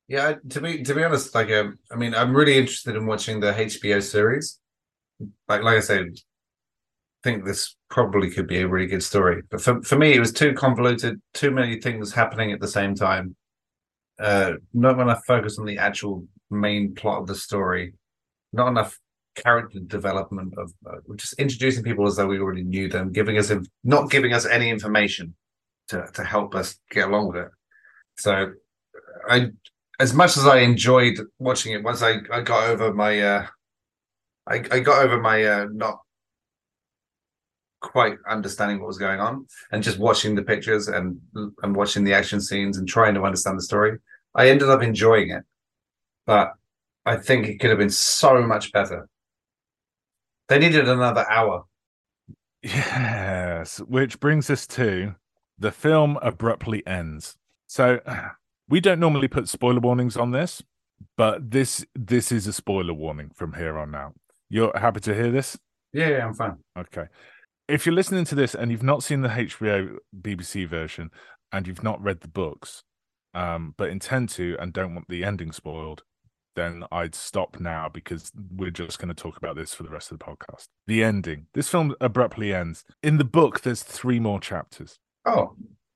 Yeah, 0.07 0.35
to 0.51 0.61
be 0.61 0.85
to 0.85 0.95
be 0.95 1.03
honest, 1.03 1.35
like 1.35 1.51
um, 1.51 1.81
I 1.91 1.97
mean, 1.97 2.15
I'm 2.15 2.37
really 2.37 2.57
interested 2.57 2.95
in 2.95 3.07
watching 3.07 3.41
the 3.41 3.53
HBO 3.53 4.01
series. 4.01 4.61
Like 5.49 5.63
like 5.63 5.79
I 5.79 5.81
said, 5.81 6.07
I 6.07 7.23
think 7.25 7.45
this 7.45 7.75
probably 7.91 8.31
could 8.31 8.47
be 8.47 8.61
a 8.61 8.69
really 8.69 8.87
good 8.87 9.03
story. 9.03 9.43
But 9.51 9.63
for 9.63 9.83
for 9.83 9.97
me, 9.97 10.13
it 10.13 10.21
was 10.21 10.33
too 10.33 10.53
convoluted, 10.53 11.21
too 11.35 11.51
many 11.51 11.81
things 11.81 12.13
happening 12.13 12.53
at 12.53 12.61
the 12.61 12.69
same 12.69 12.95
time. 12.95 13.35
Uh, 14.21 14.53
not 14.73 15.01
enough 15.01 15.23
focus 15.27 15.59
on 15.59 15.67
the 15.67 15.79
actual 15.79 16.25
main 16.51 16.95
plot 16.95 17.23
of 17.23 17.27
the 17.27 17.35
story. 17.35 17.95
Not 18.53 18.69
enough 18.69 18.97
character 19.37 19.79
development 19.81 20.55
of 20.59 20.73
uh, 20.89 20.97
just 21.17 21.35
introducing 21.35 21.85
people 21.85 22.07
as 22.07 22.17
though 22.17 22.27
we 22.27 22.41
already 22.41 22.65
knew 22.65 22.89
them, 22.89 23.13
giving 23.13 23.39
us 23.39 23.53
not 23.85 24.11
giving 24.11 24.33
us 24.33 24.47
any 24.47 24.69
information 24.71 25.35
to 25.89 26.07
to 26.15 26.25
help 26.25 26.55
us 26.55 26.79
get 26.91 27.09
along 27.09 27.29
with 27.29 27.37
it. 27.37 27.49
So 28.17 28.53
I 29.29 29.51
as 29.99 30.13
much 30.13 30.37
as 30.37 30.47
I 30.47 30.59
enjoyed 30.59 31.19
watching 31.39 31.73
it, 31.73 31.83
once 31.83 32.03
I, 32.03 32.17
I 32.33 32.41
got 32.43 32.69
over 32.69 32.93
my 32.93 33.21
uh, 33.21 33.47
I, 34.47 34.57
I 34.71 34.81
got 34.81 35.05
over 35.05 35.21
my 35.21 35.45
uh, 35.45 35.67
not 35.73 35.99
quite 37.81 38.19
understanding 38.29 38.81
what 38.81 38.89
was 38.89 38.99
going 38.99 39.21
on 39.21 39.47
and 39.71 39.83
just 39.83 39.99
watching 39.99 40.35
the 40.35 40.43
pictures 40.43 40.89
and 40.89 41.21
and 41.63 41.77
watching 41.77 42.05
the 42.05 42.15
action 42.15 42.41
scenes 42.41 42.79
and 42.79 42.89
trying 42.89 43.15
to 43.15 43.23
understand 43.23 43.59
the 43.59 43.63
story. 43.63 43.99
I 44.35 44.49
ended 44.49 44.69
up 44.69 44.83
enjoying 44.83 45.31
it, 45.31 45.45
but 46.27 46.53
I 47.07 47.17
think 47.17 47.47
it 47.47 47.59
could 47.59 47.71
have 47.71 47.79
been 47.79 47.91
so 47.91 48.43
much 48.43 48.73
better. 48.73 49.09
They 50.49 50.59
needed 50.59 50.89
another 50.89 51.29
hour. 51.29 51.65
Yes, 52.63 53.79
which 53.79 54.21
brings 54.21 54.51
us 54.51 54.67
to 54.69 55.15
the 55.59 55.73
film 55.73 56.19
abruptly 56.23 56.87
ends. 56.87 57.37
So 57.67 58.01
we 58.69 58.81
don't 58.81 59.01
normally 59.01 59.29
put 59.29 59.49
spoiler 59.49 59.81
warnings 59.81 60.17
on 60.17 60.31
this, 60.31 60.63
but 61.17 61.51
this 61.51 61.85
this 61.95 62.33
is 62.33 62.47
a 62.47 62.53
spoiler 62.53 62.95
warning 62.95 63.31
from 63.35 63.55
here 63.55 63.79
on 63.79 63.95
out. 63.95 64.15
You're 64.49 64.77
happy 64.77 65.01
to 65.01 65.15
hear 65.15 65.31
this? 65.31 65.59
Yeah, 65.93 66.09
yeah 66.09 66.27
I'm 66.27 66.35
fine. 66.35 66.57
Okay. 66.79 67.07
If 67.69 67.85
you're 67.85 67.95
listening 67.95 68.25
to 68.27 68.37
this 68.37 68.55
and 68.55 68.71
you've 68.71 68.83
not 68.83 69.03
seen 69.03 69.23
the 69.23 69.29
HBO 69.29 69.97
BBC 70.21 70.69
version 70.69 71.11
and 71.53 71.67
you've 71.67 71.83
not 71.83 72.01
read 72.01 72.21
the 72.21 72.29
books, 72.29 72.85
um, 73.35 73.75
but 73.77 73.91
intend 73.91 74.29
to 74.31 74.57
and 74.61 74.73
don't 74.73 74.95
want 74.95 75.09
the 75.09 75.25
ending 75.25 75.51
spoiled, 75.51 76.03
then 76.57 76.85
I'd 76.91 77.15
stop 77.15 77.61
now 77.61 77.89
because 77.89 78.33
we're 78.55 78.71
just 78.71 78.99
going 78.99 79.09
to 79.09 79.15
talk 79.15 79.37
about 79.37 79.55
this 79.55 79.73
for 79.73 79.85
the 79.85 79.91
rest 79.91 80.11
of 80.11 80.19
the 80.19 80.25
podcast. 80.25 80.67
The 80.87 81.05
ending. 81.05 81.47
This 81.55 81.69
film 81.69 81.95
abruptly 82.01 82.53
ends. 82.53 82.85
In 83.03 83.19
the 83.19 83.25
book, 83.25 83.61
there's 83.61 83.83
three 83.83 84.19
more 84.19 84.41
chapters. 84.41 84.99
Oh. 85.25 85.55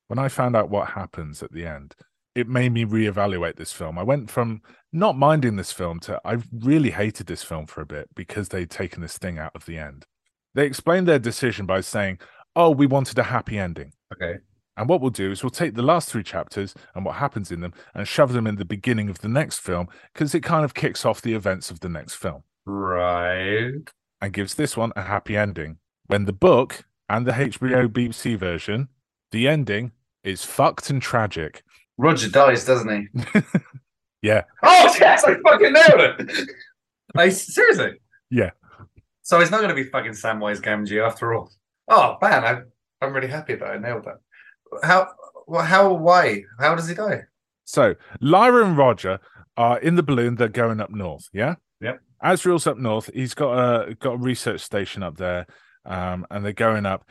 When 0.09 0.19
I 0.19 0.29
found 0.29 0.55
out 0.55 0.71
what 0.71 0.91
happens 0.91 1.43
at 1.43 1.53
the 1.53 1.67
end, 1.67 1.95
it 2.35 2.49
made 2.49 2.73
me 2.73 2.85
reevaluate 2.85 3.57
this 3.57 3.73
film. 3.73 3.99
I 3.99 4.03
went 4.03 4.31
from 4.31 4.63
not 4.93 5.17
minding 5.17 5.57
this 5.57 5.73
film 5.73 6.01
to 6.01 6.21
I 6.25 6.39
really 6.53 6.91
hated 6.91 7.27
this 7.27 7.43
film 7.43 7.67
for 7.67 7.81
a 7.81 7.87
bit 7.87 8.09
because 8.15 8.49
they'd 8.49 8.71
taken 8.71 9.03
this 9.03 9.19
thing 9.19 9.39
out 9.39 9.53
of 9.55 9.67
the 9.67 9.79
end. 9.79 10.07
They 10.55 10.67
explained 10.67 11.09
their 11.09 11.19
decision 11.19 11.67
by 11.67 11.81
saying, 11.81 12.21
"Oh, 12.57 12.71
we 12.71 12.87
wanted 12.87 13.19
a 13.19 13.25
happy 13.25 13.59
ending." 13.59 13.93
Okay. 14.13 14.39
And 14.81 14.89
what 14.89 15.03
we'll 15.03 15.11
do 15.11 15.31
is 15.31 15.43
we'll 15.43 15.51
take 15.51 15.75
the 15.75 15.83
last 15.83 16.09
three 16.09 16.23
chapters 16.23 16.75
and 16.95 17.05
what 17.05 17.17
happens 17.17 17.53
in 17.53 17.61
them 17.61 17.75
and 17.93 18.09
shove 18.09 18.33
them 18.33 18.47
in 18.47 18.57
the 18.57 18.65
beginning 18.65 19.11
of 19.11 19.19
the 19.19 19.29
next 19.29 19.59
film 19.59 19.89
because 20.15 20.35
it 20.35 20.41
kind 20.41 20.65
of 20.65 20.73
kicks 20.73 21.05
off 21.05 21.21
the 21.21 21.35
events 21.35 21.71
of 21.71 21.81
the 21.81 21.89
next 21.91 22.15
film. 22.15 22.45
Right. 22.65 23.75
And 24.23 24.33
gives 24.33 24.55
this 24.55 24.79
one 24.79 24.95
a 24.97 25.03
happy 25.03 25.37
ending. 25.37 25.77
When 26.07 26.25
the 26.25 26.33
book 26.33 26.87
and 27.11 27.27
the 27.27 27.33
HBO 27.33 27.89
BBC 27.89 28.39
version, 28.39 28.89
the 29.33 29.49
ending 29.49 29.93
is 30.25 30.47
fucked 30.47 30.89
and 30.89 31.03
tragic. 31.03 31.63
Roger 31.99 32.31
dies, 32.31 32.65
doesn't 32.65 32.89
he? 33.13 33.43
yeah. 34.23 34.45
Oh 34.63 34.97
yes, 34.99 35.25
I 35.25 35.35
fucking 35.47 35.75
nailed 35.75 36.21
it. 36.21 36.49
I 37.15 37.29
seriously. 37.29 38.01
Yeah. 38.31 38.53
So 39.21 39.41
it's 39.41 39.51
not 39.51 39.59
going 39.59 39.77
to 39.77 39.83
be 39.83 39.91
fucking 39.91 40.13
Samwise 40.13 40.63
Gamgee 40.63 41.07
after 41.07 41.35
all. 41.35 41.53
Oh 41.87 42.17
man, 42.23 42.45
I, 42.45 43.05
I'm 43.05 43.13
really 43.13 43.29
happy 43.29 43.57
that 43.57 43.67
I 43.67 43.77
nailed 43.77 44.07
that. 44.07 44.21
How? 44.83 45.09
Well, 45.47 45.65
how? 45.65 45.93
Why? 45.93 46.45
How 46.59 46.75
does 46.75 46.89
he 46.89 46.95
die? 46.95 47.25
So 47.65 47.95
Lyra 48.21 48.65
and 48.65 48.77
Roger 48.77 49.21
are 49.57 49.79
in 49.79 49.95
the 49.95 50.03
balloon. 50.03 50.37
They're 50.37 50.49
going 50.49 50.81
up 50.81 50.91
north. 50.91 51.29
Yeah. 51.33 51.57
Yep. 51.81 52.01
Asriel's 52.23 52.67
up 52.67 52.77
north. 52.77 53.11
He's 53.15 53.35
got 53.35 53.53
a 53.53 53.95
got 53.95 54.15
a 54.15 54.19
research 54.19 54.61
station 54.61 55.03
up 55.03 55.17
there, 55.17 55.47
um, 55.85 56.27
and 56.31 56.45
they're 56.45 56.53
going 56.53 56.87
up 56.87 57.09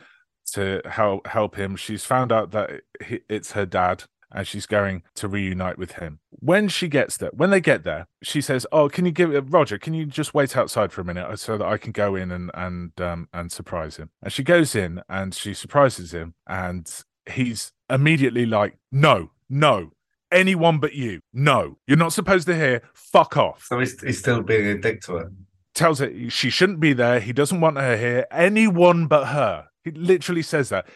to 0.52 0.80
help 0.84 1.26
help 1.26 1.56
him. 1.56 1.76
She's 1.76 2.04
found 2.04 2.32
out 2.32 2.50
that 2.52 2.82
it's 3.28 3.52
her 3.52 3.66
dad 3.66 4.04
and 4.32 4.46
she's 4.46 4.66
going 4.66 5.02
to 5.16 5.28
reunite 5.28 5.78
with 5.78 5.92
him. 5.92 6.20
When 6.30 6.68
she 6.68 6.88
gets 6.88 7.16
there, 7.16 7.30
when 7.32 7.50
they 7.50 7.60
get 7.60 7.84
there, 7.84 8.06
she 8.22 8.40
says, 8.40 8.66
"Oh, 8.72 8.88
can 8.88 9.04
you 9.04 9.12
give 9.12 9.52
Roger? 9.52 9.78
Can 9.78 9.94
you 9.94 10.06
just 10.06 10.34
wait 10.34 10.56
outside 10.56 10.92
for 10.92 11.00
a 11.00 11.04
minute 11.04 11.38
so 11.38 11.58
that 11.58 11.66
I 11.66 11.76
can 11.76 11.92
go 11.92 12.14
in 12.14 12.30
and 12.30 12.50
and 12.54 13.00
um, 13.00 13.28
and 13.32 13.50
surprise 13.50 13.96
him?" 13.96 14.10
And 14.22 14.32
she 14.32 14.42
goes 14.42 14.74
in 14.74 15.02
and 15.08 15.34
she 15.34 15.54
surprises 15.54 16.12
him, 16.12 16.34
and 16.46 16.88
he's 17.30 17.72
immediately 17.88 18.46
like, 18.46 18.76
"No, 18.90 19.30
no, 19.48 19.92
anyone 20.30 20.78
but 20.78 20.94
you. 20.94 21.20
No, 21.32 21.78
you're 21.86 21.96
not 21.96 22.12
supposed 22.12 22.46
to 22.48 22.56
hear. 22.56 22.82
Fuck 22.94 23.36
off." 23.36 23.64
So 23.64 23.78
he's, 23.78 24.00
he's 24.00 24.18
still 24.18 24.42
being 24.42 24.66
a 24.66 24.78
dick 24.78 25.02
to 25.02 25.16
her. 25.16 25.32
Tells 25.74 26.00
her 26.00 26.30
she 26.30 26.50
shouldn't 26.50 26.80
be 26.80 26.92
there. 26.92 27.20
He 27.20 27.32
doesn't 27.32 27.60
want 27.60 27.76
her 27.78 27.96
here. 27.96 28.26
Anyone 28.30 29.06
but 29.06 29.26
her. 29.26 29.68
He 29.84 29.92
literally 29.92 30.42
says 30.42 30.68
that. 30.70 30.86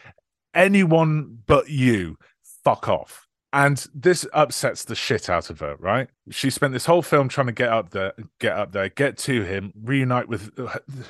Anyone 0.53 1.39
but 1.45 1.69
you. 1.69 2.17
Fuck 2.63 2.87
off. 2.87 3.25
And 3.55 3.87
this 3.93 4.27
upsets 4.33 4.83
the 4.83 4.95
shit 4.95 5.29
out 5.29 5.49
of 5.49 5.61
her, 5.61 5.77
right? 5.79 6.09
She 6.29 6.49
spent 6.49 6.73
this 6.73 6.85
whole 6.85 7.01
film 7.01 7.29
trying 7.29 7.47
to 7.47 7.53
get 7.53 7.69
up 7.69 7.91
there, 7.91 8.11
get 8.41 8.51
up 8.51 8.73
there, 8.73 8.89
get 8.89 9.17
to 9.19 9.43
him, 9.43 9.71
reunite 9.81 10.27
with 10.27 10.51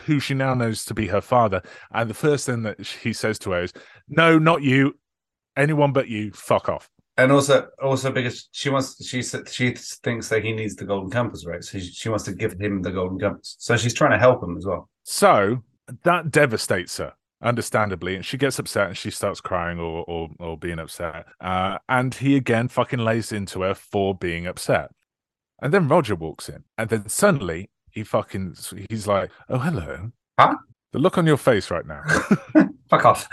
who 0.06 0.20
she 0.20 0.36
now 0.36 0.54
knows 0.54 0.86
to 0.86 0.94
be 0.94 1.08
her 1.08 1.22
father. 1.22 1.64
And 1.92 2.08
the 2.08 2.14
first 2.14 2.46
thing 2.46 2.62
that 2.62 2.80
he 2.80 3.14
says 3.14 3.40
to 3.40 3.52
her 3.52 3.64
is, 3.64 3.74
"No, 4.08 4.38
not 4.38 4.62
you. 4.62 4.96
Anyone 5.58 5.94
but 5.94 6.08
you. 6.08 6.32
Fuck 6.32 6.70
off." 6.70 6.90
And 7.18 7.32
also, 7.32 7.68
also 7.82 8.12
because 8.12 8.50
she 8.52 8.70
wants, 8.70 9.06
she 9.06 9.22
she 9.22 9.72
thinks 10.04 10.28
that 10.30 10.44
he 10.44 10.52
needs 10.52 10.76
the 10.76 10.84
golden 10.84 11.10
compass, 11.10 11.46
right? 11.46 11.64
So 11.64 11.80
she, 11.80 11.86
she 11.86 12.10
wants 12.10 12.26
to 12.26 12.34
give 12.34 12.60
him 12.60 12.82
the 12.82 12.92
golden 12.92 13.20
compass. 13.20 13.56
So 13.58 13.78
she's 13.78 13.94
trying 13.94 14.12
to 14.12 14.18
help 14.18 14.44
him 14.44 14.58
as 14.58 14.66
well. 14.66 14.90
So 15.04 15.64
that 16.04 16.32
devastates 16.32 16.98
her 16.98 17.14
understandably, 17.42 18.16
and 18.16 18.26
she 18.26 18.38
gets 18.38 18.60
upset 18.60 18.88
and 18.88 18.98
she 18.98 19.12
starts 19.12 19.40
crying 19.40 19.80
or 19.80 20.04
or, 20.08 20.30
or 20.40 20.58
being 20.58 20.80
upset. 20.80 21.26
Uh, 21.40 21.78
and 21.88 22.14
he 22.16 22.36
again 22.36 22.68
fucking 22.68 23.00
lays 23.00 23.32
into 23.32 23.62
her 23.62 23.74
for 23.74 24.14
being 24.14 24.46
upset. 24.46 24.92
And 25.62 25.74
then 25.74 25.88
Roger 25.88 26.16
walks 26.16 26.50
in, 26.50 26.66
and 26.78 26.90
then 26.90 27.08
suddenly 27.08 27.70
he 27.92 28.04
fucking 28.04 28.58
he's 28.90 29.08
like, 29.08 29.32
"Oh, 29.48 29.60
hello." 29.60 30.12
Huh? 30.38 30.56
The 30.92 31.00
look 31.00 31.18
on 31.18 31.26
your 31.26 31.38
face 31.38 31.72
right 31.72 31.86
now. 31.86 32.04
Fuck 32.90 33.06
off. 33.06 33.30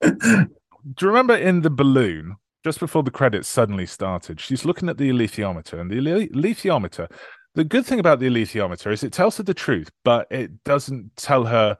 Do 0.94 1.06
you 1.06 1.08
remember 1.08 1.36
in 1.36 1.62
the 1.62 1.70
balloon, 1.70 2.36
just 2.64 2.80
before 2.80 3.02
the 3.02 3.10
credits 3.10 3.48
suddenly 3.48 3.86
started, 3.86 4.40
she's 4.40 4.64
looking 4.64 4.88
at 4.88 4.98
the 4.98 5.10
alethiometer, 5.10 5.80
and 5.80 5.90
the 5.90 5.96
alethiometer. 5.96 7.10
The 7.54 7.64
good 7.64 7.84
thing 7.84 8.00
about 8.00 8.18
the 8.18 8.28
alethiometer 8.28 8.92
is 8.92 9.02
it 9.02 9.12
tells 9.12 9.36
her 9.36 9.42
the 9.42 9.52
truth, 9.52 9.90
but 10.04 10.26
it 10.30 10.64
doesn't 10.64 11.16
tell 11.16 11.44
her 11.44 11.76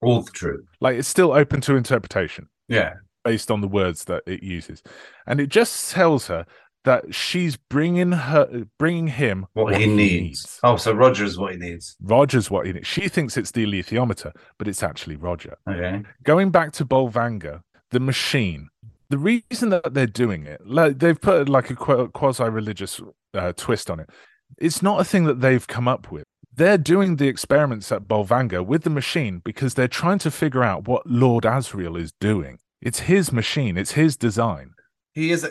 all 0.00 0.22
the 0.22 0.30
truth. 0.30 0.64
Like 0.80 0.96
it's 0.96 1.08
still 1.08 1.32
open 1.32 1.60
to 1.62 1.74
interpretation. 1.74 2.48
Yeah. 2.68 2.94
Based 3.24 3.50
on 3.50 3.60
the 3.60 3.68
words 3.68 4.04
that 4.04 4.22
it 4.26 4.42
uses. 4.42 4.82
And 5.26 5.40
it 5.40 5.48
just 5.48 5.90
tells 5.90 6.28
her 6.28 6.46
that 6.84 7.12
she's 7.12 7.56
bringing 7.56 8.12
her 8.12 8.64
bringing 8.78 9.08
him 9.08 9.46
what, 9.54 9.64
what 9.64 9.80
he, 9.80 9.86
needs. 9.86 10.22
needs. 10.22 10.60
Oh, 10.62 10.76
so 10.76 10.92
Roger's 10.92 11.36
what 11.36 11.52
he 11.52 11.58
needs. 11.58 11.96
Roger's 12.00 12.48
what 12.48 12.64
he 12.64 12.72
needs. 12.72 12.86
She 12.86 13.08
thinks 13.08 13.36
it's 13.36 13.50
the 13.50 13.66
alethiometer, 13.66 14.32
but 14.58 14.68
it's 14.68 14.84
actually 14.84 15.16
Roger. 15.16 15.56
Okay. 15.68 16.02
Going 16.22 16.50
back 16.52 16.70
to 16.74 16.84
Bolvangar, 16.84 17.62
the 17.96 18.00
machine. 18.00 18.68
The 19.08 19.18
reason 19.18 19.68
that 19.70 19.94
they're 19.94 20.06
doing 20.06 20.46
it, 20.46 20.60
like 20.66 20.98
they've 20.98 21.20
put 21.20 21.48
like 21.48 21.70
a 21.70 21.76
quasi-religious 21.76 23.00
uh, 23.34 23.52
twist 23.56 23.90
on 23.90 24.00
it. 24.00 24.10
It's 24.58 24.82
not 24.82 25.00
a 25.00 25.04
thing 25.04 25.24
that 25.24 25.40
they've 25.40 25.66
come 25.66 25.88
up 25.88 26.10
with 26.10 26.24
they're 26.56 26.78
doing 26.78 27.16
the 27.16 27.28
experiments 27.28 27.92
at 27.92 28.08
Bolvangar 28.08 28.64
with 28.64 28.82
the 28.82 28.90
machine 28.90 29.40
because 29.44 29.74
they're 29.74 29.88
trying 29.88 30.18
to 30.20 30.30
figure 30.30 30.64
out 30.64 30.88
what 30.88 31.06
Lord 31.06 31.44
Asriel 31.44 32.00
is 32.00 32.12
doing. 32.18 32.58
It's 32.80 33.00
his 33.00 33.30
machine, 33.30 33.76
it's 33.76 33.92
his 33.92 34.16
design. 34.16 34.72
He 35.12 35.30
is 35.30 35.46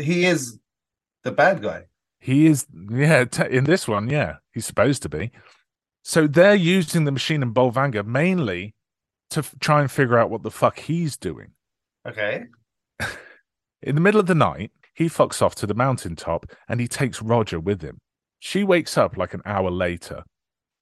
he 0.00 0.24
is 0.24 0.58
the 1.24 1.32
bad 1.32 1.62
guy. 1.62 1.84
He 2.18 2.46
is 2.46 2.66
yeah, 2.90 3.24
in 3.50 3.64
this 3.64 3.86
one, 3.86 4.08
yeah, 4.08 4.36
he's 4.52 4.66
supposed 4.66 5.02
to 5.02 5.08
be. 5.08 5.30
So 6.02 6.26
they're 6.26 6.54
using 6.54 7.04
the 7.04 7.12
machine 7.12 7.42
in 7.42 7.52
Bolvangar 7.52 8.06
mainly 8.06 8.74
to 9.30 9.40
f- 9.40 9.54
try 9.60 9.80
and 9.80 9.90
figure 9.90 10.18
out 10.18 10.30
what 10.30 10.42
the 10.42 10.50
fuck 10.50 10.78
he's 10.78 11.16
doing. 11.16 11.52
Okay. 12.06 12.44
In 13.82 13.94
the 13.94 14.00
middle 14.00 14.20
of 14.20 14.26
the 14.26 14.34
night, 14.34 14.70
he 14.94 15.06
fucks 15.06 15.42
off 15.42 15.54
to 15.56 15.66
the 15.66 15.74
mountaintop 15.74 16.46
and 16.68 16.80
he 16.80 16.88
takes 16.88 17.20
Roger 17.20 17.60
with 17.60 17.82
him. 17.82 17.98
She 18.38 18.64
wakes 18.64 18.96
up 18.96 19.16
like 19.16 19.34
an 19.34 19.42
hour 19.44 19.70
later, 19.70 20.22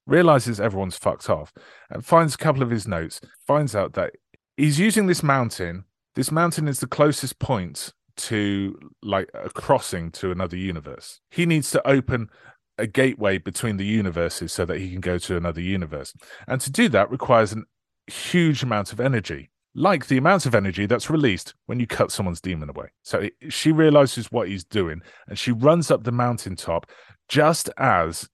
realizes 0.07 0.59
everyone's 0.59 0.97
fucked 0.97 1.29
off, 1.29 1.51
and 1.89 2.05
finds 2.05 2.35
a 2.35 2.37
couple 2.37 2.63
of 2.63 2.69
his 2.69 2.87
notes, 2.87 3.19
finds 3.45 3.75
out 3.75 3.93
that 3.93 4.13
he's 4.55 4.79
using 4.79 5.07
this 5.07 5.23
mountain. 5.23 5.85
This 6.15 6.31
mountain 6.31 6.67
is 6.67 6.79
the 6.79 6.87
closest 6.87 7.39
point 7.39 7.91
to 8.17 8.77
like 9.01 9.29
a 9.33 9.49
crossing 9.49 10.11
to 10.11 10.31
another 10.31 10.55
universe. 10.55 11.19
He 11.31 11.45
needs 11.45 11.71
to 11.71 11.87
open 11.87 12.29
a 12.77 12.87
gateway 12.87 13.37
between 13.37 13.77
the 13.77 13.85
universes 13.85 14.53
so 14.53 14.65
that 14.65 14.79
he 14.79 14.91
can 14.91 15.01
go 15.01 15.17
to 15.17 15.37
another 15.37 15.61
universe. 15.61 16.13
And 16.47 16.61
to 16.61 16.71
do 16.71 16.87
that 16.89 17.09
requires 17.09 17.51
an 17.51 17.65
huge 18.07 18.63
amount 18.63 18.93
of 18.93 18.99
energy, 18.99 19.49
like 19.75 20.07
the 20.07 20.17
amount 20.17 20.45
of 20.45 20.55
energy 20.55 20.85
that's 20.85 21.09
released 21.09 21.53
when 21.65 21.79
you 21.79 21.85
cut 21.85 22.11
someone's 22.11 22.41
demon 22.41 22.69
away. 22.69 22.87
So 23.03 23.19
it, 23.19 23.33
she 23.49 23.71
realizes 23.71 24.31
what 24.31 24.47
he's 24.47 24.63
doing 24.63 25.01
and 25.27 25.37
she 25.37 25.51
runs 25.51 25.91
up 25.91 26.03
the 26.03 26.11
mountaintop 26.11 26.89
just 27.27 27.69
as 27.77 28.27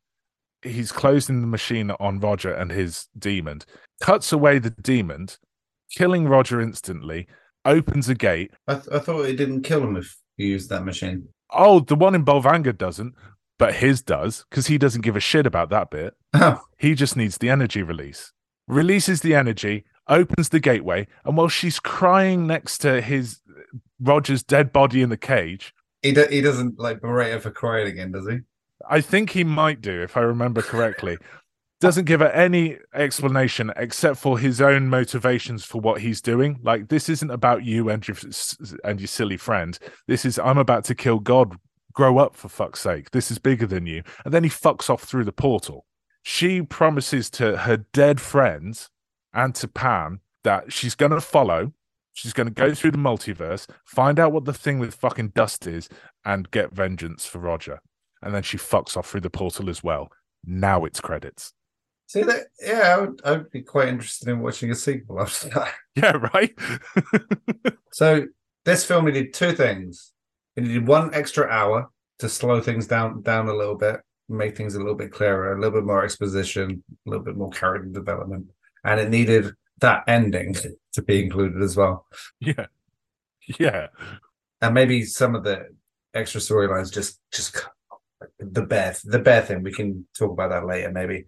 he's 0.61 0.91
closing 0.91 1.41
the 1.41 1.47
machine 1.47 1.91
on 1.91 2.19
Roger 2.19 2.53
and 2.53 2.71
his 2.71 3.07
demon, 3.17 3.61
cuts 3.99 4.31
away 4.31 4.59
the 4.59 4.69
demon, 4.69 5.27
killing 5.97 6.27
Roger 6.27 6.61
instantly, 6.61 7.27
opens 7.65 8.07
a 8.07 8.15
gate. 8.15 8.51
I, 8.67 8.75
th- 8.75 8.87
I 8.91 8.99
thought 8.99 9.25
it 9.25 9.37
didn't 9.37 9.63
kill 9.63 9.83
him 9.83 9.97
if 9.97 10.15
you 10.37 10.47
used 10.47 10.69
that 10.69 10.85
machine. 10.85 11.27
Oh, 11.51 11.79
the 11.79 11.95
one 11.95 12.15
in 12.15 12.23
Bolvangar 12.23 12.77
doesn't, 12.77 13.15
but 13.57 13.75
his 13.75 14.01
does 14.01 14.45
because 14.49 14.67
he 14.67 14.77
doesn't 14.77 15.01
give 15.01 15.15
a 15.15 15.19
shit 15.19 15.45
about 15.45 15.69
that 15.69 15.89
bit. 15.89 16.13
Oh, 16.33 16.61
He 16.77 16.95
just 16.95 17.15
needs 17.15 17.37
the 17.37 17.49
energy 17.49 17.83
release. 17.83 18.31
Releases 18.67 19.21
the 19.21 19.35
energy, 19.35 19.85
opens 20.11 20.49
the 20.49 20.59
gateway, 20.59 21.07
and 21.25 21.35
while 21.35 21.47
she's 21.47 21.79
crying 21.79 22.45
next 22.45 22.79
to 22.79 23.01
his 23.01 23.41
Roger's 23.99 24.43
dead 24.43 24.71
body 24.71 25.01
in 25.01 25.09
the 25.09 25.17
cage, 25.17 25.73
he, 26.03 26.11
do- 26.11 26.27
he 26.29 26.41
doesn't 26.41 26.77
like 26.77 27.01
berate 27.01 27.31
her 27.31 27.39
for 27.39 27.49
crying 27.49 27.87
again, 27.87 28.11
does 28.11 28.27
he? 28.27 28.39
I 28.87 29.01
think 29.01 29.31
he 29.31 29.43
might 29.43 29.81
do, 29.81 30.01
if 30.01 30.17
I 30.17 30.21
remember 30.21 30.61
correctly. 30.61 31.17
Doesn't 31.79 32.05
give 32.05 32.19
her 32.19 32.29
any 32.29 32.77
explanation 32.93 33.71
except 33.75 34.17
for 34.19 34.37
his 34.37 34.61
own 34.61 34.87
motivations 34.87 35.65
for 35.65 35.81
what 35.81 36.01
he's 36.01 36.21
doing. 36.21 36.59
Like 36.61 36.89
this 36.89 37.09
isn't 37.09 37.31
about 37.31 37.63
you 37.63 37.89
and 37.89 38.07
your 38.07 38.17
and 38.83 38.99
your 38.99 39.07
silly 39.07 39.37
friend. 39.37 39.79
This 40.07 40.23
is 40.23 40.37
I'm 40.37 40.59
about 40.59 40.83
to 40.85 40.95
kill 40.95 41.17
God. 41.17 41.55
Grow 41.91 42.19
up 42.19 42.35
for 42.35 42.49
fuck's 42.49 42.81
sake. 42.81 43.09
This 43.09 43.31
is 43.31 43.39
bigger 43.39 43.65
than 43.65 43.87
you. 43.87 44.03
And 44.23 44.31
then 44.31 44.43
he 44.43 44.49
fucks 44.49 44.91
off 44.91 45.03
through 45.03 45.23
the 45.23 45.31
portal. 45.31 45.85
She 46.21 46.61
promises 46.61 47.31
to 47.31 47.57
her 47.57 47.77
dead 47.77 48.21
friends 48.21 48.90
and 49.33 49.53
to 49.55 49.67
Pan 49.67 50.19
that 50.43 50.73
she's 50.73 50.95
going 50.95 51.11
to 51.11 51.21
follow. 51.21 51.73
She's 52.13 52.33
going 52.33 52.47
to 52.47 52.53
go 52.53 52.73
through 52.73 52.91
the 52.91 52.97
multiverse, 52.97 53.67
find 53.85 54.19
out 54.19 54.33
what 54.33 54.43
the 54.43 54.53
thing 54.53 54.79
with 54.79 54.93
fucking 54.93 55.29
dust 55.29 55.65
is, 55.65 55.87
and 56.25 56.51
get 56.51 56.73
vengeance 56.73 57.25
for 57.25 57.39
Roger 57.39 57.79
and 58.21 58.33
then 58.33 58.43
she 58.43 58.57
fucks 58.57 58.95
off 58.95 59.09
through 59.09 59.21
the 59.21 59.29
portal 59.29 59.69
as 59.69 59.83
well. 59.83 60.11
Now 60.45 60.85
it's 60.85 60.99
credits. 60.99 61.53
See 62.07 62.23
that? 62.23 62.47
Yeah, 62.61 62.95
I 62.95 63.01
would, 63.01 63.21
I 63.23 63.31
would 63.31 63.51
be 63.51 63.61
quite 63.61 63.87
interested 63.87 64.27
in 64.27 64.41
watching 64.41 64.69
a 64.71 64.75
sequel 64.75 65.21
after 65.21 65.49
that. 65.49 65.73
Yeah, 65.95 66.29
right. 66.33 66.57
So 67.93 68.25
this 68.63 68.85
film 68.85 69.03
needed 69.03 69.33
two 69.33 69.51
things. 69.51 70.13
It 70.55 70.63
needed 70.63 70.87
one 70.87 71.13
extra 71.13 71.45
hour 71.49 71.89
to 72.19 72.29
slow 72.29 72.61
things 72.61 72.87
down 72.87 73.21
down 73.21 73.49
a 73.49 73.53
little 73.53 73.75
bit, 73.75 73.99
make 74.29 74.55
things 74.55 74.75
a 74.75 74.79
little 74.79 74.95
bit 74.95 75.11
clearer, 75.11 75.51
a 75.51 75.59
little 75.59 75.77
bit 75.77 75.85
more 75.85 76.05
exposition, 76.05 76.81
a 77.05 77.09
little 77.09 77.25
bit 77.25 77.35
more 77.35 77.49
character 77.49 77.89
development, 77.89 78.47
and 78.83 78.99
it 78.99 79.09
needed 79.09 79.53
that 79.79 80.03
ending 80.07 80.55
to 80.93 81.01
be 81.01 81.23
included 81.23 81.61
as 81.61 81.75
well. 81.75 82.05
yeah, 82.39 82.67
yeah. 83.59 83.87
And 84.61 84.73
maybe 84.73 85.03
some 85.05 85.35
of 85.35 85.43
the 85.43 85.67
extra 86.13 86.41
storylines 86.41 86.91
just 86.91 87.19
just 87.31 87.65
the 88.39 88.61
bear 88.61 88.95
the 89.03 89.19
bear 89.19 89.41
thing. 89.41 89.63
We 89.63 89.71
can 89.71 90.05
talk 90.17 90.31
about 90.31 90.49
that 90.49 90.65
later, 90.65 90.91
maybe. 90.91 91.25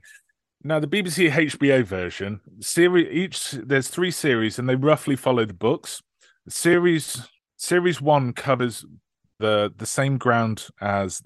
Now 0.63 0.79
the 0.79 0.87
BBC 0.87 1.29
HBO 1.29 1.83
version 1.83 2.39
series 2.59 3.09
each 3.11 3.51
there's 3.51 3.87
three 3.87 4.11
series 4.11 4.59
and 4.59 4.69
they 4.69 4.75
roughly 4.75 5.15
follow 5.15 5.45
the 5.45 5.53
books. 5.53 6.01
Series 6.47 7.27
series 7.57 8.01
one 8.01 8.33
covers 8.33 8.85
the 9.39 9.73
the 9.75 9.85
same 9.85 10.17
ground 10.17 10.67
as 10.79 11.21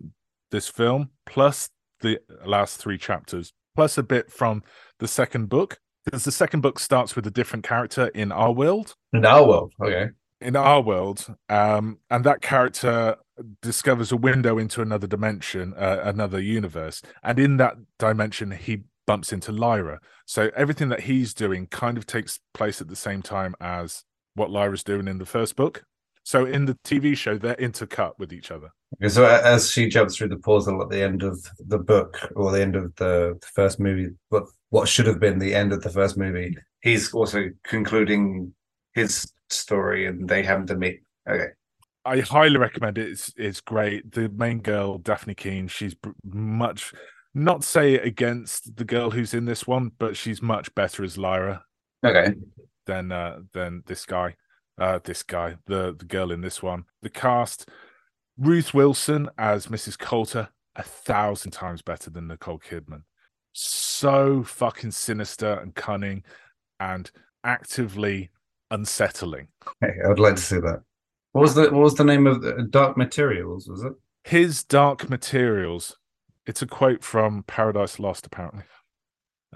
this 0.51 0.67
film 0.67 1.09
plus 1.25 1.69
the 2.01 2.19
last 2.45 2.77
three 2.77 2.97
chapters 2.97 3.53
plus 3.75 3.97
a 3.97 4.03
bit 4.03 4.31
from 4.31 4.63
the 4.99 5.07
second 5.07 5.49
book 5.49 5.79
because 6.07 6.23
the 6.23 6.31
second 6.31 6.61
book 6.61 6.79
starts 6.79 7.17
with 7.17 7.27
a 7.27 7.31
different 7.31 7.65
character 7.65 8.07
in 8.07 8.31
our 8.31 8.53
world. 8.53 8.95
In 9.11 9.25
our 9.25 9.45
world, 9.45 9.73
okay. 9.83 10.11
in 10.39 10.55
our 10.55 10.81
world 10.81 11.35
um 11.49 11.97
and 12.09 12.23
that 12.23 12.41
character 12.41 13.17
discovers 13.61 14.11
a 14.11 14.17
window 14.17 14.57
into 14.57 14.81
another 14.81 15.07
dimension 15.07 15.73
uh, 15.77 15.99
another 16.03 16.39
universe 16.39 17.01
and 17.23 17.39
in 17.39 17.57
that 17.57 17.75
dimension 17.99 18.51
he 18.51 18.83
bumps 19.05 19.33
into 19.33 19.51
lyra. 19.51 19.99
So 20.25 20.49
everything 20.55 20.89
that 20.89 21.01
he's 21.01 21.33
doing 21.33 21.67
kind 21.67 21.97
of 21.97 22.05
takes 22.05 22.39
place 22.53 22.81
at 22.81 22.87
the 22.87 22.95
same 22.95 23.21
time 23.21 23.55
as 23.59 24.03
what 24.35 24.51
lyra's 24.51 24.83
doing 24.83 25.07
in 25.07 25.17
the 25.17 25.25
first 25.25 25.55
book. 25.55 25.83
So 26.23 26.45
in 26.45 26.65
the 26.65 26.75
tv 26.85 27.17
show 27.17 27.37
they're 27.37 27.55
intercut 27.55 28.13
with 28.17 28.31
each 28.31 28.49
other. 28.51 28.69
Okay, 29.01 29.09
so 29.09 29.25
as 29.25 29.71
she 29.71 29.89
jumps 29.89 30.15
through 30.15 30.29
the 30.29 30.37
portal 30.37 30.81
at 30.81 30.89
the 30.89 31.01
end 31.01 31.23
of 31.23 31.37
the 31.67 31.79
book 31.79 32.17
or 32.35 32.51
the 32.51 32.61
end 32.61 32.75
of 32.75 32.95
the 32.95 33.37
first 33.53 33.79
movie, 33.79 34.13
what 34.29 34.45
what 34.69 34.87
should 34.87 35.07
have 35.07 35.19
been 35.19 35.39
the 35.39 35.55
end 35.55 35.73
of 35.73 35.81
the 35.81 35.89
first 35.89 36.17
movie, 36.17 36.55
he's 36.81 37.13
also 37.13 37.49
concluding 37.63 38.53
his 38.93 39.31
story, 39.49 40.05
and 40.07 40.27
they 40.27 40.43
happen 40.43 40.67
to 40.67 40.75
meet. 40.75 41.01
Okay, 41.29 41.47
I 42.05 42.21
highly 42.21 42.57
recommend 42.57 42.97
it. 42.97 43.09
It's 43.09 43.33
it's 43.37 43.61
great. 43.61 44.11
The 44.11 44.29
main 44.29 44.59
girl, 44.59 44.99
Dafne 44.99 45.35
Keen, 45.35 45.67
she's 45.67 45.95
much 46.23 46.93
not 47.33 47.63
say 47.63 47.93
it 47.93 48.05
against 48.05 48.77
the 48.77 48.85
girl 48.85 49.11
who's 49.11 49.33
in 49.33 49.45
this 49.45 49.67
one, 49.67 49.91
but 49.99 50.17
she's 50.17 50.41
much 50.41 50.73
better 50.73 51.03
as 51.03 51.17
Lyra 51.17 51.63
okay, 52.03 52.33
than 52.85 53.11
uh, 53.11 53.39
than 53.53 53.83
this 53.85 54.05
guy. 54.05 54.35
Uh, 54.79 54.99
this 55.03 55.23
guy, 55.23 55.55
the 55.65 55.95
the 55.97 56.05
girl 56.05 56.31
in 56.31 56.41
this 56.41 56.61
one. 56.61 56.85
The 57.01 57.09
cast: 57.09 57.69
Ruth 58.37 58.73
Wilson 58.73 59.29
as 59.37 59.67
Mrs. 59.67 59.97
Coulter, 59.97 60.49
a 60.75 60.83
thousand 60.83 61.51
times 61.51 61.81
better 61.81 62.09
than 62.09 62.27
Nicole 62.27 62.59
Kidman. 62.59 63.03
So 63.59 64.43
fucking 64.43 64.91
sinister 64.91 65.53
and 65.53 65.73
cunning, 65.73 66.23
and 66.79 67.09
actively 67.43 68.29
unsettling. 68.69 69.47
okay, 69.83 69.93
I 70.05 70.07
would 70.09 70.19
like 70.19 70.35
to 70.35 70.41
see 70.41 70.59
that. 70.59 70.83
What 71.31 71.41
was 71.41 71.55
the 71.55 71.63
what 71.63 71.81
was 71.81 71.95
the 71.95 72.03
name 72.03 72.27
of 72.27 72.41
the 72.41 72.67
Dark 72.69 72.97
Materials? 72.97 73.67
Was 73.67 73.83
it? 73.83 73.93
his 74.27 74.61
dark 74.65 75.09
materials 75.09 75.95
it's 76.45 76.61
a 76.61 76.67
quote 76.67 77.01
from 77.01 77.43
paradise 77.43 77.97
lost 77.97 78.25
apparently 78.25 78.63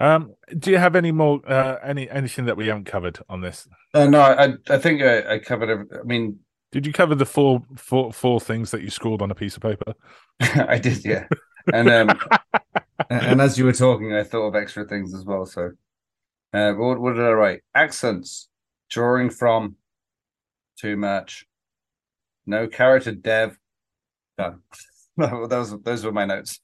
um 0.00 0.34
do 0.58 0.70
you 0.70 0.78
have 0.78 0.96
any 0.96 1.12
more 1.12 1.42
uh 1.46 1.76
any 1.84 2.08
anything 2.08 2.46
that 2.46 2.56
we 2.56 2.68
haven't 2.68 2.86
covered 2.86 3.18
on 3.28 3.42
this 3.42 3.68
Uh, 3.92 4.06
no, 4.06 4.22
I 4.22 4.54
I 4.70 4.78
think 4.78 5.02
I, 5.02 5.34
I 5.34 5.38
covered. 5.38 5.68
Every, 5.68 5.84
I 6.00 6.04
mean, 6.04 6.38
did 6.70 6.86
you 6.86 6.92
cover 6.94 7.14
the 7.14 7.26
four 7.26 7.62
four 7.76 8.14
four 8.14 8.40
things 8.40 8.70
that 8.70 8.80
you 8.80 8.88
scrawled 8.88 9.20
on 9.20 9.30
a 9.30 9.34
piece 9.34 9.54
of 9.56 9.62
paper 9.62 9.92
I 10.40 10.78
did, 10.78 11.04
yeah. 11.04 11.26
And 11.74 11.90
um, 11.90 12.18
and 13.20 13.40
as 13.40 13.58
you 13.58 13.64
were 13.64 13.72
talking, 13.72 14.14
I 14.14 14.22
thought 14.24 14.48
of 14.48 14.54
extra 14.54 14.84
things 14.84 15.14
as 15.14 15.24
well. 15.24 15.46
So, 15.46 15.72
uh, 16.52 16.72
what, 16.72 17.00
what 17.00 17.14
did 17.14 17.24
I 17.24 17.32
write? 17.32 17.60
Accents, 17.74 18.48
drawing 18.90 19.30
from, 19.30 19.76
too 20.78 20.96
much, 20.96 21.46
no 22.46 22.66
character 22.66 23.12
dev, 23.12 23.56
done. 24.38 24.60
those 25.16 25.80
those 25.82 26.04
were 26.04 26.12
my 26.12 26.24
notes. 26.24 26.58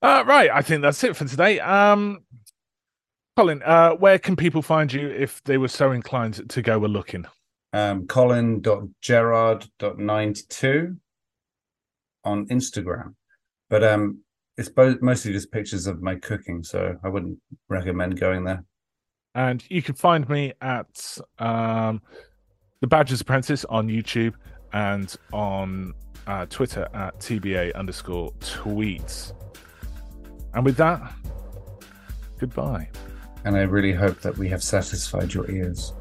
uh 0.00 0.24
right 0.26 0.48
i 0.50 0.62
think 0.62 0.80
that's 0.80 1.04
it 1.04 1.14
for 1.14 1.26
today 1.26 1.60
um 1.60 2.20
colin 3.36 3.60
uh 3.62 3.90
where 3.90 4.18
can 4.18 4.36
people 4.36 4.62
find 4.62 4.90
you 4.90 5.06
if 5.08 5.42
they 5.44 5.58
were 5.58 5.68
so 5.68 5.92
inclined 5.92 6.48
to 6.48 6.62
go 6.62 6.82
a 6.84 6.86
looking 6.86 7.26
Um, 7.74 8.06
Colin.gerrard.92 8.06 10.96
on 12.24 12.46
Instagram, 12.46 13.14
but 13.68 13.84
um, 13.84 14.23
it's 14.56 14.70
mostly 15.02 15.32
just 15.32 15.50
pictures 15.50 15.86
of 15.86 16.02
my 16.02 16.16
cooking, 16.16 16.62
so 16.62 16.96
I 17.02 17.08
wouldn't 17.08 17.38
recommend 17.68 18.18
going 18.20 18.44
there. 18.44 18.64
and 19.34 19.64
you 19.68 19.82
can 19.82 19.94
find 19.94 20.28
me 20.28 20.52
at 20.60 21.18
um, 21.38 22.00
the 22.80 22.86
Badger's 22.86 23.20
Apprentice 23.20 23.64
on 23.64 23.88
YouTube 23.88 24.34
and 24.72 25.14
on 25.32 25.92
uh, 26.26 26.46
Twitter 26.46 26.88
at 26.94 27.18
TBA 27.18 27.74
underscore 27.74 28.30
tweets. 28.40 29.32
And 30.54 30.64
with 30.64 30.76
that, 30.76 31.12
goodbye. 32.38 32.88
And 33.44 33.56
I 33.56 33.62
really 33.62 33.92
hope 33.92 34.20
that 34.20 34.38
we 34.38 34.48
have 34.48 34.62
satisfied 34.62 35.34
your 35.34 35.50
ears. 35.50 35.92